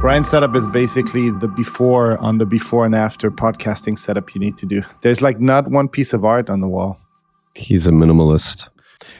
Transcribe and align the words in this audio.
Brian's 0.00 0.28
setup 0.28 0.54
is 0.54 0.66
basically 0.66 1.30
the 1.30 1.48
before 1.48 2.18
on 2.18 2.38
the 2.38 2.46
before 2.46 2.84
and 2.84 2.94
after 2.94 3.30
podcasting 3.30 3.98
setup 3.98 4.34
you 4.34 4.40
need 4.40 4.56
to 4.58 4.66
do. 4.66 4.82
There's 5.00 5.22
like 5.22 5.40
not 5.40 5.70
one 5.70 5.88
piece 5.88 6.12
of 6.12 6.24
art 6.24 6.50
on 6.50 6.60
the 6.60 6.68
wall. 6.68 7.00
He's 7.54 7.86
a 7.86 7.90
minimalist. 7.90 8.68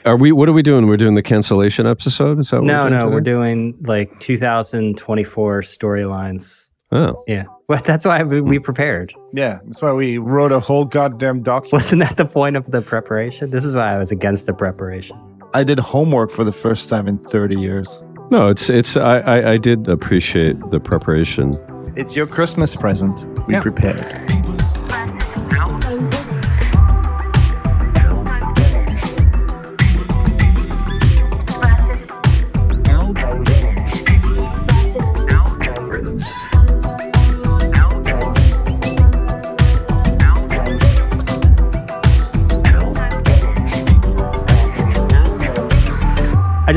Are 0.05 0.15
we? 0.15 0.31
What 0.31 0.47
are 0.47 0.53
we 0.53 0.61
doing? 0.61 0.87
We're 0.87 0.97
doing 0.97 1.15
the 1.15 1.23
cancellation 1.23 1.87
episode. 1.87 2.39
Is 2.39 2.51
that 2.51 2.57
what 2.57 2.67
no, 2.67 2.83
we're 2.83 2.89
no, 2.89 2.99
today? 2.99 3.13
we're 3.13 3.21
doing 3.21 3.77
like 3.81 4.19
2024 4.19 5.61
storylines. 5.61 6.65
Oh, 6.91 7.21
Yeah, 7.27 7.43
well, 7.67 7.81
that's 7.83 8.05
why 8.05 8.23
we, 8.23 8.39
we 8.39 8.57
hmm. 8.57 8.63
prepared. 8.63 9.13
Yeah, 9.33 9.59
that's 9.65 9.81
why 9.81 9.91
we 9.91 10.19
wrote 10.19 10.53
a 10.53 10.59
whole 10.59 10.85
goddamn 10.85 11.41
document. 11.41 11.73
Wasn't 11.73 11.99
that 11.99 12.15
the 12.15 12.25
point 12.25 12.55
of 12.55 12.69
the 12.71 12.81
preparation? 12.81 13.49
This 13.49 13.65
is 13.65 13.75
why 13.75 13.93
I 13.93 13.97
was 13.97 14.11
against 14.11 14.45
the 14.45 14.53
preparation. 14.53 15.17
I 15.53 15.63
did 15.63 15.79
homework 15.79 16.31
for 16.31 16.43
the 16.43 16.51
first 16.51 16.87
time 16.87 17.07
in 17.07 17.17
30 17.17 17.59
years. 17.59 17.99
No, 18.29 18.47
it's 18.49 18.69
it's. 18.69 18.97
I, 18.97 19.19
I 19.19 19.51
I 19.53 19.57
did 19.57 19.87
appreciate 19.87 20.57
the 20.69 20.79
preparation. 20.79 21.53
It's 21.95 22.15
your 22.15 22.27
Christmas 22.27 22.75
present. 22.75 23.25
We 23.47 23.53
Yeah. 23.53 23.61
prepared. 23.61 24.01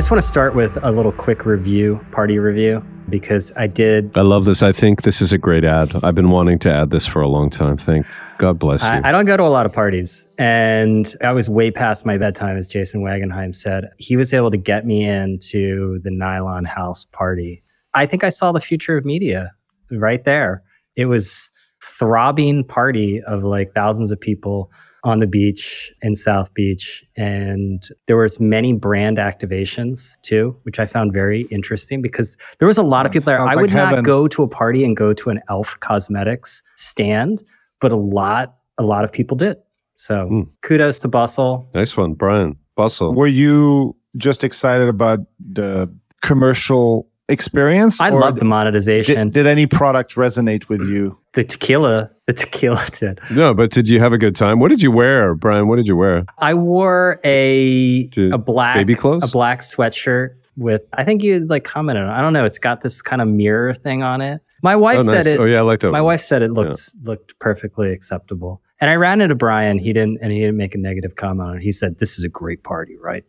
Just 0.00 0.10
want 0.10 0.22
to 0.22 0.26
start 0.26 0.54
with 0.54 0.82
a 0.82 0.90
little 0.92 1.12
quick 1.12 1.44
review, 1.44 2.00
party 2.10 2.38
review, 2.38 2.82
because 3.10 3.52
I 3.54 3.66
did. 3.66 4.16
I 4.16 4.22
love 4.22 4.46
this. 4.46 4.62
I 4.62 4.72
think 4.72 5.02
this 5.02 5.20
is 5.20 5.30
a 5.30 5.36
great 5.36 5.62
ad. 5.62 5.94
I've 6.02 6.14
been 6.14 6.30
wanting 6.30 6.58
to 6.60 6.72
add 6.72 6.88
this 6.88 7.06
for 7.06 7.20
a 7.20 7.28
long 7.28 7.50
time. 7.50 7.76
Thank 7.76 8.06
God 8.38 8.58
bless 8.58 8.82
you. 8.82 8.88
I, 8.88 9.10
I 9.10 9.12
don't 9.12 9.26
go 9.26 9.36
to 9.36 9.42
a 9.42 9.52
lot 9.52 9.66
of 9.66 9.74
parties, 9.74 10.26
and 10.38 11.14
I 11.20 11.32
was 11.32 11.50
way 11.50 11.70
past 11.70 12.06
my 12.06 12.16
bedtime, 12.16 12.56
as 12.56 12.66
Jason 12.66 13.02
Wagenheim 13.02 13.54
said. 13.54 13.90
He 13.98 14.16
was 14.16 14.32
able 14.32 14.50
to 14.50 14.56
get 14.56 14.86
me 14.86 15.04
into 15.04 15.98
the 15.98 16.10
Nylon 16.10 16.64
House 16.64 17.04
party. 17.04 17.62
I 17.92 18.06
think 18.06 18.24
I 18.24 18.30
saw 18.30 18.52
the 18.52 18.60
future 18.62 18.96
of 18.96 19.04
media 19.04 19.52
right 19.90 20.24
there. 20.24 20.62
It 20.96 21.06
was 21.06 21.50
throbbing 21.84 22.64
party 22.64 23.20
of 23.24 23.44
like 23.44 23.74
thousands 23.74 24.10
of 24.10 24.18
people 24.18 24.70
on 25.04 25.20
the 25.20 25.26
beach 25.26 25.90
in 26.02 26.14
South 26.16 26.52
Beach, 26.54 27.02
and 27.16 27.82
there 28.06 28.16
was 28.16 28.38
many 28.40 28.72
brand 28.72 29.16
activations 29.16 30.20
too, 30.22 30.56
which 30.64 30.78
I 30.78 30.86
found 30.86 31.12
very 31.12 31.42
interesting 31.50 32.02
because 32.02 32.36
there 32.58 32.68
was 32.68 32.76
a 32.78 32.82
lot 32.82 33.06
of 33.06 33.12
people 33.12 33.26
there. 33.26 33.38
sounds 33.38 33.50
I 33.50 33.54
like 33.54 33.62
would 33.62 33.70
heaven. 33.70 33.96
not 33.96 34.04
go 34.04 34.28
to 34.28 34.42
a 34.42 34.48
party 34.48 34.84
and 34.84 34.96
go 34.96 35.12
to 35.14 35.30
an 35.30 35.40
Elf 35.48 35.76
Cosmetics 35.80 36.62
stand, 36.76 37.42
but 37.80 37.92
a 37.92 37.96
lot, 37.96 38.56
a 38.78 38.82
lot 38.82 39.04
of 39.04 39.10
people 39.12 39.36
did. 39.36 39.56
So 39.96 40.28
Mm. 40.30 40.48
kudos 40.62 40.98
to 40.98 41.08
Bustle. 41.08 41.68
nice 41.74 41.96
one, 41.96 42.14
Brian. 42.14 42.56
Bustle. 42.76 43.14
Were 43.14 43.26
you 43.26 43.96
just 44.16 44.44
excited 44.44 44.88
about 44.88 45.20
the 45.38 45.90
commercial 46.22 47.08
experience? 47.28 48.00
I 48.00 48.10
love 48.10 48.38
the 48.38 48.44
monetization. 48.44 49.28
Did, 49.28 49.32
did 49.44 49.46
any 49.46 49.66
product 49.66 50.14
resonate 50.14 50.68
with 50.68 50.80
you? 50.82 51.16
the 51.34 51.44
tequila, 51.44 52.10
the 52.30 52.44
tequila 52.44 52.86
did. 52.92 53.20
No, 53.30 53.54
but 53.54 53.70
did 53.70 53.88
you 53.88 53.98
have 54.00 54.12
a 54.12 54.18
good 54.18 54.36
time? 54.36 54.60
What 54.60 54.68
did 54.68 54.82
you 54.82 54.90
wear, 54.90 55.34
Brian? 55.34 55.68
What 55.68 55.76
did 55.76 55.88
you 55.88 55.96
wear? 55.96 56.24
I 56.38 56.54
wore 56.54 57.20
a 57.24 58.04
Did- 58.04 58.32
a 58.32 58.38
black 58.38 58.76
baby 58.76 58.94
clothes? 58.94 59.28
a 59.28 59.32
black 59.32 59.60
sweatshirt 59.60 60.36
with 60.56 60.82
I 60.92 61.04
think 61.04 61.22
you 61.22 61.40
like 61.46 61.64
commented 61.64 62.04
on. 62.04 62.10
I 62.10 62.20
don't 62.20 62.32
know. 62.32 62.44
It's 62.44 62.58
got 62.58 62.82
this 62.82 63.02
kind 63.02 63.20
of 63.22 63.28
mirror 63.28 63.74
thing 63.74 64.02
on 64.02 64.20
it. 64.20 64.40
My 64.62 64.76
wife 64.76 65.00
oh, 65.00 65.02
said 65.02 65.24
nice. 65.24 65.34
it. 65.34 65.40
Oh, 65.40 65.44
yeah, 65.44 65.58
I 65.58 65.62
like 65.62 65.80
that. 65.80 65.90
My 65.90 66.00
one. 66.00 66.12
wife 66.12 66.20
said 66.20 66.42
it 66.42 66.52
looked 66.52 66.94
looked 67.02 67.38
perfectly 67.38 67.92
acceptable. 67.92 68.60
And 68.80 68.90
I 68.90 68.94
ran 68.94 69.20
into 69.20 69.34
Brian. 69.34 69.78
He 69.78 69.92
didn't, 69.92 70.18
and 70.22 70.32
he 70.32 70.40
didn't 70.40 70.56
make 70.56 70.74
a 70.74 70.78
negative 70.78 71.16
comment. 71.16 71.62
He 71.62 71.72
said, 71.72 71.98
"This 71.98 72.18
is 72.18 72.24
a 72.24 72.28
great 72.28 72.62
party, 72.62 72.96
right?" 72.96 73.24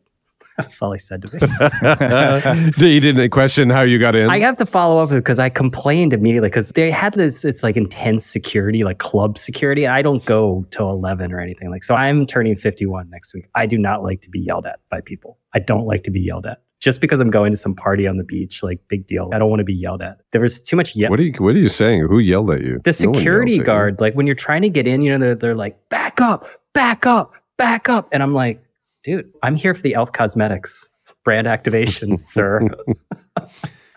That's 0.58 0.82
all 0.82 0.92
he 0.92 1.00
said 1.00 1.22
to 1.22 1.34
me. 1.34 2.72
he 2.78 3.00
didn't 3.00 3.30
question 3.30 3.70
how 3.70 3.82
you 3.82 4.00
got 4.00 4.16
in. 4.16 4.30
I 4.30 4.40
have 4.40 4.58
to 4.58 4.66
follow 4.66 5.02
up 5.02 5.10
because 5.10 5.40
I 5.40 5.50
complained 5.50 6.14
immediately 6.14 6.50
because 6.50 6.70
they 6.70 6.92
had 6.92 7.14
this. 7.14 7.46
It's 7.46 7.64
like 7.64 7.78
intense 7.78 8.26
security, 8.26 8.84
like 8.84 8.98
club 8.98 9.38
security. 9.38 9.86
And 9.86 9.94
I 9.94 10.02
don't 10.02 10.24
go 10.26 10.66
till 10.70 10.90
eleven 10.90 11.32
or 11.32 11.40
anything 11.40 11.70
like. 11.70 11.84
So 11.84 11.96
I'm 11.96 12.26
turning 12.26 12.56
fifty 12.56 12.86
one 12.86 13.10
next 13.10 13.34
week. 13.34 13.48
I 13.56 13.66
do 13.66 13.78
not 13.78 14.04
like 14.04 14.22
to 14.22 14.30
be 14.30 14.40
yelled 14.40 14.66
at 14.66 14.80
by 14.90 15.02
people. 15.02 15.38
I 15.54 15.60
don't 15.60 15.86
like 15.86 16.04
to 16.04 16.12
be 16.12 16.20
yelled 16.20 16.46
at. 16.46 16.62
Just 16.80 17.00
because 17.00 17.20
I'm 17.20 17.30
going 17.30 17.52
to 17.52 17.58
some 17.58 17.76
party 17.76 18.08
on 18.08 18.18
the 18.18 18.24
beach, 18.24 18.64
like 18.64 18.80
big 18.88 19.06
deal. 19.06 19.30
I 19.32 19.38
don't 19.38 19.52
want 19.52 19.60
to 19.60 19.64
be 19.64 19.74
yelled 19.74 20.02
at. 20.02 20.18
There 20.32 20.42
was 20.42 20.60
too 20.60 20.76
much 20.76 20.96
yell. 20.96 21.12
what 21.12 21.20
are 21.20 21.24
you? 21.24 21.34
What 21.38 21.56
are 21.56 21.60
you 21.60 21.70
saying? 21.70 22.08
Who 22.10 22.18
yelled 22.18 22.50
at 22.50 22.62
you? 22.62 22.82
the 22.84 22.92
security 22.92 23.52
yells 23.54 23.60
at 23.60 23.62
you. 23.62 23.66
guard, 23.66 24.02
like 24.02 24.16
when 24.16 24.26
you're 24.26 24.36
trying 24.36 24.64
to 24.64 24.70
get 24.70 24.88
in, 24.88 25.04
you 25.04 25.12
know, 25.12 25.20
they're, 25.20 25.36
they're 25.36 25.56
like, 25.56 25.78
back 25.90 26.20
up, 26.20 26.48
back 26.74 27.06
up, 27.06 27.34
back 27.58 27.88
up. 27.88 28.10
And 28.12 28.24
I'm 28.24 28.34
like, 28.34 28.64
dude, 29.04 29.32
I'm 29.44 29.56
here 29.56 29.74
for 29.74 29.82
the 29.82 29.94
Elf 29.94 30.12
Cosmetics 30.12 30.90
brand 31.24 31.48
activation, 31.48 32.24
sir. 32.24 32.68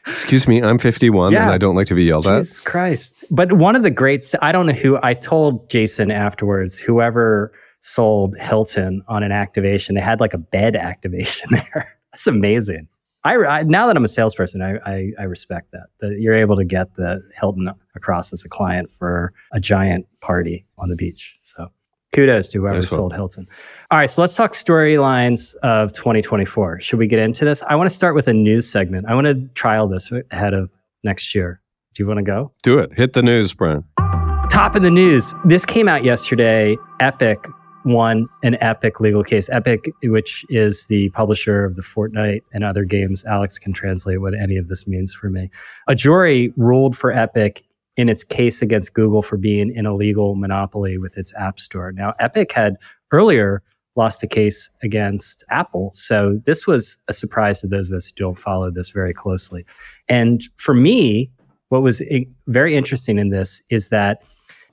Excuse 0.07 0.47
me, 0.47 0.63
I'm 0.63 0.79
51 0.79 1.33
Yeah. 1.33 1.45
and 1.45 1.51
I 1.53 1.59
don't 1.59 1.75
like 1.77 1.87
to 1.87 1.95
be 1.95 2.05
yelled 2.05 2.27
at. 2.27 2.39
Jesus 2.43 2.61
Christ. 2.61 3.25
But 3.31 3.55
one 3.55 3.75
of 3.75 3.83
the 3.83 3.91
greats, 3.91 4.35
I 4.43 4.53
don't 4.53 4.67
know 4.67 4.75
who, 4.75 4.99
I 5.03 5.15
told 5.15 5.71
Jason 5.71 6.11
afterwards, 6.11 6.79
whoever 6.79 7.53
sold 7.81 8.37
Hilton 8.39 9.03
on 9.09 9.23
an 9.23 9.33
activation, 9.33 9.95
they 9.95 10.03
had 10.03 10.21
like 10.21 10.35
a 10.35 10.39
bed 10.39 10.77
activation 10.77 11.49
there. 11.53 11.89
That's 12.13 12.27
amazing. 12.27 12.87
I, 13.27 13.37
I 13.37 13.63
now 13.63 13.87
that 13.87 13.97
I'm 13.97 14.05
a 14.05 14.09
salesperson, 14.09 14.61
I, 14.61 14.77
I, 14.85 15.11
I 15.19 15.23
respect 15.23 15.73
that. 15.73 15.87
That 16.01 16.19
you're 16.21 16.35
able 16.35 16.57
to 16.57 16.65
get 16.65 16.95
the 16.97 17.23
Hilton 17.35 17.71
across 17.95 18.31
as 18.35 18.45
a 18.45 18.49
client 18.51 18.91
for 18.91 19.33
a 19.53 19.61
giant 19.61 20.07
party 20.21 20.67
on 20.77 20.91
the 20.91 20.97
beach. 20.97 21.39
So 21.41 21.69
kudos 22.15 22.51
to 22.53 22.61
whoever 22.61 22.77
Nice 22.77 22.91
one. 22.91 22.97
sold 22.99 23.13
Hilton. 23.13 23.47
All 23.91 23.99
right, 23.99 24.11
so 24.11 24.21
let's 24.23 24.37
talk 24.37 24.53
storylines 24.53 25.55
of 25.57 25.93
2024. 25.93 26.81
Should 26.81 26.99
we 26.99 27.07
get 27.07 27.19
into 27.19 27.45
this? 27.45 27.63
I 27.65 27.75
want 27.75 27.89
to 27.91 27.95
start 27.95 28.15
with 28.15 28.29
a 28.29 28.33
news 28.33 28.69
segment. 28.71 29.07
I 29.09 29.15
want 29.15 29.27
to 29.27 29.35
trial 29.55 29.89
this 29.89 30.11
ahead 30.31 30.55
of 30.55 30.71
next 31.03 31.35
year. 31.35 31.61
Do 31.95 32.03
you 32.03 32.07
want 32.07 32.19
to 32.19 32.23
go? 32.25 32.53
Do 32.63 32.79
it. 32.79 32.93
Hit 32.93 33.13
the 33.13 33.23
news, 33.23 33.53
Brian. 33.53 33.85
Top 34.49 34.75
of 34.75 34.83
the 34.83 34.91
news. 34.91 35.35
This 35.45 35.65
came 35.65 35.89
out 35.89 36.05
yesterday. 36.05 36.77
Epic 37.01 37.39
won 37.85 38.29
an 38.43 38.57
Epic 38.61 39.01
legal 39.01 39.23
case. 39.23 39.49
Epic, 39.51 39.85
which 40.05 40.45
is 40.49 40.87
the 40.87 41.11
publisher 41.11 41.65
of 41.65 41.75
the 41.75 41.83
Fortnite 41.83 42.41
and 42.53 42.65
other 42.65 42.85
games. 42.85 43.25
Alex 43.27 43.59
can 43.59 43.73
translate 43.73 44.21
what 44.21 44.35
any 44.35 44.57
of 44.57 44.69
this 44.69 44.87
means 44.87 45.15
for 45.15 45.29
me. 45.29 45.51
A 45.89 45.95
jury 45.95 46.53
ruled 46.57 46.97
for 46.97 47.13
Epic 47.13 47.65
in 47.97 48.09
its 48.09 48.25
case 48.25 48.63
against 48.63 48.95
Google 48.95 49.23
for 49.23 49.37
being 49.37 49.77
an 49.77 49.87
illegal 49.87 50.35
monopoly 50.35 50.99
with 50.99 51.17
its 51.17 51.35
App 51.35 51.61
Store. 51.61 51.93
Now, 51.93 52.15
Epic 52.19 52.53
had 52.53 52.77
earlier 53.13 53.63
lost 53.97 54.23
a 54.23 54.27
case 54.27 54.71
against 54.83 55.45
Apple. 55.51 55.91
So 55.93 56.41
this 56.45 56.67
was 56.67 56.97
a 57.07 57.13
surprise 57.13 57.61
to 57.61 57.69
those 57.69 57.91
of 57.91 57.97
us 57.97 58.07
who 58.07 58.15
don't 58.17 58.39
follow 58.39 58.71
this 58.71 58.91
very 58.91 59.15
closely. 59.15 59.65
And 60.09 60.43
for 60.57 60.75
me, 60.75 61.31
what 61.69 61.83
was 61.83 62.03
very 62.49 62.77
interesting 62.77 63.19
in 63.19 63.31
this 63.31 63.63
is 63.71 63.89
that 63.91 64.25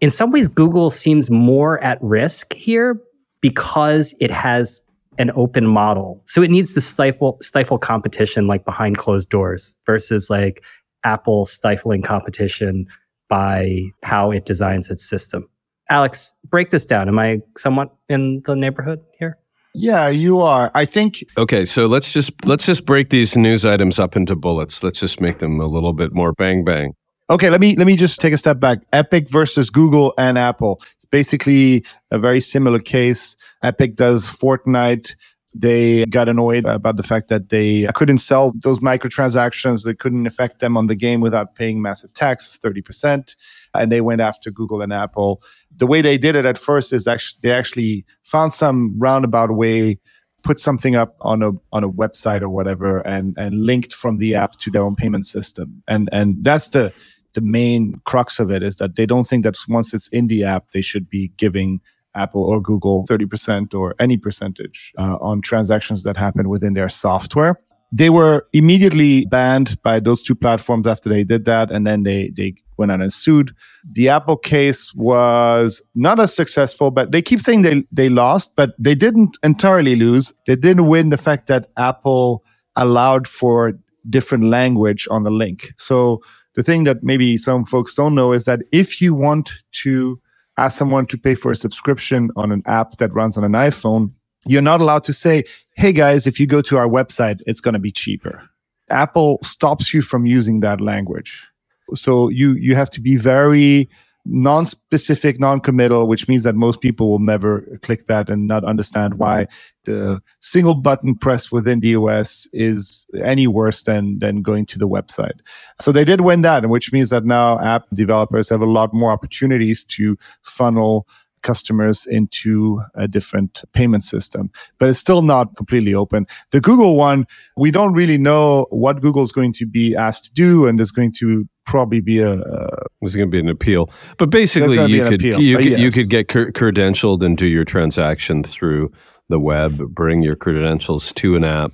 in 0.02 0.10
some 0.10 0.32
ways, 0.32 0.48
Google 0.48 0.90
seems 0.90 1.30
more 1.30 1.82
at 1.84 2.00
risk 2.02 2.54
here 2.54 3.00
because 3.42 4.16
it 4.20 4.32
has 4.32 4.82
an 5.20 5.32
open 5.36 5.68
model. 5.68 6.22
So 6.26 6.42
it 6.42 6.50
needs 6.50 6.74
to 6.74 6.82
stifle 6.82 7.38
stifle 7.42 7.78
competition 7.78 8.48
like 8.48 8.66
behind 8.66 8.98
closed 8.98 9.30
doors 9.30 9.76
versus 9.86 10.30
like 10.30 10.64
Apple 11.04 11.46
stifling 11.46 12.02
competition 12.02 12.88
by 13.32 13.86
how 14.04 14.30
it 14.30 14.46
designs 14.46 14.92
its 14.92 15.10
system. 15.10 15.48
Alex, 15.90 16.36
break 16.50 16.70
this 16.70 16.86
down. 16.86 17.08
Am 17.08 17.18
I 17.18 17.40
somewhat 17.58 17.96
in 18.10 18.42
the 18.46 18.58
neighborhood 18.58 19.00
here? 19.18 19.38
Yeah, 19.74 20.10
you 20.10 20.42
are. 20.42 20.70
I 20.76 20.84
think 20.84 21.24
Okay, 21.38 21.64
so 21.64 21.86
let's 21.86 22.12
just 22.12 22.34
let's 22.46 22.66
just 22.66 22.86
break 22.86 23.10
these 23.10 23.38
news 23.38 23.66
items 23.66 24.00
up 24.00 24.18
into 24.18 24.36
bullets. 24.36 24.84
Let's 24.84 25.00
just 25.00 25.22
make 25.22 25.40
them 25.40 25.62
a 25.62 25.66
little 25.66 25.94
bit 25.94 26.14
more 26.14 26.34
bang 26.34 26.66
bang. 26.66 26.94
Okay, 27.30 27.50
let 27.50 27.62
me 27.62 27.78
let 27.78 27.88
me 27.88 27.96
just 27.96 28.20
take 28.20 28.34
a 28.34 28.38
step 28.38 28.60
back. 28.60 28.80
Epic 28.92 29.30
versus 29.30 29.70
Google 29.70 30.14
and 30.18 30.38
Apple. 30.38 30.82
It's 30.98 31.06
basically 31.06 31.86
a 32.12 32.20
very 32.20 32.42
similar 32.42 32.80
case. 32.80 33.38
Epic 33.64 33.96
does 33.96 34.26
Fortnite. 34.26 35.16
They 35.54 36.06
got 36.06 36.30
annoyed 36.30 36.66
about 36.66 36.96
the 36.96 37.04
fact 37.04 37.28
that 37.28 37.50
they 37.50 37.86
couldn't 37.94 38.20
sell 38.20 38.54
those 38.56 38.80
microtransactions. 38.80 39.84
They 39.84 39.94
couldn't 39.94 40.26
affect 40.26 40.60
them 40.60 40.78
on 40.78 40.88
the 40.88 40.96
game 40.96 41.20
without 41.20 41.56
paying 41.56 41.82
massive 41.82 42.14
taxes, 42.14 42.58
30%. 42.58 43.36
And 43.74 43.92
they 43.92 44.00
went 44.00 44.22
after 44.22 44.50
Google 44.50 44.82
and 44.82 44.94
Apple. 44.94 45.44
The 45.76 45.88
way 45.88 46.02
they 46.02 46.18
did 46.18 46.36
it 46.36 46.46
at 46.46 46.58
first 46.58 46.94
is 46.94 47.06
actually 47.06 47.40
they 47.44 47.52
actually 47.52 48.06
found 48.24 48.54
some 48.54 48.98
roundabout 48.98 49.52
way, 49.52 50.00
put 50.44 50.60
something 50.60 50.96
up 50.96 51.18
on 51.20 51.44
a 51.44 51.52
on 51.74 51.84
a 51.84 51.90
website 51.90 52.42
or 52.42 52.50
whatever, 52.50 53.00
and 53.00 53.36
and 53.38 53.66
linked 53.66 53.94
from 53.94 54.20
the 54.20 54.36
app 54.36 54.58
to 54.60 54.72
their 54.72 54.84
own 54.84 54.96
payment 54.96 55.26
system. 55.26 55.84
And 55.88 56.08
and 56.14 56.38
that's 56.44 56.70
the 56.70 56.94
the 57.34 57.42
main 57.42 58.00
crux 58.06 58.40
of 58.40 58.52
it 58.52 58.64
is 58.64 58.78
that 58.78 58.96
they 58.96 59.06
don't 59.06 59.26
think 59.26 59.44
that 59.44 59.58
once 59.68 59.94
it's 59.94 60.08
in 60.10 60.28
the 60.28 60.44
app, 60.44 60.72
they 60.72 60.82
should 60.82 61.10
be 61.10 61.32
giving 61.38 61.82
Apple 62.16 62.44
or 62.44 62.62
Google 62.62 63.06
30% 63.10 63.74
or 63.74 63.96
any 64.00 64.18
percentage 64.18 64.92
uh, 64.98 65.18
on 65.22 65.42
transactions 65.42 66.04
that 66.04 66.18
happen 66.18 66.50
within 66.50 66.74
their 66.74 66.90
software. 66.90 67.58
they 67.92 68.10
were 68.10 68.48
immediately 68.54 69.26
banned 69.26 69.82
by 69.84 70.00
those 70.00 70.24
two 70.24 70.36
platforms 70.36 70.88
after 70.88 71.10
they 71.10 71.24
did 71.24 71.46
that, 71.46 71.70
and 71.72 71.86
then 71.86 72.04
they 72.04 72.30
they 72.30 72.54
went 72.78 72.92
out 72.92 73.02
and 73.02 73.12
sued. 73.14 73.54
The 73.92 74.10
Apple 74.10 74.38
case 74.38 74.94
was 74.96 75.82
not 75.94 76.20
as 76.20 76.34
successful, 76.34 76.90
but 76.90 77.12
they 77.12 77.22
keep 77.22 77.42
saying 77.42 77.62
they 77.64 77.84
they 77.92 78.10
lost, 78.10 78.56
but 78.56 78.72
they 78.80 78.96
didn't 78.96 79.38
entirely 79.44 79.96
lose. 79.96 80.34
They 80.48 80.56
didn't 80.56 80.88
win 80.88 81.10
the 81.10 81.18
fact 81.18 81.48
that 81.48 81.70
Apple 81.78 82.44
allowed 82.76 83.28
for 83.28 83.74
different 84.10 84.46
language 84.46 85.08
on 85.12 85.24
the 85.24 85.30
link. 85.32 85.74
So 85.78 86.22
the 86.56 86.64
thing 86.64 86.86
that 86.86 87.04
maybe 87.04 87.38
some 87.38 87.66
folks 87.66 87.94
don't 87.94 88.16
know 88.16 88.32
is 88.32 88.46
that 88.46 88.62
if 88.72 89.02
you 89.02 89.14
want 89.14 89.52
to 89.84 90.20
ask 90.58 90.78
someone 90.78 91.06
to 91.08 91.18
pay 91.18 91.36
for 91.36 91.52
a 91.52 91.56
subscription 91.56 92.30
on 92.36 92.52
an 92.52 92.62
app 92.66 92.98
that 92.98 93.14
runs 93.14 93.38
on 93.38 93.44
an 93.44 93.54
iPhone, 93.54 94.12
you're 94.46 94.62
not 94.62 94.82
allowed 94.82 95.04
to 95.04 95.14
say, 95.14 95.44
hey 95.76 95.94
guys, 95.94 96.28
if 96.28 96.40
you 96.40 96.48
go 96.48 96.62
to 96.62 96.78
our 96.78 96.88
website, 96.88 97.42
it's 97.46 97.62
going 97.62 97.74
to 97.74 97.80
be 97.80 97.92
cheaper. 97.92 98.42
Apple 98.90 99.40
stops 99.42 99.94
you 99.94 100.02
from 100.02 100.26
using 100.26 100.60
that 100.62 100.82
language. 100.82 101.48
So 101.94 102.30
you 102.30 102.54
you 102.54 102.76
have 102.76 102.90
to 102.92 103.02
be 103.02 103.16
very 103.16 103.90
non-specific, 104.26 105.40
non-committal, 105.40 106.08
which 106.08 106.28
means 106.28 106.44
that 106.44 106.56
most 106.56 106.82
people 106.82 107.10
will 107.10 107.20
never 107.20 107.62
click 107.82 108.06
that 108.06 108.30
and 108.30 108.48
not 108.48 108.64
understand 108.64 109.16
why 109.16 109.48
the 109.86 110.22
single 110.40 110.76
button 110.76 111.16
press 111.16 111.52
within 111.52 111.80
the 111.80 111.96
OS 111.96 112.48
is 112.54 113.06
any 113.24 113.48
worse 113.48 113.84
than 113.84 114.20
than 114.20 114.42
going 114.42 114.66
to 114.68 114.78
the 114.78 114.88
website. 114.88 115.40
So 115.80 115.92
they 115.92 116.04
did 116.04 116.22
win 116.22 116.42
that, 116.42 116.70
which 116.70 116.94
means 116.94 117.10
that 117.10 117.26
now 117.26 117.60
app 117.60 117.86
developers 117.94 118.50
have 118.50 118.62
a 118.62 118.66
lot 118.66 118.94
more 118.94 119.12
opportunities 119.12 119.84
to 119.86 120.18
funnel 120.44 121.08
customers 121.42 122.06
into 122.06 122.82
a 122.96 123.08
different 123.08 123.64
payment 123.74 124.04
system, 124.04 124.50
but 124.78 124.90
it's 124.90 125.00
still 125.00 125.22
not 125.22 125.56
completely 125.56 125.94
open. 125.94 126.26
The 126.52 126.62
Google 126.62 126.96
one, 126.96 127.26
we 127.58 127.72
don't 127.72 127.94
really 127.94 128.18
know 128.18 128.68
what 128.70 129.02
Google's 129.02 129.32
going 129.32 129.54
to 129.54 129.66
be 129.66 129.96
asked 129.96 130.26
to 130.26 130.32
do, 130.34 130.68
and 130.68 130.78
there's 130.78 130.92
going 130.92 131.14
to 131.20 131.48
probably 131.66 132.02
be 132.02 132.20
a. 132.20 132.34
Uh, 132.34 132.84
There's 133.02 133.16
going 133.16 133.28
to 133.28 133.32
be 133.32 133.40
an 133.40 133.50
appeal, 133.50 133.90
but 134.18 134.30
basically 134.30 134.84
you 134.86 135.04
could 135.04 135.22
appeal, 135.22 135.40
you 135.40 135.58
could 135.58 135.80
you 135.80 135.92
could 135.92 136.10
get 136.10 136.28
cr- 136.28 136.52
credentialed 136.52 137.24
and 137.26 137.38
do 137.38 137.46
your 137.46 137.66
transaction 137.66 138.44
through 138.44 138.92
the 139.30 139.40
web. 139.40 139.78
Bring 139.94 140.22
your 140.22 140.36
credentials 140.36 141.14
to 141.14 141.36
an 141.36 141.44
app. 141.44 141.72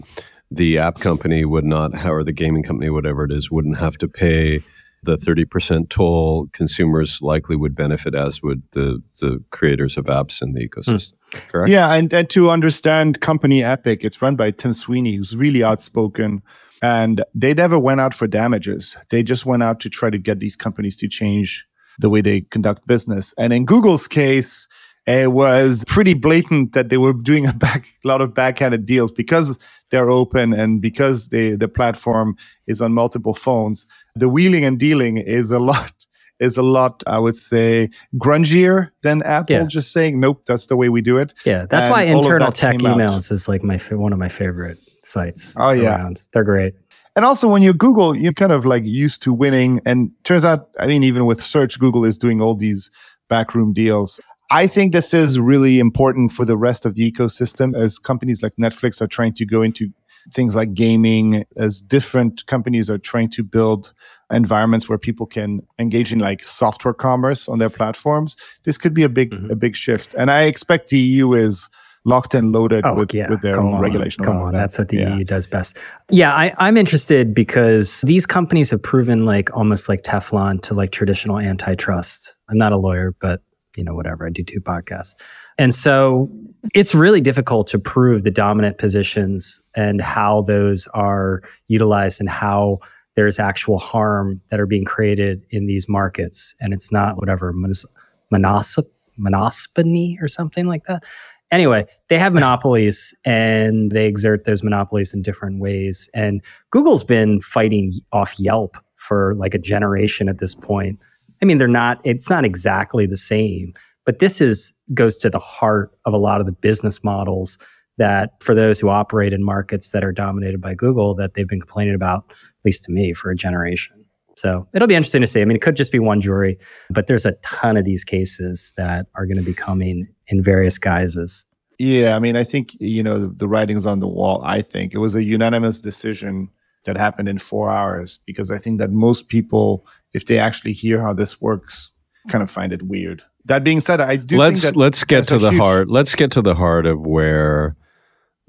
The 0.50 0.78
app 0.78 1.00
company 1.00 1.44
would 1.44 1.66
not, 1.66 2.06
or 2.06 2.24
the 2.24 2.32
gaming 2.32 2.64
company, 2.64 2.90
whatever 2.90 3.26
it 3.26 3.32
is, 3.32 3.52
wouldn't 3.52 3.80
have 3.80 3.98
to 3.98 4.08
pay 4.08 4.64
the 5.04 5.16
30% 5.16 5.90
toll 5.90 6.48
consumers 6.54 7.22
likely 7.22 7.56
would 7.56 7.76
benefit 7.76 8.16
as 8.16 8.42
would 8.42 8.64
the 8.72 9.02
the 9.22 9.44
creators 9.52 9.98
of 9.98 10.06
apps 10.06 10.42
in 10.42 10.54
the 10.54 10.62
hmm. 10.62 10.80
ecosystem 10.80 11.14
correct 11.48 11.70
Yeah, 11.70 11.94
and, 11.94 12.12
and 12.14 12.30
to 12.32 12.50
understand 12.50 13.22
company 13.22 13.64
Epic, 13.64 14.04
it's 14.04 14.22
run 14.22 14.36
by 14.36 14.52
Tim 14.52 14.74
Sweeney, 14.74 15.16
who's 15.16 15.36
really 15.36 15.64
outspoken. 15.64 16.42
And 16.82 17.24
they 17.34 17.56
never 17.56 17.80
went 17.80 18.02
out 18.02 18.14
for 18.14 18.28
damages. 18.28 18.96
They 19.10 19.24
just 19.24 19.46
went 19.48 19.64
out 19.64 19.80
to 19.80 19.90
try 19.90 20.12
to 20.12 20.18
get 20.20 20.40
these 20.40 20.56
companies 20.56 20.96
to 20.98 21.08
change 21.08 21.66
the 21.98 22.10
way 22.10 22.22
they 22.22 22.42
conduct 22.42 22.86
business. 22.86 23.34
And 23.38 23.52
in 23.52 23.66
Google's 23.66 24.08
case, 24.08 24.68
it 25.08 25.32
was 25.32 25.84
pretty 25.88 26.14
blatant 26.14 26.74
that 26.74 26.90
they 26.90 26.98
were 26.98 27.14
doing 27.14 27.48
a 27.48 27.54
back 27.54 27.88
a 28.04 28.08
lot 28.08 28.22
of 28.22 28.34
backhanded 28.34 28.86
deals 28.86 29.12
because 29.12 29.58
they're 29.90 30.10
open 30.10 30.54
and 30.54 30.82
because 30.82 31.30
they, 31.30 31.52
the 31.56 31.68
platform 31.70 32.36
is 32.68 32.82
on 32.82 32.94
multiple 32.94 33.34
phones. 33.34 33.86
The 34.16 34.28
wheeling 34.28 34.66
and 34.66 34.78
dealing 34.78 35.18
is 35.18 35.50
a 35.52 35.60
lot 35.72 35.92
is 36.40 36.56
a 36.56 36.62
lot, 36.62 37.02
I 37.08 37.18
would 37.18 37.36
say, 37.36 37.90
grungier 38.18 38.90
than 39.02 39.24
Apple 39.24 39.56
Yeah. 39.56 39.66
just 39.66 39.92
saying, 39.92 40.20
nope, 40.20 40.44
that's 40.46 40.68
the 40.68 40.76
way 40.78 40.90
we 40.90 41.02
do 41.02 41.18
it. 41.18 41.34
Yeah, 41.46 41.66
that's 41.68 41.86
And 41.86 41.92
why 41.94 42.04
internal 42.04 42.48
that 42.52 42.56
tech 42.56 42.78
came 42.78 42.86
out. 42.86 42.98
emails 43.00 43.32
is 43.32 43.48
like 43.48 43.64
my 43.64 43.78
one 43.92 44.14
of 44.14 44.20
my 44.20 44.30
favorite 44.30 44.78
sites. 45.04 45.56
Oh, 45.58 45.72
yeah. 45.72 45.96
around. 45.96 46.22
they're 46.34 46.44
great. 46.44 46.76
And 47.16 47.26
also, 47.26 47.48
when 47.48 47.64
you 47.64 47.74
Google, 47.74 48.16
you're 48.16 48.34
kind 48.34 48.52
of 48.52 48.66
like 48.66 48.84
used 48.84 49.24
to 49.24 49.34
winning. 49.34 49.82
And 49.86 50.12
turns 50.26 50.46
out, 50.46 50.70
I 50.80 50.86
mean, 50.86 51.04
even 51.04 51.26
with 51.26 51.42
search, 51.42 51.80
Google 51.80 52.06
is 52.06 52.20
doing 52.20 52.40
all 52.42 52.54
these 52.54 52.92
backroom 53.30 53.74
deals. 53.74 54.20
I 54.50 54.68
think 54.68 54.94
this 54.94 55.14
is 55.14 55.40
really 55.40 55.80
important 55.80 56.32
for 56.32 56.46
the 56.46 56.58
rest 56.58 56.86
of 56.86 56.96
the 56.96 57.12
ecosystem 57.12 57.76
as 57.76 58.00
companies 58.00 58.42
like 58.42 58.54
Netflix 58.56 59.02
are 59.02 59.08
trying 59.08 59.34
to 59.34 59.46
go 59.46 59.62
into 59.62 59.90
things 60.34 60.56
like 60.56 60.74
gaming, 60.74 61.46
as 61.58 61.82
different 61.82 62.46
companies 62.48 62.90
are 62.90 62.98
trying 62.98 63.30
to 63.32 63.44
build 63.44 63.94
environments 64.32 64.90
where 64.90 64.98
people 64.98 65.26
can 65.26 65.62
engage 65.80 66.12
in 66.12 66.20
like 66.20 66.44
software 66.44 66.94
commerce 66.94 67.48
on 67.48 67.60
their 67.60 67.70
platforms. 67.70 68.36
This 68.66 68.78
could 68.78 68.94
be 68.94 69.04
a 69.04 69.10
big, 69.10 69.32
Mhm. 69.32 69.52
a 69.52 69.56
big 69.56 69.76
shift. 69.76 70.14
And 70.16 70.30
I 70.30 70.44
expect 70.44 70.90
the 70.90 70.98
EU 71.00 71.34
is 71.34 71.70
locked 72.04 72.34
and 72.34 72.52
loaded 72.54 72.86
Oh, 72.86 72.94
with, 72.96 73.14
yeah. 73.14 73.30
with 73.30 73.42
their 73.42 73.56
come 73.56 73.68
own 73.68 73.74
on. 73.76 73.82
regulation. 73.82 74.24
Come 74.24 74.38
on, 74.38 74.54
that. 74.54 74.60
that's 74.60 74.78
what 74.78 74.90
the 74.90 74.98
Yeah. 74.98 75.16
EU 75.18 75.24
does 75.26 75.46
best. 75.48 75.78
Yeah, 76.10 76.34
I, 76.34 76.54
I'm 76.58 76.78
interested 76.78 77.34
because 77.34 78.02
these 78.02 78.26
companies 78.26 78.72
have 78.72 78.82
proven 78.82 79.26
like 79.26 79.50
almost 79.56 79.90
like 79.90 80.04
Teflon 80.04 80.62
to 80.64 80.74
like 80.74 80.92
traditional 80.92 81.38
antitrust. 81.40 82.36
I'm 82.50 82.58
not 82.58 82.72
a 82.72 82.78
lawyer, 82.78 83.14
but 83.20 83.42
you 83.78 83.84
know, 83.84 83.94
whatever. 83.94 84.26
I 84.26 84.30
do 84.30 84.44
two 84.44 84.60
podcasts. 84.60 85.14
And 85.58 85.74
so 85.74 86.30
it's 86.74 86.96
really 86.96 87.22
difficult 87.22 87.68
to 87.68 87.80
prove 87.80 88.24
the 88.24 88.32
dominant 88.32 88.78
positions 88.78 89.62
and 89.76 90.02
how 90.02 90.42
those 90.42 90.88
are 90.94 91.42
utilized 91.68 92.20
and 92.20 92.30
how 92.30 92.80
there's 93.16 93.40
actual 93.40 93.80
harm 93.80 94.42
that 94.50 94.60
are 94.60 94.68
being 94.68 94.86
created 94.86 95.44
in 95.50 95.66
these 95.66 95.88
markets. 95.88 96.56
And 96.60 96.74
it's 96.74 96.92
not 96.92 97.18
whatever, 97.18 97.54
monos- 97.54 97.86
monosop- 98.34 98.90
monospony 99.20 100.22
or 100.22 100.28
something 100.28 100.68
like 100.68 100.86
that. 100.86 101.04
Anyway, 101.50 101.86
they 102.10 102.20
have 102.20 102.34
monopolies 102.34 103.16
and 103.24 103.92
they 103.92 104.06
exert 104.06 104.44
those 104.44 104.64
monopolies 104.64 105.14
in 105.14 105.22
different 105.22 105.60
ways. 105.60 106.10
And 106.14 106.42
Google's 106.72 107.04
been 107.04 107.40
fighting 107.40 107.94
off 108.12 108.38
Yelp 108.38 108.78
for 108.96 109.34
like 109.36 109.54
a 109.54 109.60
generation 109.60 110.28
at 110.28 110.40
this 110.40 110.54
point. 110.54 111.00
I 111.42 111.46
mean, 111.46 111.58
they're 111.58 111.68
not, 111.68 112.00
it's 112.04 112.30
not 112.30 112.46
exactly 112.46 113.06
the 113.06 113.18
same, 113.18 113.74
but 114.06 114.20
this 114.20 114.42
is 114.42 114.74
goes 114.94 115.18
to 115.18 115.30
the 115.30 115.40
heart 115.40 115.92
of 116.06 116.14
a 116.14 116.18
lot 116.18 116.40
of 116.40 116.46
the 116.46 116.52
business 116.52 117.04
models 117.04 117.58
that 117.98 118.32
for 118.42 118.54
those 118.54 118.80
who 118.80 118.90
operate 118.90 119.34
in 119.34 119.44
markets 119.44 119.90
that 119.90 120.04
are 120.04 120.12
dominated 120.12 120.62
by 120.62 120.74
Google 120.76 121.16
that 121.16 121.34
they've 121.34 121.48
been 121.48 121.60
complaining 121.60 121.96
about, 121.96 122.26
at 122.30 122.66
least 122.66 122.84
to 122.84 122.92
me, 122.92 123.14
for 123.14 123.32
a 123.32 123.36
generation. 123.36 124.06
So 124.38 124.68
it'll 124.74 124.88
be 124.88 124.96
interesting 124.96 125.22
to 125.22 125.28
see. 125.28 125.42
I 125.42 125.46
mean, 125.46 125.56
it 125.56 125.64
could 125.64 125.76
just 125.76 125.92
be 125.92 125.98
one 125.98 126.22
jury, 126.22 126.60
but 126.92 127.08
there's 127.08 127.26
a 127.26 127.32
ton 127.44 127.76
of 127.76 127.86
these 127.86 128.04
cases 128.04 128.72
that 128.78 129.08
are 129.16 129.26
going 129.26 129.38
to 129.38 129.44
be 129.44 129.54
coming 129.54 130.08
in 130.28 130.44
various 130.44 130.78
guises. 130.78 131.48
Yeah, 131.80 132.16
I 132.16 132.20
mean, 132.20 132.36
I 132.36 132.44
think 132.44 132.76
you 132.80 133.04
know 133.04 133.20
the, 133.20 133.28
the 133.28 133.48
writing's 133.48 133.86
on 133.86 134.00
the 134.00 134.08
wall. 134.08 134.42
I 134.44 134.62
think 134.62 134.94
it 134.94 135.00
was 135.00 135.16
a 135.16 135.24
unanimous 135.24 135.80
decision 135.80 136.50
that 136.86 136.98
happened 136.98 137.30
in 137.30 137.38
four 137.38 137.70
hours 137.70 138.20
because 138.26 138.50
I 138.50 138.58
think 138.58 138.80
that 138.80 138.92
most 138.92 139.28
people, 139.28 139.86
if 140.14 140.26
they 140.26 140.40
actually 140.40 140.74
hear 140.74 141.02
how 141.02 141.14
this 141.14 141.40
works, 141.42 141.92
kind 142.30 142.42
of 142.42 142.50
find 142.52 142.74
it 142.74 142.84
weird. 142.84 143.24
That 143.46 143.64
being 143.64 143.80
said, 143.80 144.02
I 144.02 144.18
do 144.18 144.38
let's 144.38 144.62
think 144.62 144.74
that 144.74 144.80
let's 144.80 145.04
get 145.04 145.28
to 145.30 145.40
the 145.40 145.52
huge- 145.52 145.62
heart 145.62 145.90
let's 145.90 146.16
get 146.16 146.32
to 146.32 146.42
the 146.42 146.56
heart 146.56 146.86
of 146.86 147.00
where 147.06 147.76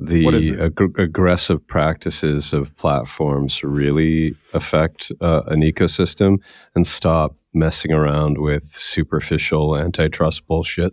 the 0.00 0.60
ag- 0.60 0.98
aggressive 0.98 1.66
practices 1.66 2.52
of 2.52 2.74
platforms 2.76 3.62
really 3.64 4.34
affect 4.54 5.10
uh, 5.20 5.42
an 5.48 5.60
ecosystem 5.62 6.38
and 6.74 6.86
stop 6.86 7.34
messing 7.54 7.92
around 7.92 8.38
with 8.38 8.64
superficial 8.72 9.76
antitrust 9.76 10.46
bullshit 10.46 10.92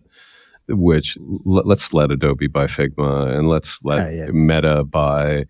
which 0.70 1.18
l- 1.20 1.62
let's 1.66 1.94
let 1.94 2.10
adobe 2.12 2.48
buy 2.48 2.66
figma 2.66 3.36
and 3.38 3.48
let's 3.48 3.80
let 3.84 4.08
Oh, 4.08 4.10
yeah. 4.10 4.26
meta 4.32 4.84
buy 4.84 5.46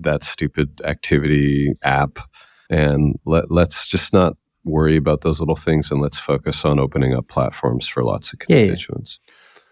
that 0.00 0.24
stupid 0.24 0.80
activity 0.84 1.72
app 1.82 2.18
and 2.68 3.14
let, 3.24 3.50
let's 3.52 3.86
just 3.86 4.12
not 4.12 4.36
worry 4.66 4.96
about 4.96 5.22
those 5.22 5.40
little 5.40 5.56
things 5.56 5.90
and 5.90 6.00
let's 6.02 6.18
focus 6.18 6.64
on 6.64 6.78
opening 6.78 7.14
up 7.14 7.28
platforms 7.28 7.86
for 7.88 8.02
lots 8.04 8.32
of 8.32 8.38
Yeah, 8.48 8.56
yeah. 8.56 8.66
constituents 8.66 9.18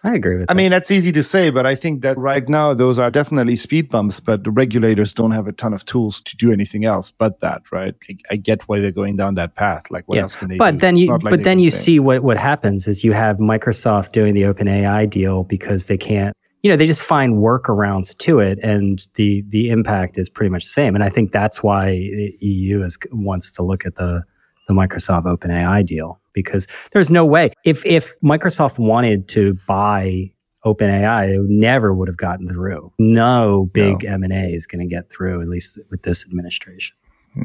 I 0.07 0.15
agree 0.15 0.37
with 0.37 0.51
I 0.51 0.53
that. 0.53 0.57
mean, 0.59 0.71
that's 0.71 0.91
easy 0.91 1.13
to 1.13 1.23
say, 1.23 1.49
but 1.49 1.65
I 1.65 1.75
think 1.75 2.03
that 2.03 2.19
right 2.19 2.47
now 2.47 2.75
those 2.75 2.99
are 2.99 3.11
definitely 3.11 3.57
speed 3.57 3.89
bumps. 3.89 4.21
But 4.21 4.45
the 4.45 4.51
regulators 4.51 5.15
don't 5.15 5.31
have 5.31 5.47
a 5.47 5.53
ton 5.53 5.73
of 5.73 5.87
tools 5.87 6.21
to 6.21 6.37
do 6.37 6.53
anything 6.53 6.85
else 6.85 7.11
but 7.11 7.41
that, 7.41 7.63
right? 7.73 7.95
I, 8.11 8.17
I 8.33 8.37
get 8.37 8.69
why 8.69 8.81
they're 8.81 8.91
going 8.93 9.17
down 9.17 9.35
that 9.37 9.55
path. 9.55 9.91
Like, 9.91 10.07
what 10.07 10.17
Yeah, 10.17 10.25
else 10.25 10.37
can 10.37 10.49
they 10.49 10.57
do? 10.57 10.59
but 10.59 10.81
then 10.81 10.99
you 10.99 11.07
like 11.11 11.23
but 11.23 11.43
then 11.45 11.59
you 11.59 11.71
say- 11.71 11.79
see 11.85 12.01
what 12.01 12.23
what 12.23 12.37
happens 12.37 12.87
is 12.87 13.03
you 13.03 13.13
have 13.13 13.39
Microsoft 13.39 14.13
doing 14.13 14.35
the 14.35 14.43
OpenAI 14.43 15.09
deal 15.09 15.43
because 15.45 15.87
they 15.87 15.97
can't 15.97 16.37
you 16.63 16.69
know 16.71 16.77
they 16.77 16.87
just 16.87 17.03
find 17.03 17.37
workarounds 17.39 18.15
to 18.19 18.41
it 18.41 18.59
and 18.63 19.09
the 19.15 19.43
the 19.49 19.71
impact 19.71 20.19
is 20.19 20.29
pretty 20.29 20.51
much 20.51 20.65
the 20.65 20.71
same 20.71 20.95
and 20.95 21.03
I 21.03 21.09
think 21.09 21.33
that's 21.33 21.63
why 21.63 21.87
the 21.93 22.37
EU 22.41 22.83
is 22.83 22.99
wants 23.11 23.51
to 23.53 23.63
look 23.63 23.87
at 23.87 23.95
the 23.97 24.23
the 24.69 24.75
Microsoft 24.75 25.25
OpenAI 25.25 25.85
deal 25.85 26.21
because 26.33 26.67
there's 26.93 27.11
no 27.11 27.25
way 27.25 27.51
if 27.65 27.85
if 27.87 28.15
Microsoft 28.23 28.79
wanted 28.79 29.29
to 29.29 29.55
buy 29.67 30.31
OpenAI, 30.65 31.35
it 31.35 31.41
never 31.49 31.93
would 31.95 32.09
have 32.09 32.17
gotten 32.17 32.49
through. 32.49 32.91
No 32.99 33.69
big 33.73 34.03
M&A 34.05 34.53
is 34.55 34.67
going 34.67 34.81
to 34.81 34.93
get 34.95 35.11
through, 35.11 35.43
at 35.43 35.49
least 35.49 35.79
with 35.91 36.03
this 36.05 36.25
administration. 36.25 36.97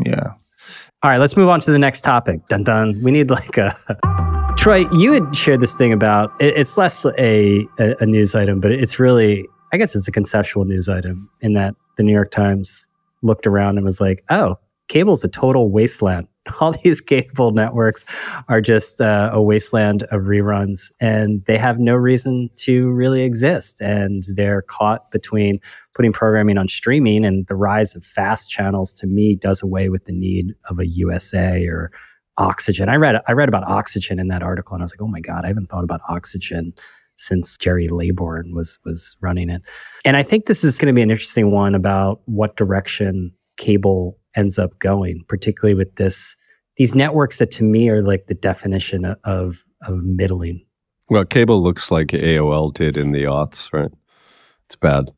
Yeah. 0.06 0.32
All 1.04 1.10
right, 1.10 1.18
let's 1.20 1.36
move 1.36 1.50
on 1.50 1.60
to 1.62 1.72
the 1.72 1.80
next 1.80 2.02
topic. 2.02 2.48
Dun 2.48 2.64
dun. 2.64 3.02
We 3.04 3.12
need 3.12 3.30
like 3.30 3.58
a. 3.58 3.78
Troy, 4.58 4.86
you 4.92 5.14
had 5.14 5.36
shared 5.36 5.62
this 5.62 5.74
thing 5.76 5.94
about 5.94 6.32
it- 6.42 6.56
it's 6.58 6.78
less 6.78 7.06
a, 7.18 7.66
a, 7.80 7.96
a 8.02 8.06
news 8.06 8.36
item, 8.36 8.60
but 8.60 8.72
it's 8.72 9.00
really, 9.00 9.46
I 9.72 9.78
guess 9.78 9.96
it's 9.96 10.08
a 10.08 10.12
conceptual 10.12 10.66
news 10.66 10.90
item 10.90 11.30
in 11.42 11.54
that 11.54 11.76
the 11.98 12.04
New 12.04 12.12
York 12.12 12.32
Times 12.32 12.90
looked 13.22 13.48
around 13.48 13.78
and 13.78 13.86
was 13.86 14.02
like, 14.02 14.24
oh, 14.30 14.58
cable's 14.90 15.24
a 15.24 15.30
total 15.30 15.70
wasteland. 15.72 16.28
All 16.60 16.74
these 16.74 17.02
cable 17.02 17.52
networks 17.52 18.06
are 18.48 18.62
just 18.62 19.02
uh, 19.02 19.30
a 19.34 19.42
wasteland 19.42 20.04
of 20.04 20.24
reruns, 20.24 20.92
and 21.00 21.44
they 21.46 21.58
have 21.58 21.80
no 21.80 21.96
reason 21.96 22.50
to 22.58 22.90
really 22.90 23.22
exist. 23.22 23.82
And 23.82 24.24
they're 24.34 24.62
caught 24.64 25.12
between 25.12 25.60
putting 25.94 26.14
programming 26.14 26.58
on 26.58 26.68
streaming 26.68 27.26
and 27.26 27.48
the 27.48 27.56
rise 27.56 27.96
of 27.96 28.04
fast 28.04 28.50
channels. 28.50 28.94
To 28.94 29.08
me, 29.08 29.36
does 29.36 29.62
away 29.62 29.90
with 29.90 30.06
the 30.06 30.14
need 30.14 30.54
of 30.70 30.80
a 30.80 30.88
USA 30.88 31.66
or 31.66 31.92
Oxygen. 32.38 32.88
I 32.88 32.96
read 32.96 33.18
I 33.28 33.34
read 33.34 33.50
about 33.50 33.68
Oxygen 33.68 34.18
in 34.18 34.30
that 34.30 34.42
article, 34.42 34.74
and 34.74 34.82
I 34.82 34.86
was 34.86 34.94
like, 34.94 35.02
oh 35.02 35.08
my 35.08 35.20
god, 35.20 35.44
I 35.44 35.50
haven't 35.50 35.68
thought 35.70 35.84
about 35.84 36.00
Oxygen 36.08 36.74
since 37.18 37.58
Gerry 37.58 37.90
Laybourne 37.90 38.54
was 38.54 38.80
was 38.86 39.18
running 39.20 39.50
it. 39.50 39.62
And 40.06 40.16
I 40.16 40.24
think 40.24 40.46
this 40.46 40.64
is 40.64 40.78
going 40.78 40.88
to 40.88 40.94
be 40.94 41.02
an 41.02 41.12
interesting 41.12 41.52
one 41.52 41.76
about 41.76 42.22
what 42.26 42.56
direction 42.56 43.34
cable 43.58 44.18
ends 44.36 44.58
up 44.58 44.80
going, 44.80 45.24
particularly 45.28 45.76
with 45.76 45.96
this 45.96 46.38
these 46.80 46.96
networks 46.96 47.38
that 47.38 47.52
to 47.52 47.64
me 47.64 47.90
are 47.90 48.02
like 48.02 48.26
the 48.26 48.34
definition 48.34 49.06
of 49.24 49.64
of 49.84 50.04
middling. 50.04 50.66
Well, 51.10 51.26
cable 51.26 51.62
looks 51.62 51.92
like 51.92 52.08
AOL 52.08 52.74
did 52.74 52.98
in 52.98 53.12
the 53.12 53.24
aughts, 53.24 53.72
right? 53.74 53.92
It's 54.66 54.76
bad. 54.76 55.12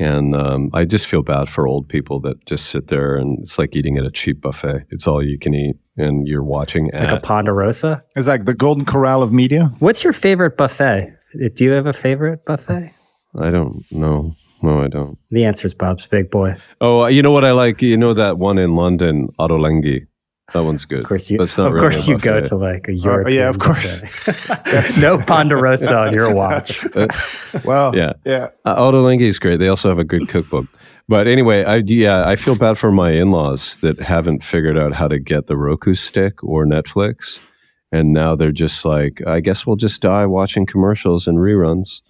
And 0.00 0.34
um, 0.34 0.70
I 0.72 0.84
just 0.84 1.06
feel 1.06 1.22
bad 1.22 1.48
for 1.48 1.66
old 1.66 1.88
people 1.88 2.20
that 2.20 2.44
just 2.46 2.66
sit 2.66 2.86
there 2.86 3.16
and 3.16 3.40
it's 3.40 3.58
like 3.58 3.74
eating 3.74 3.98
at 3.98 4.04
a 4.04 4.10
cheap 4.10 4.40
buffet. 4.40 4.84
It's 4.90 5.06
all 5.06 5.22
you 5.22 5.38
can 5.38 5.54
eat, 5.54 5.76
and 5.96 6.26
you're 6.26 6.44
watching 6.44 6.90
like 6.94 7.10
a 7.10 7.20
Ponderosa. 7.20 8.02
It's 8.16 8.28
like 8.28 8.46
the 8.46 8.54
golden 8.54 8.84
corral 8.84 9.22
of 9.22 9.32
media. 9.32 9.72
What's 9.80 10.02
your 10.02 10.12
favorite 10.12 10.56
buffet? 10.56 11.14
Do 11.54 11.64
you 11.64 11.72
have 11.72 11.86
a 11.86 11.92
favorite 11.92 12.44
buffet? 12.46 12.94
I 13.38 13.50
don't 13.50 13.84
know. 13.90 14.34
No, 14.62 14.82
I 14.82 14.88
don't. 14.88 15.18
The 15.30 15.44
answer 15.44 15.66
is 15.66 15.74
Bob's 15.74 16.06
Big 16.06 16.30
Boy. 16.30 16.56
Oh, 16.80 17.06
you 17.06 17.22
know 17.22 17.30
what 17.30 17.44
I 17.44 17.52
like? 17.52 17.80
You 17.82 17.96
know 17.96 18.12
that 18.14 18.38
one 18.38 18.58
in 18.58 18.74
London, 18.74 19.28
Ottolenghi. 19.38 20.06
That 20.54 20.64
one's 20.64 20.86
good. 20.86 21.00
Of 21.00 21.04
course, 21.06 21.30
you. 21.30 21.38
of 21.38 21.58
really 21.58 21.78
course, 21.78 22.08
you 22.08 22.18
go 22.18 22.40
to 22.40 22.56
like 22.56 22.88
a 22.88 22.94
European. 22.94 23.38
Uh, 23.38 23.42
yeah, 23.42 23.48
of 23.50 23.58
course. 23.58 24.02
no 24.98 25.18
Ponderosa 25.18 25.94
on 25.94 26.14
your 26.14 26.34
watch. 26.34 26.86
well, 27.64 27.94
yeah, 27.94 28.14
yeah. 28.24 28.48
Uh, 28.64 28.76
Ottolenghi 28.76 29.22
is 29.22 29.38
great. 29.38 29.58
They 29.58 29.68
also 29.68 29.90
have 29.90 29.98
a 29.98 30.04
good 30.04 30.26
cookbook. 30.28 30.66
But 31.06 31.26
anyway, 31.26 31.64
I 31.64 31.82
yeah, 31.84 32.26
I 32.26 32.36
feel 32.36 32.56
bad 32.56 32.78
for 32.78 32.90
my 32.90 33.12
in-laws 33.12 33.78
that 33.80 33.98
haven't 34.00 34.42
figured 34.42 34.78
out 34.78 34.94
how 34.94 35.06
to 35.06 35.18
get 35.18 35.48
the 35.48 35.56
Roku 35.56 35.92
stick 35.92 36.42
or 36.42 36.64
Netflix, 36.64 37.44
and 37.92 38.14
now 38.14 38.34
they're 38.34 38.50
just 38.50 38.86
like, 38.86 39.20
I 39.26 39.40
guess 39.40 39.66
we'll 39.66 39.76
just 39.76 40.00
die 40.00 40.24
watching 40.24 40.64
commercials 40.64 41.26
and 41.26 41.36
reruns. 41.36 42.00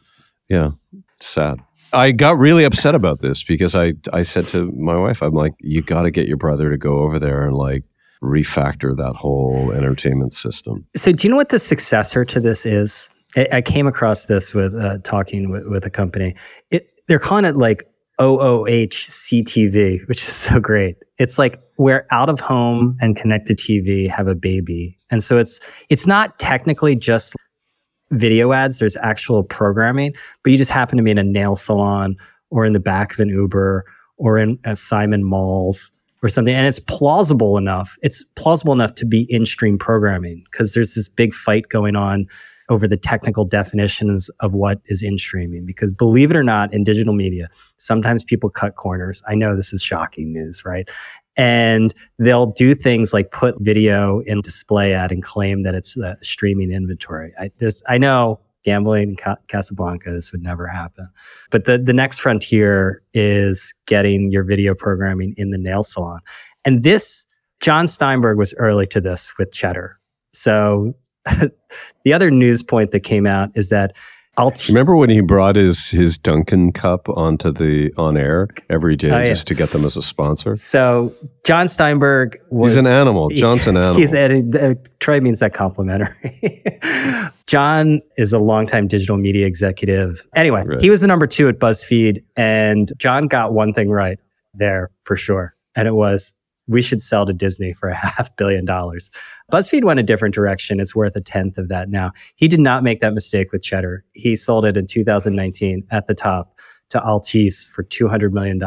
Yeah, 0.48 0.70
sad. 1.18 1.58
I 1.92 2.12
got 2.12 2.38
really 2.38 2.64
upset 2.64 2.94
about 2.94 3.18
this 3.18 3.42
because 3.42 3.74
I 3.74 3.94
I 4.12 4.22
said 4.22 4.46
to 4.48 4.70
my 4.72 4.96
wife, 4.96 5.22
I'm 5.22 5.34
like, 5.34 5.54
you 5.58 5.82
got 5.82 6.02
to 6.02 6.12
get 6.12 6.28
your 6.28 6.36
brother 6.36 6.70
to 6.70 6.78
go 6.78 7.00
over 7.00 7.18
there 7.18 7.44
and 7.44 7.56
like 7.56 7.82
refactor 8.22 8.96
that 8.96 9.14
whole 9.14 9.72
entertainment 9.72 10.32
system. 10.32 10.86
So, 10.96 11.12
do 11.12 11.26
you 11.26 11.30
know 11.30 11.36
what 11.36 11.50
the 11.50 11.58
successor 11.58 12.24
to 12.24 12.40
this 12.40 12.66
is? 12.66 13.10
I, 13.36 13.48
I 13.54 13.62
came 13.62 13.86
across 13.86 14.24
this 14.24 14.54
with 14.54 14.74
uh, 14.74 14.98
talking 15.04 15.50
with, 15.50 15.66
with 15.66 15.84
a 15.84 15.90
company. 15.90 16.34
It, 16.70 16.88
they're 17.06 17.18
calling 17.18 17.44
it 17.44 17.56
like 17.56 17.84
OOH 18.18 19.08
CTV, 19.08 20.06
which 20.08 20.22
is 20.22 20.28
so 20.32 20.60
great. 20.60 20.96
It's 21.18 21.38
like 21.38 21.60
where 21.76 22.06
out 22.10 22.28
of 22.28 22.40
home 22.40 22.96
and 23.00 23.16
connected 23.16 23.58
TV 23.58 24.08
have 24.08 24.26
a 24.26 24.34
baby, 24.34 24.98
and 25.10 25.22
so 25.22 25.38
it's 25.38 25.60
it's 25.88 26.06
not 26.06 26.38
technically 26.38 26.96
just 26.96 27.34
video 28.10 28.52
ads. 28.52 28.78
There's 28.78 28.96
actual 28.96 29.42
programming, 29.42 30.14
but 30.42 30.50
you 30.52 30.58
just 30.58 30.70
happen 30.70 30.96
to 30.96 31.02
be 31.02 31.10
in 31.10 31.18
a 31.18 31.24
nail 31.24 31.56
salon 31.56 32.16
or 32.50 32.64
in 32.64 32.72
the 32.72 32.80
back 32.80 33.12
of 33.12 33.20
an 33.20 33.28
Uber 33.28 33.84
or 34.16 34.38
in 34.38 34.58
a 34.64 34.74
Simon 34.74 35.24
Malls 35.24 35.90
or 36.22 36.28
something 36.28 36.54
and 36.54 36.66
it's 36.66 36.80
plausible 36.80 37.56
enough 37.56 37.96
it's 38.02 38.24
plausible 38.36 38.72
enough 38.72 38.94
to 38.94 39.06
be 39.06 39.26
in 39.30 39.46
stream 39.46 39.78
programming 39.78 40.44
because 40.50 40.74
there's 40.74 40.94
this 40.94 41.08
big 41.08 41.34
fight 41.34 41.68
going 41.68 41.96
on 41.96 42.26
over 42.68 42.86
the 42.86 42.96
technical 42.96 43.44
definitions 43.44 44.28
of 44.40 44.52
what 44.52 44.80
is 44.86 45.02
in 45.02 45.18
streaming 45.18 45.64
because 45.64 45.92
believe 45.92 46.30
it 46.30 46.36
or 46.36 46.42
not 46.42 46.72
in 46.72 46.84
digital 46.84 47.14
media 47.14 47.48
sometimes 47.76 48.24
people 48.24 48.50
cut 48.50 48.76
corners. 48.76 49.22
I 49.26 49.34
know 49.34 49.56
this 49.56 49.72
is 49.72 49.82
shocking 49.82 50.32
news 50.32 50.64
right? 50.64 50.88
And 51.36 51.94
they'll 52.18 52.46
do 52.46 52.74
things 52.74 53.12
like 53.12 53.30
put 53.30 53.54
video 53.60 54.20
in 54.20 54.40
display 54.40 54.92
ad 54.92 55.12
and 55.12 55.22
claim 55.22 55.62
that 55.62 55.74
it's 55.74 55.94
the 55.94 56.18
streaming 56.20 56.72
inventory. 56.72 57.32
I 57.38 57.50
this 57.58 57.82
i 57.88 57.96
know 57.96 58.40
gambling 58.68 59.16
Ca- 59.16 59.38
Casablanca, 59.48 60.12
this 60.12 60.30
would 60.30 60.42
never 60.42 60.66
happen. 60.66 61.08
But 61.50 61.64
the, 61.64 61.78
the 61.78 61.94
next 61.94 62.18
frontier 62.18 63.02
is 63.14 63.74
getting 63.86 64.30
your 64.30 64.44
video 64.44 64.74
programming 64.74 65.32
in 65.38 65.50
the 65.50 65.56
nail 65.56 65.82
salon. 65.82 66.20
And 66.66 66.82
this, 66.82 67.24
John 67.62 67.86
Steinberg 67.86 68.36
was 68.36 68.52
early 68.58 68.86
to 68.88 69.00
this 69.00 69.32
with 69.38 69.52
Cheddar. 69.52 69.98
So 70.34 70.94
the 72.04 72.12
other 72.12 72.30
news 72.30 72.62
point 72.62 72.90
that 72.90 73.00
came 73.00 73.26
out 73.26 73.48
is 73.54 73.70
that 73.70 73.94
Alt- 74.38 74.68
Remember 74.68 74.96
when 74.96 75.10
he 75.10 75.20
brought 75.20 75.56
his 75.56 75.90
his 75.90 76.16
Dunkin' 76.16 76.72
cup 76.72 77.08
onto 77.08 77.50
the 77.50 77.92
on 77.96 78.16
air 78.16 78.48
every 78.70 78.94
day 78.94 79.10
oh, 79.10 79.18
yeah. 79.18 79.28
just 79.28 79.48
to 79.48 79.54
get 79.54 79.70
them 79.70 79.84
as 79.84 79.96
a 79.96 80.02
sponsor? 80.02 80.54
So 80.56 81.12
John 81.44 81.66
Steinberg 81.66 82.38
was 82.50 82.72
He's 82.72 82.76
an 82.76 82.86
animal. 82.86 83.30
John's 83.30 83.66
an 83.66 83.76
animal. 83.76 84.00
He's 84.00 84.14
uh, 84.14 84.74
Troy 85.00 85.20
means 85.20 85.40
that 85.40 85.54
complimentary. 85.54 86.62
John 87.46 88.00
is 88.16 88.32
a 88.32 88.38
longtime 88.38 88.86
digital 88.86 89.16
media 89.16 89.46
executive. 89.46 90.26
Anyway, 90.36 90.62
right. 90.64 90.80
he 90.80 90.88
was 90.88 91.00
the 91.00 91.08
number 91.08 91.26
two 91.26 91.48
at 91.48 91.58
BuzzFeed, 91.58 92.22
and 92.36 92.92
John 92.98 93.26
got 93.26 93.52
one 93.52 93.72
thing 93.72 93.90
right 93.90 94.20
there 94.54 94.90
for 95.02 95.16
sure, 95.16 95.56
and 95.74 95.88
it 95.88 95.94
was 95.94 96.32
we 96.68 96.82
should 96.82 97.02
sell 97.02 97.26
to 97.26 97.32
Disney 97.32 97.72
for 97.72 97.88
a 97.88 97.94
half 98.06 98.34
billion 98.36 98.64
dollars. 98.64 99.10
BuzzFeed 99.50 99.84
went 99.84 99.98
a 99.98 100.04
different 100.04 100.34
direction. 100.34 100.78
It's 100.78 100.94
worth 100.94 101.16
a 101.16 101.20
tenth 101.20 101.58
of 101.58 101.68
that 101.68 101.88
now. 101.88 102.12
He 102.36 102.46
did 102.46 102.60
not 102.60 102.82
make 102.82 103.00
that 103.00 103.14
mistake 103.14 103.50
with 103.52 103.62
Cheddar. 103.62 104.04
He 104.12 104.36
sold 104.36 104.64
it 104.64 104.76
in 104.76 104.86
2019 104.86 105.86
at 105.90 106.06
the 106.06 106.14
top 106.14 106.58
to 106.90 107.00
Altice 107.00 107.68
for 107.68 107.82
$200 107.84 108.32
million. 108.32 108.62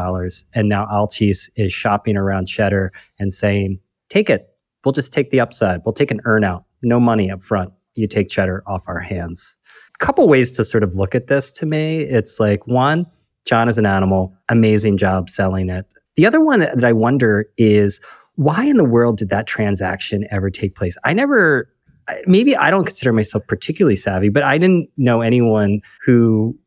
And 0.54 0.68
now 0.68 0.86
Altice 0.86 1.50
is 1.56 1.72
shopping 1.72 2.16
around 2.16 2.46
Cheddar 2.46 2.92
and 3.18 3.32
saying, 3.32 3.80
take 4.10 4.30
it. 4.30 4.48
We'll 4.84 4.92
just 4.92 5.12
take 5.12 5.30
the 5.30 5.40
upside. 5.40 5.80
We'll 5.84 5.92
take 5.92 6.10
an 6.10 6.20
earnout. 6.26 6.64
No 6.82 6.98
money 6.98 7.30
up 7.30 7.42
front. 7.42 7.72
You 7.94 8.06
take 8.06 8.28
Cheddar 8.28 8.62
off 8.66 8.84
our 8.88 9.00
hands. 9.00 9.56
A 9.94 10.04
couple 10.04 10.26
ways 10.28 10.52
to 10.52 10.64
sort 10.64 10.82
of 10.82 10.94
look 10.94 11.14
at 11.14 11.28
this 11.28 11.52
to 11.52 11.66
me. 11.66 12.00
It's 12.00 12.40
like, 12.40 12.66
one, 12.66 13.06
John 13.44 13.68
is 13.68 13.78
an 13.78 13.86
animal. 13.86 14.34
Amazing 14.48 14.98
job 14.98 15.28
selling 15.28 15.68
it. 15.68 15.86
The 16.16 16.26
other 16.26 16.40
one 16.40 16.60
that 16.60 16.84
I 16.84 16.92
wonder 16.92 17.46
is 17.56 18.00
why 18.36 18.64
in 18.64 18.76
the 18.76 18.84
world 18.84 19.18
did 19.18 19.30
that 19.30 19.46
transaction 19.46 20.26
ever 20.30 20.50
take 20.50 20.74
place? 20.74 20.96
I 21.04 21.12
never, 21.12 21.68
maybe 22.26 22.56
I 22.56 22.70
don't 22.70 22.84
consider 22.84 23.12
myself 23.12 23.46
particularly 23.46 23.96
savvy, 23.96 24.28
but 24.28 24.42
I 24.42 24.58
didn't 24.58 24.90
know 24.96 25.20
anyone 25.20 25.80
who, 26.04 26.58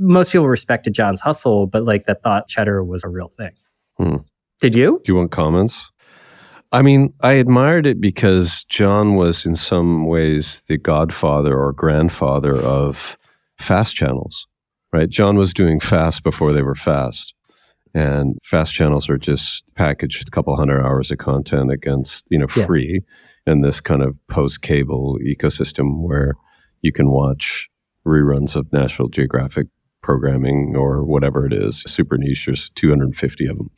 most 0.00 0.32
people 0.32 0.48
respected 0.48 0.92
John's 0.94 1.20
hustle, 1.20 1.66
but 1.66 1.84
like 1.84 2.06
that 2.06 2.22
thought 2.22 2.48
cheddar 2.48 2.84
was 2.84 3.04
a 3.04 3.08
real 3.08 3.28
thing. 3.28 3.52
Hmm. 3.96 4.16
Did 4.60 4.74
you? 4.74 5.00
Do 5.04 5.12
you 5.12 5.16
want 5.16 5.30
comments? 5.30 5.92
I 6.70 6.82
mean, 6.82 7.14
I 7.22 7.32
admired 7.32 7.86
it 7.86 8.00
because 8.00 8.64
John 8.64 9.14
was 9.14 9.46
in 9.46 9.54
some 9.54 10.06
ways 10.06 10.62
the 10.68 10.76
godfather 10.76 11.58
or 11.58 11.72
grandfather 11.72 12.54
of 12.56 13.16
fast 13.58 13.96
channels, 13.96 14.46
right? 14.92 15.08
John 15.08 15.36
was 15.36 15.54
doing 15.54 15.80
fast 15.80 16.22
before 16.22 16.52
they 16.52 16.62
were 16.62 16.74
fast. 16.74 17.34
And 17.98 18.38
fast 18.44 18.74
channels 18.74 19.10
are 19.10 19.18
just 19.18 19.74
packaged 19.74 20.28
a 20.28 20.30
couple 20.30 20.54
hundred 20.54 20.86
hours 20.86 21.10
of 21.10 21.18
content 21.18 21.72
against, 21.72 22.28
you 22.30 22.38
know, 22.38 22.46
free 22.46 23.00
yeah. 23.44 23.52
in 23.52 23.62
this 23.62 23.80
kind 23.80 24.02
of 24.02 24.14
post 24.28 24.62
cable 24.62 25.18
ecosystem 25.26 26.02
where 26.02 26.36
you 26.80 26.92
can 26.92 27.10
watch 27.10 27.68
reruns 28.06 28.54
of 28.54 28.72
National 28.72 29.08
Geographic 29.08 29.66
programming 30.00 30.76
or 30.76 31.04
whatever 31.04 31.44
it 31.44 31.52
is, 31.52 31.82
super 31.88 32.16
niche, 32.16 32.46
there's 32.46 32.70
250 32.70 33.46
of 33.48 33.58
them. 33.58 33.70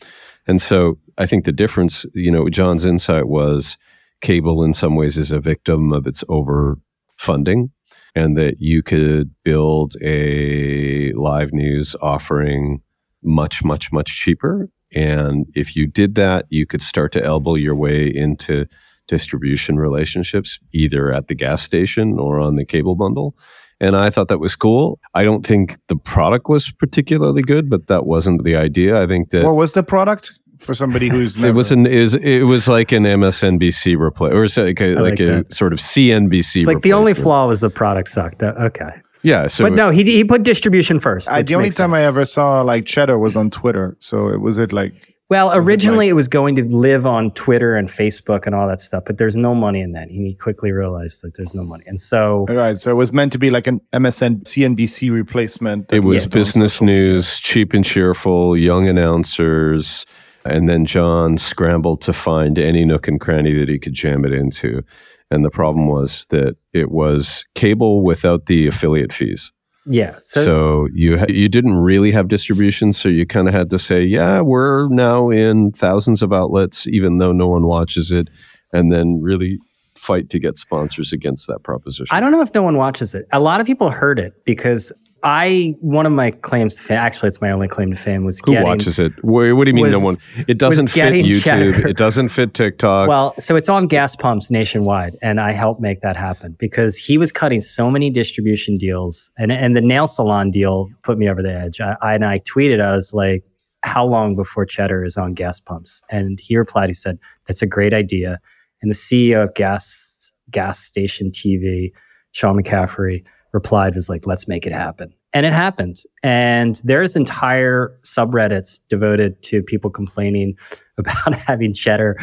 And 0.46 0.60
so 0.60 0.98
I 1.16 1.24
think 1.24 1.46
the 1.46 1.50
difference, 1.50 2.04
you 2.12 2.30
know, 2.30 2.46
john's 2.50 2.84
insight 2.84 3.26
was 3.26 3.78
cable 4.20 4.62
in 4.62 4.74
some 4.74 4.96
ways 4.96 5.16
is 5.16 5.32
a 5.32 5.40
victim 5.40 5.94
of 5.94 6.06
its 6.06 6.22
overfunding 6.24 7.70
and 8.14 8.36
that 8.36 8.56
you 8.58 8.82
could 8.82 9.30
build 9.44 9.94
a 10.02 11.14
live 11.14 11.54
news 11.54 11.96
offering 12.02 12.82
much, 13.22 13.62
much, 13.64 13.92
much 13.92 14.16
cheaper. 14.16 14.68
And 14.94 15.46
if 15.54 15.76
you 15.76 15.86
did 15.86 16.14
that, 16.16 16.46
you 16.48 16.66
could 16.66 16.82
start 16.82 17.12
to 17.12 17.24
elbow 17.24 17.54
your 17.54 17.74
way 17.74 18.12
into 18.12 18.66
distribution 19.06 19.76
relationships, 19.76 20.58
either 20.72 21.12
at 21.12 21.28
the 21.28 21.34
gas 21.34 21.62
station 21.62 22.18
or 22.18 22.40
on 22.40 22.56
the 22.56 22.64
cable 22.64 22.94
bundle. 22.94 23.36
And 23.80 23.96
I 23.96 24.10
thought 24.10 24.28
that 24.28 24.38
was 24.38 24.54
cool. 24.56 25.00
I 25.14 25.24
don't 25.24 25.44
think 25.44 25.78
the 25.88 25.96
product 25.96 26.48
was 26.48 26.70
particularly 26.70 27.42
good, 27.42 27.70
but 27.70 27.86
that 27.86 28.04
wasn't 28.04 28.44
the 28.44 28.54
idea. 28.54 29.02
I 29.02 29.06
think 29.06 29.30
that 29.30 29.44
what 29.44 29.56
was 29.56 29.72
the 29.72 29.82
product 29.82 30.32
for 30.58 30.74
somebody 30.74 31.08
who's 31.14 31.40
never... 31.40 31.48
it 31.48 31.54
was 31.54 31.72
an 31.72 31.86
is 31.86 32.14
it 32.14 32.42
was 32.42 32.68
like 32.68 32.92
an 32.92 33.04
MSNBC 33.04 33.96
replay 33.96 34.32
or 34.32 34.62
like 34.62 34.80
a, 34.80 34.94
like, 34.94 35.18
like 35.18 35.20
a 35.20 35.52
sort 35.52 35.72
of 35.72 35.78
CNBC. 35.78 36.56
It's 36.56 36.66
like 36.66 36.82
the 36.82 36.92
only 36.92 37.14
flaw 37.14 37.46
was 37.46 37.60
the 37.60 37.70
product 37.70 38.10
sucked. 38.10 38.42
Uh, 38.42 38.52
okay. 38.58 38.90
Yeah. 39.22 39.46
So 39.48 39.64
but 39.64 39.74
no, 39.74 39.90
he 39.90 40.04
he 40.04 40.24
put 40.24 40.42
distribution 40.42 41.00
first. 41.00 41.30
I, 41.30 41.42
the 41.42 41.54
only 41.54 41.68
time 41.70 41.90
sense. 41.90 42.00
I 42.00 42.02
ever 42.02 42.24
saw 42.24 42.62
like 42.62 42.86
cheddar 42.86 43.18
was 43.18 43.36
on 43.36 43.50
Twitter. 43.50 43.96
So 44.00 44.28
it 44.28 44.40
was 44.40 44.58
it 44.58 44.72
like 44.72 44.94
Well, 45.28 45.50
it 45.52 45.58
originally 45.58 46.06
like- 46.06 46.10
it 46.10 46.14
was 46.14 46.28
going 46.28 46.56
to 46.56 46.64
live 46.64 47.06
on 47.06 47.30
Twitter 47.32 47.76
and 47.76 47.88
Facebook 47.88 48.46
and 48.46 48.54
all 48.54 48.66
that 48.68 48.80
stuff, 48.80 49.04
but 49.06 49.18
there's 49.18 49.36
no 49.36 49.54
money 49.54 49.80
in 49.80 49.92
that. 49.92 50.08
And 50.08 50.26
he 50.26 50.34
quickly 50.34 50.72
realized 50.72 51.22
that 51.22 51.36
there's 51.36 51.54
no 51.54 51.62
money. 51.62 51.84
And 51.86 52.00
so 52.00 52.46
All 52.48 52.56
right. 52.56 52.78
So 52.78 52.90
it 52.90 52.94
was 52.94 53.12
meant 53.12 53.32
to 53.32 53.38
be 53.38 53.50
like 53.50 53.66
an 53.66 53.80
MSN 53.92 54.42
CNBC 54.44 55.12
replacement. 55.12 55.92
It 55.92 56.00
was 56.00 56.24
on 56.24 56.30
business 56.30 56.80
news, 56.80 57.38
cheap 57.40 57.74
and 57.74 57.84
cheerful, 57.84 58.56
young 58.56 58.88
announcers. 58.88 60.06
And 60.46 60.68
then 60.70 60.86
John 60.86 61.36
scrambled 61.36 62.00
to 62.02 62.14
find 62.14 62.58
any 62.58 62.86
nook 62.86 63.06
and 63.06 63.20
cranny 63.20 63.54
that 63.58 63.68
he 63.68 63.78
could 63.78 63.92
jam 63.92 64.24
it 64.24 64.32
into. 64.32 64.82
And 65.30 65.44
the 65.44 65.50
problem 65.50 65.86
was 65.86 66.26
that 66.30 66.56
it 66.72 66.90
was 66.90 67.44
cable 67.54 68.02
without 68.02 68.46
the 68.46 68.66
affiliate 68.66 69.12
fees. 69.12 69.52
yeah. 69.86 70.16
So, 70.22 70.44
So, 70.44 70.88
you 70.92 71.18
ha- 71.18 71.26
you 71.28 71.48
didn't 71.48 71.76
really 71.76 72.10
have 72.12 72.28
distribution, 72.28 72.92
so 72.92 73.08
you 73.08 73.26
kind 73.26 73.48
of 73.48 73.54
had 73.54 73.70
to 73.70 73.78
say, 73.78 74.02
yeah, 74.02 74.40
we're 74.40 74.88
now 74.88 75.30
in 75.30 75.70
thousands 75.72 76.20
of 76.22 76.32
outlets, 76.32 76.86
even 76.88 77.18
though 77.18 77.32
no 77.32 77.46
one 77.48 77.66
watches 77.66 78.10
it, 78.12 78.28
and 78.72 78.92
then 78.92 79.20
really 79.22 79.58
fight 79.94 80.30
to 80.30 80.38
get 80.38 80.56
sponsors 80.58 81.12
against 81.12 81.46
that 81.46 81.62
proposition. 81.62 82.14
I 82.16 82.20
don't 82.20 82.32
know 82.32 82.40
if 82.42 82.52
no 82.54 82.62
one 82.62 82.76
watches 82.76 83.14
it. 83.14 83.26
A 83.32 83.40
lot 83.40 83.60
of 83.60 83.66
people 83.66 83.90
heard 83.90 84.18
it 84.18 84.32
because 84.44 84.92
I, 85.22 85.74
one 85.80 86.06
of 86.06 86.12
my 86.12 86.30
claims 86.30 86.76
to 86.76 86.82
fame, 86.82 86.96
actually, 86.98 87.28
it's 87.28 87.40
my 87.40 87.50
only 87.50 87.68
claim 87.68 87.90
to 87.90 87.96
fame 87.96 88.24
was 88.24 88.40
Who 88.44 88.52
getting. 88.52 88.66
watches 88.66 88.98
it? 88.98 89.12
Wha- 89.22 89.52
What, 89.54 89.64
do 89.64 89.70
you 89.70 89.74
mean 89.74 89.90
no 89.90 90.00
one? 90.00 90.16
It 90.48 90.58
doesn't 90.58 90.88
fit 90.88 91.12
YouTube. 91.12 91.42
cheddar. 91.42 91.88
It 91.88 91.96
doesn't 91.96 92.30
fit 92.30 92.54
TikTok. 92.54 93.08
Well, 93.08 93.34
so 93.38 93.54
it's 93.56 93.68
on 93.68 93.86
gas 93.86 94.16
pumps 94.16 94.50
nationwide, 94.50 95.16
and 95.22 95.40
I 95.40 95.52
helped 95.52 95.80
make 95.80 96.00
that 96.00 96.16
happen 96.16 96.56
because 96.58 96.96
he 96.96 97.18
was 97.18 97.32
cutting 97.32 97.60
so 97.60 97.90
many 97.90 98.08
distribution 98.10 98.78
deals, 98.78 99.30
and 99.38 99.52
and 99.52 99.76
the 99.76 99.80
nail 99.82 100.06
salon 100.06 100.50
deal 100.50 100.88
put 101.02 101.18
me 101.18 101.28
over 101.28 101.42
the 101.42 101.52
edge. 101.52 101.80
I, 101.80 101.96
I 102.00 102.14
and 102.14 102.24
I 102.24 102.38
tweeted, 102.40 102.80
I 102.80 102.92
was 102.92 103.12
like, 103.12 103.44
"How 103.82 104.06
long 104.06 104.36
before 104.36 104.64
cheddar 104.64 105.04
is 105.04 105.16
on 105.16 105.34
gas 105.34 105.60
pumps?" 105.60 106.02
And 106.10 106.40
he 106.40 106.56
replied, 106.56 106.88
he 106.88 106.94
said, 106.94 107.18
"That's 107.46 107.60
a 107.62 107.66
great 107.66 107.92
idea." 107.92 108.38
And 108.80 108.90
the 108.90 108.94
CEO 108.96 109.42
of 109.44 109.54
gas 109.54 110.32
gas 110.50 110.78
station 110.78 111.30
TV, 111.30 111.92
Sean 112.32 112.60
McCaffrey, 112.60 113.22
replied, 113.52 113.94
was 113.94 114.08
like, 114.08 114.26
"Let's 114.26 114.48
make 114.48 114.66
it 114.66 114.72
happen." 114.72 115.12
And 115.32 115.46
it 115.46 115.52
happened. 115.52 116.02
And 116.22 116.80
there's 116.84 117.14
entire 117.16 117.96
subreddits 118.02 118.80
devoted 118.88 119.42
to 119.44 119.62
people 119.62 119.90
complaining 119.90 120.56
about 120.98 121.34
having 121.46 121.72
cheddar 121.72 122.16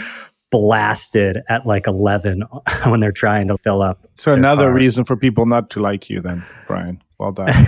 blasted 0.49 1.41
at 1.49 1.65
like 1.65 1.87
11 1.87 2.41
when 2.85 2.99
they're 2.99 3.11
trying 3.11 3.47
to 3.49 3.57
fill 3.57 3.81
up. 3.81 4.07
So 4.17 4.33
another 4.33 4.65
car. 4.65 4.73
reason 4.73 5.03
for 5.03 5.17
people 5.17 5.45
not 5.45 5.69
to 5.71 5.81
like 5.81 6.09
you, 6.09 6.21
then, 6.21 6.45
Brian. 6.67 7.01
Well 7.19 7.31
done. 7.31 7.67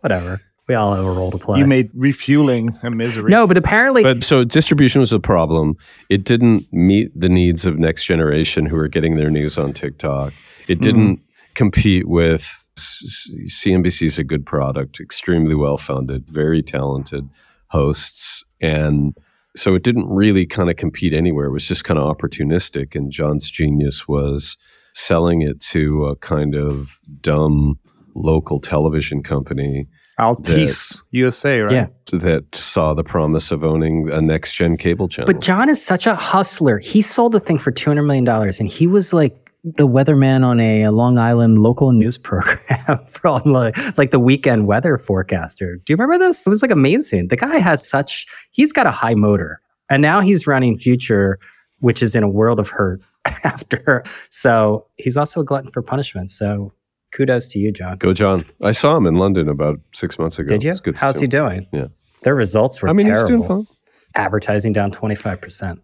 Whatever. 0.00 0.40
We 0.70 0.76
all 0.76 0.94
have 0.94 1.04
a 1.04 1.10
role 1.10 1.32
to 1.32 1.38
play. 1.38 1.58
you 1.58 1.66
made 1.66 1.90
refueling 1.94 2.70
a 2.84 2.92
misery. 2.92 3.28
no, 3.28 3.44
but 3.48 3.56
apparently, 3.56 4.04
But 4.04 4.22
so 4.22 4.44
distribution 4.44 5.00
was 5.00 5.12
a 5.12 5.18
problem. 5.18 5.76
It 6.08 6.22
didn't 6.22 6.72
meet 6.72 7.10
the 7.18 7.28
needs 7.28 7.66
of 7.66 7.80
next 7.80 8.04
generation 8.04 8.66
who 8.66 8.76
are 8.76 8.86
getting 8.86 9.16
their 9.16 9.30
news 9.30 9.58
on 9.58 9.72
TikTok. 9.72 10.32
It 10.68 10.80
didn't 10.80 11.16
mm. 11.16 11.20
Compete 11.54 12.08
with 12.08 12.66
s- 12.76 13.02
s- 13.04 13.62
CNBC 13.64 14.06
is 14.06 14.18
a 14.18 14.24
good 14.24 14.44
product, 14.46 15.00
extremely 15.00 15.54
well 15.54 15.76
funded, 15.76 16.26
very 16.28 16.62
talented 16.62 17.28
hosts, 17.68 18.44
and 18.60 19.16
so 19.56 19.74
it 19.74 19.82
didn't 19.82 20.08
really 20.08 20.46
kind 20.46 20.70
of 20.70 20.76
compete 20.76 21.12
anywhere. 21.12 21.46
It 21.46 21.52
was 21.52 21.66
just 21.66 21.84
kind 21.84 21.98
of 21.98 22.16
opportunistic. 22.16 22.94
And 22.94 23.10
John's 23.10 23.50
genius 23.50 24.06
was 24.06 24.56
selling 24.94 25.42
it 25.42 25.60
to 25.60 26.04
a 26.06 26.16
kind 26.16 26.54
of 26.54 26.98
dumb 27.20 27.78
local 28.14 28.60
television 28.60 29.22
company 29.22 29.86
Altice 30.18 31.02
USA, 31.12 31.60
right? 31.60 31.72
Yeah. 31.72 31.86
that 32.18 32.44
saw 32.54 32.92
the 32.92 33.02
promise 33.04 33.50
of 33.50 33.64
owning 33.64 34.08
a 34.12 34.20
next 34.20 34.54
gen 34.54 34.76
cable 34.76 35.08
channel. 35.08 35.32
but 35.32 35.40
John 35.40 35.68
is 35.68 35.82
such 35.82 36.06
a 36.06 36.14
hustler. 36.14 36.78
He 36.78 37.00
sold 37.02 37.32
the 37.32 37.40
thing 37.40 37.56
for 37.56 37.72
$200 37.72 38.04
million 38.04 38.28
and 38.28 38.68
he 38.68 38.86
was 38.86 39.12
like 39.12 39.49
the 39.64 39.86
weatherman 39.86 40.44
on 40.44 40.60
a, 40.60 40.88
Long 40.88 41.18
Island 41.18 41.58
local 41.58 41.92
news 41.92 42.16
program 42.18 43.04
from 43.06 43.42
like, 43.44 43.76
like 43.98 44.10
the 44.10 44.18
weekend 44.18 44.66
weather 44.66 44.98
forecaster. 44.98 45.76
Do 45.76 45.92
you 45.92 45.96
remember 45.96 46.18
this? 46.18 46.46
It 46.46 46.50
was 46.50 46.62
like 46.62 46.70
amazing. 46.70 47.28
The 47.28 47.36
guy 47.36 47.58
has 47.58 47.86
such, 47.86 48.26
he's 48.50 48.72
got 48.72 48.86
a 48.86 48.90
high 48.90 49.14
motor. 49.14 49.60
And 49.88 50.02
now 50.02 50.20
he's 50.20 50.46
running 50.46 50.78
Future, 50.78 51.38
which 51.80 52.02
is 52.02 52.14
in 52.14 52.22
a 52.22 52.28
world 52.28 52.58
of 52.58 52.68
hurt 52.68 53.00
after. 53.44 54.02
So 54.30 54.86
he's 54.96 55.16
also 55.16 55.40
a 55.40 55.44
glutton 55.44 55.70
for 55.70 55.82
punishment. 55.82 56.30
So 56.30 56.72
kudos 57.12 57.50
to 57.52 57.58
you, 57.58 57.72
John. 57.72 57.98
Go, 57.98 58.12
John. 58.12 58.44
I 58.62 58.72
saw 58.72 58.96
him 58.96 59.06
in 59.06 59.16
London 59.16 59.48
about 59.48 59.80
six 59.92 60.18
months 60.18 60.38
ago. 60.38 60.48
Did 60.48 60.64
you? 60.64 60.70
It's 60.70 60.80
good 60.80 60.98
How's 60.98 61.20
he 61.20 61.26
doing? 61.26 61.66
Yeah. 61.72 61.88
Their 62.22 62.34
results 62.34 62.80
were 62.82 62.88
I 62.88 62.92
mean, 62.92 63.06
terrible. 63.06 63.28
he's 63.28 63.46
doing 63.48 63.66
fine. 63.66 63.76
Advertising 64.14 64.72
down 64.72 64.90
25%. 64.90 65.78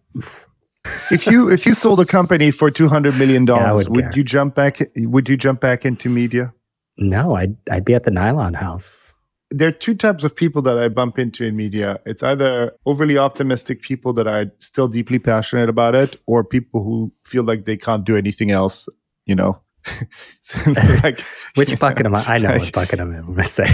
If 1.10 1.26
you 1.26 1.50
if 1.50 1.66
you 1.66 1.74
sold 1.74 2.00
a 2.00 2.06
company 2.06 2.50
for 2.50 2.70
two 2.70 2.88
hundred 2.88 3.16
million 3.18 3.46
Yeah, 3.46 3.58
dollars, 3.58 3.88
would 3.88 4.04
would 4.06 4.16
you 4.16 4.24
jump 4.24 4.54
back? 4.54 4.78
Would 4.96 5.28
you 5.28 5.36
jump 5.36 5.60
back 5.60 5.84
into 5.84 6.08
media? 6.08 6.52
No, 6.98 7.34
I'd, 7.36 7.56
I'd 7.70 7.84
be 7.84 7.94
at 7.94 8.04
the 8.04 8.10
Nylon 8.10 8.54
House. 8.54 9.12
There 9.50 9.68
are 9.68 9.72
two 9.72 9.94
types 9.94 10.24
of 10.24 10.34
people 10.34 10.62
that 10.62 10.76
I 10.78 10.88
bump 10.88 11.18
into 11.18 11.44
in 11.44 11.54
media. 11.54 12.00
It's 12.06 12.22
either 12.22 12.72
overly 12.86 13.16
optimistic 13.18 13.82
people 13.82 14.12
that 14.14 14.26
are 14.26 14.46
still 14.58 14.88
deeply 14.88 15.18
passionate 15.18 15.68
about 15.68 15.94
it, 15.94 16.16
or 16.26 16.42
people 16.42 16.82
who 16.82 17.12
feel 17.24 17.44
like 17.44 17.64
they 17.64 17.76
can't 17.76 18.04
do 18.04 18.16
anything 18.16 18.50
else. 18.50 18.88
You 19.26 19.34
know, 19.36 19.60
So, 20.40 20.70
like 21.04 21.20
Which 21.54 21.78
bucket 21.78 22.06
am 22.06 22.14
I? 22.14 22.24
I 22.24 22.38
know 22.38 22.48
Like- 22.50 22.60
what 22.60 22.72
bucket 22.72 23.00
I'm 23.00 23.12
in. 23.12 23.20
I'm 23.24 23.36
to 23.36 23.44
say. 23.44 23.64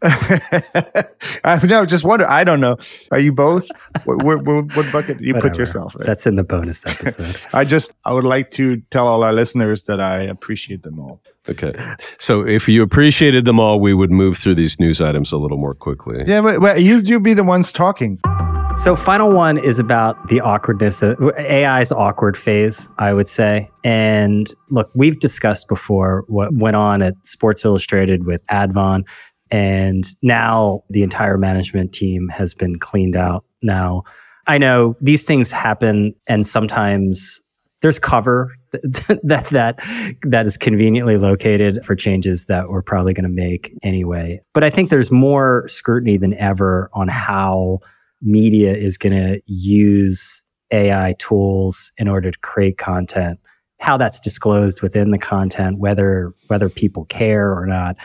I 0.02 1.58
no, 1.64 1.84
just 1.84 2.04
wonder. 2.04 2.28
I 2.30 2.44
don't 2.44 2.60
know. 2.60 2.76
Are 3.10 3.18
you 3.18 3.32
both? 3.32 3.68
What, 4.04 4.22
what, 4.22 4.44
what 4.44 4.76
what 4.76 4.92
bucket 4.92 5.18
do 5.18 5.24
you 5.24 5.34
put 5.34 5.56
yourself 5.56 5.94
in? 5.96 6.02
That's 6.02 6.26
in 6.26 6.36
the 6.36 6.44
bonus 6.44 6.86
episode. 6.86 7.40
I 7.52 7.64
just 7.64 7.92
I 8.04 8.12
would 8.12 8.24
like 8.24 8.52
to 8.52 8.76
tell 8.90 9.08
all 9.08 9.24
our 9.24 9.32
listeners 9.32 9.84
that 9.84 10.00
I 10.00 10.22
appreciate 10.22 10.82
them 10.82 11.00
all. 11.00 11.20
Okay. 11.48 11.72
So 12.18 12.46
if 12.46 12.68
you 12.68 12.82
appreciated 12.82 13.44
them 13.44 13.58
all, 13.58 13.80
we 13.80 13.92
would 13.92 14.12
move 14.12 14.38
through 14.38 14.54
these 14.54 14.78
news 14.78 15.00
items 15.00 15.32
a 15.32 15.36
little 15.36 15.58
more 15.58 15.74
quickly. 15.74 16.22
Yeah, 16.26 16.42
but, 16.42 16.60
but 16.60 16.82
you 16.82 16.98
you 16.98 17.18
be 17.18 17.34
the 17.34 17.44
ones 17.44 17.72
talking. 17.72 18.20
So, 18.78 18.94
final 18.94 19.32
one 19.32 19.58
is 19.58 19.80
about 19.80 20.28
the 20.28 20.40
awkwardness 20.40 21.02
of 21.02 21.18
AI's 21.36 21.90
awkward 21.90 22.36
phase, 22.36 22.88
I 22.98 23.12
would 23.12 23.26
say. 23.26 23.68
And 23.82 24.54
look, 24.70 24.88
we've 24.94 25.18
discussed 25.18 25.66
before 25.66 26.24
what 26.28 26.54
went 26.54 26.76
on 26.76 27.02
at 27.02 27.14
Sports 27.26 27.64
Illustrated 27.64 28.24
with 28.24 28.46
Advon, 28.52 29.04
and 29.50 30.08
now 30.22 30.82
the 30.90 31.02
entire 31.02 31.38
management 31.38 31.92
team 31.92 32.28
has 32.28 32.54
been 32.54 32.78
cleaned 32.78 33.16
out. 33.16 33.44
Now, 33.62 34.04
I 34.46 34.58
know 34.58 34.96
these 35.00 35.24
things 35.24 35.50
happen, 35.50 36.14
and 36.26 36.46
sometimes 36.46 37.40
there's 37.80 37.98
cover 37.98 38.54
that 38.72 39.46
that 39.50 39.80
that 40.22 40.46
is 40.46 40.56
conveniently 40.56 41.16
located 41.16 41.84
for 41.84 41.94
changes 41.94 42.46
that 42.46 42.68
we're 42.68 42.82
probably 42.82 43.14
going 43.14 43.24
to 43.24 43.30
make 43.30 43.72
anyway. 43.82 44.40
But 44.54 44.64
I 44.64 44.70
think 44.70 44.90
there's 44.90 45.10
more 45.10 45.64
scrutiny 45.68 46.16
than 46.16 46.34
ever 46.34 46.90
on 46.92 47.08
how 47.08 47.80
media 48.20 48.74
is 48.74 48.98
going 48.98 49.16
to 49.16 49.40
use 49.46 50.42
AI 50.70 51.14
tools 51.18 51.92
in 51.96 52.08
order 52.08 52.30
to 52.30 52.38
create 52.40 52.78
content, 52.78 53.38
how 53.80 53.96
that's 53.96 54.20
disclosed 54.20 54.82
within 54.82 55.10
the 55.10 55.18
content, 55.18 55.78
whether 55.78 56.34
whether 56.48 56.68
people 56.68 57.04
care 57.06 57.56
or 57.56 57.66
not. 57.66 57.96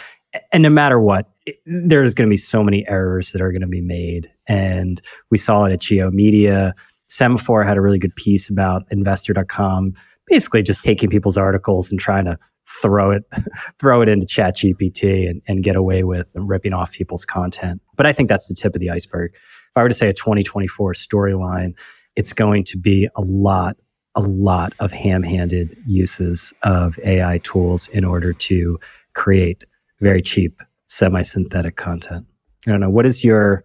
And 0.51 0.63
no 0.63 0.69
matter 0.69 0.99
what, 0.99 1.29
there's 1.65 2.13
going 2.13 2.27
to 2.27 2.33
be 2.33 2.37
so 2.37 2.63
many 2.63 2.87
errors 2.87 3.31
that 3.31 3.41
are 3.41 3.51
going 3.51 3.61
to 3.61 3.67
be 3.67 3.81
made. 3.81 4.31
And 4.47 5.01
we 5.29 5.37
saw 5.37 5.65
it 5.65 5.73
at 5.73 5.81
G/O 5.81 6.11
Media. 6.11 6.73
Semafor 7.09 7.65
had 7.65 7.77
a 7.77 7.81
really 7.81 7.99
good 7.99 8.15
piece 8.15 8.49
about 8.49 8.83
investor.com, 8.89 9.93
basically 10.27 10.63
just 10.63 10.83
taking 10.83 11.09
people's 11.09 11.37
articles 11.37 11.91
and 11.91 11.99
trying 11.99 12.25
to 12.25 12.37
throw 12.81 13.11
it 13.11 13.23
throw 13.79 14.01
it 14.01 14.09
into 14.09 14.25
chat 14.25 14.55
gpt 14.55 15.29
and, 15.29 15.41
and 15.47 15.63
get 15.63 15.75
away 15.75 16.03
with 16.03 16.27
ripping 16.33 16.73
off 16.73 16.91
people's 16.91 17.25
content 17.25 17.81
but 17.95 18.05
i 18.05 18.13
think 18.13 18.29
that's 18.29 18.47
the 18.47 18.55
tip 18.55 18.73
of 18.73 18.79
the 18.79 18.89
iceberg 18.89 19.31
if 19.33 19.77
i 19.77 19.81
were 19.81 19.89
to 19.89 19.93
say 19.93 20.07
a 20.07 20.13
2024 20.13 20.93
storyline 20.93 21.73
it's 22.15 22.33
going 22.33 22.63
to 22.63 22.77
be 22.77 23.07
a 23.15 23.21
lot 23.21 23.75
a 24.15 24.21
lot 24.21 24.73
of 24.79 24.91
ham-handed 24.91 25.75
uses 25.85 26.53
of 26.63 26.97
ai 27.03 27.37
tools 27.39 27.87
in 27.89 28.05
order 28.05 28.33
to 28.33 28.79
create 29.13 29.63
very 30.03 30.21
cheap 30.21 30.61
semi-synthetic 30.87 31.75
content. 31.75 32.25
I 32.67 32.71
don't 32.71 32.81
know. 32.81 32.89
What 32.89 33.05
is 33.05 33.23
your 33.23 33.63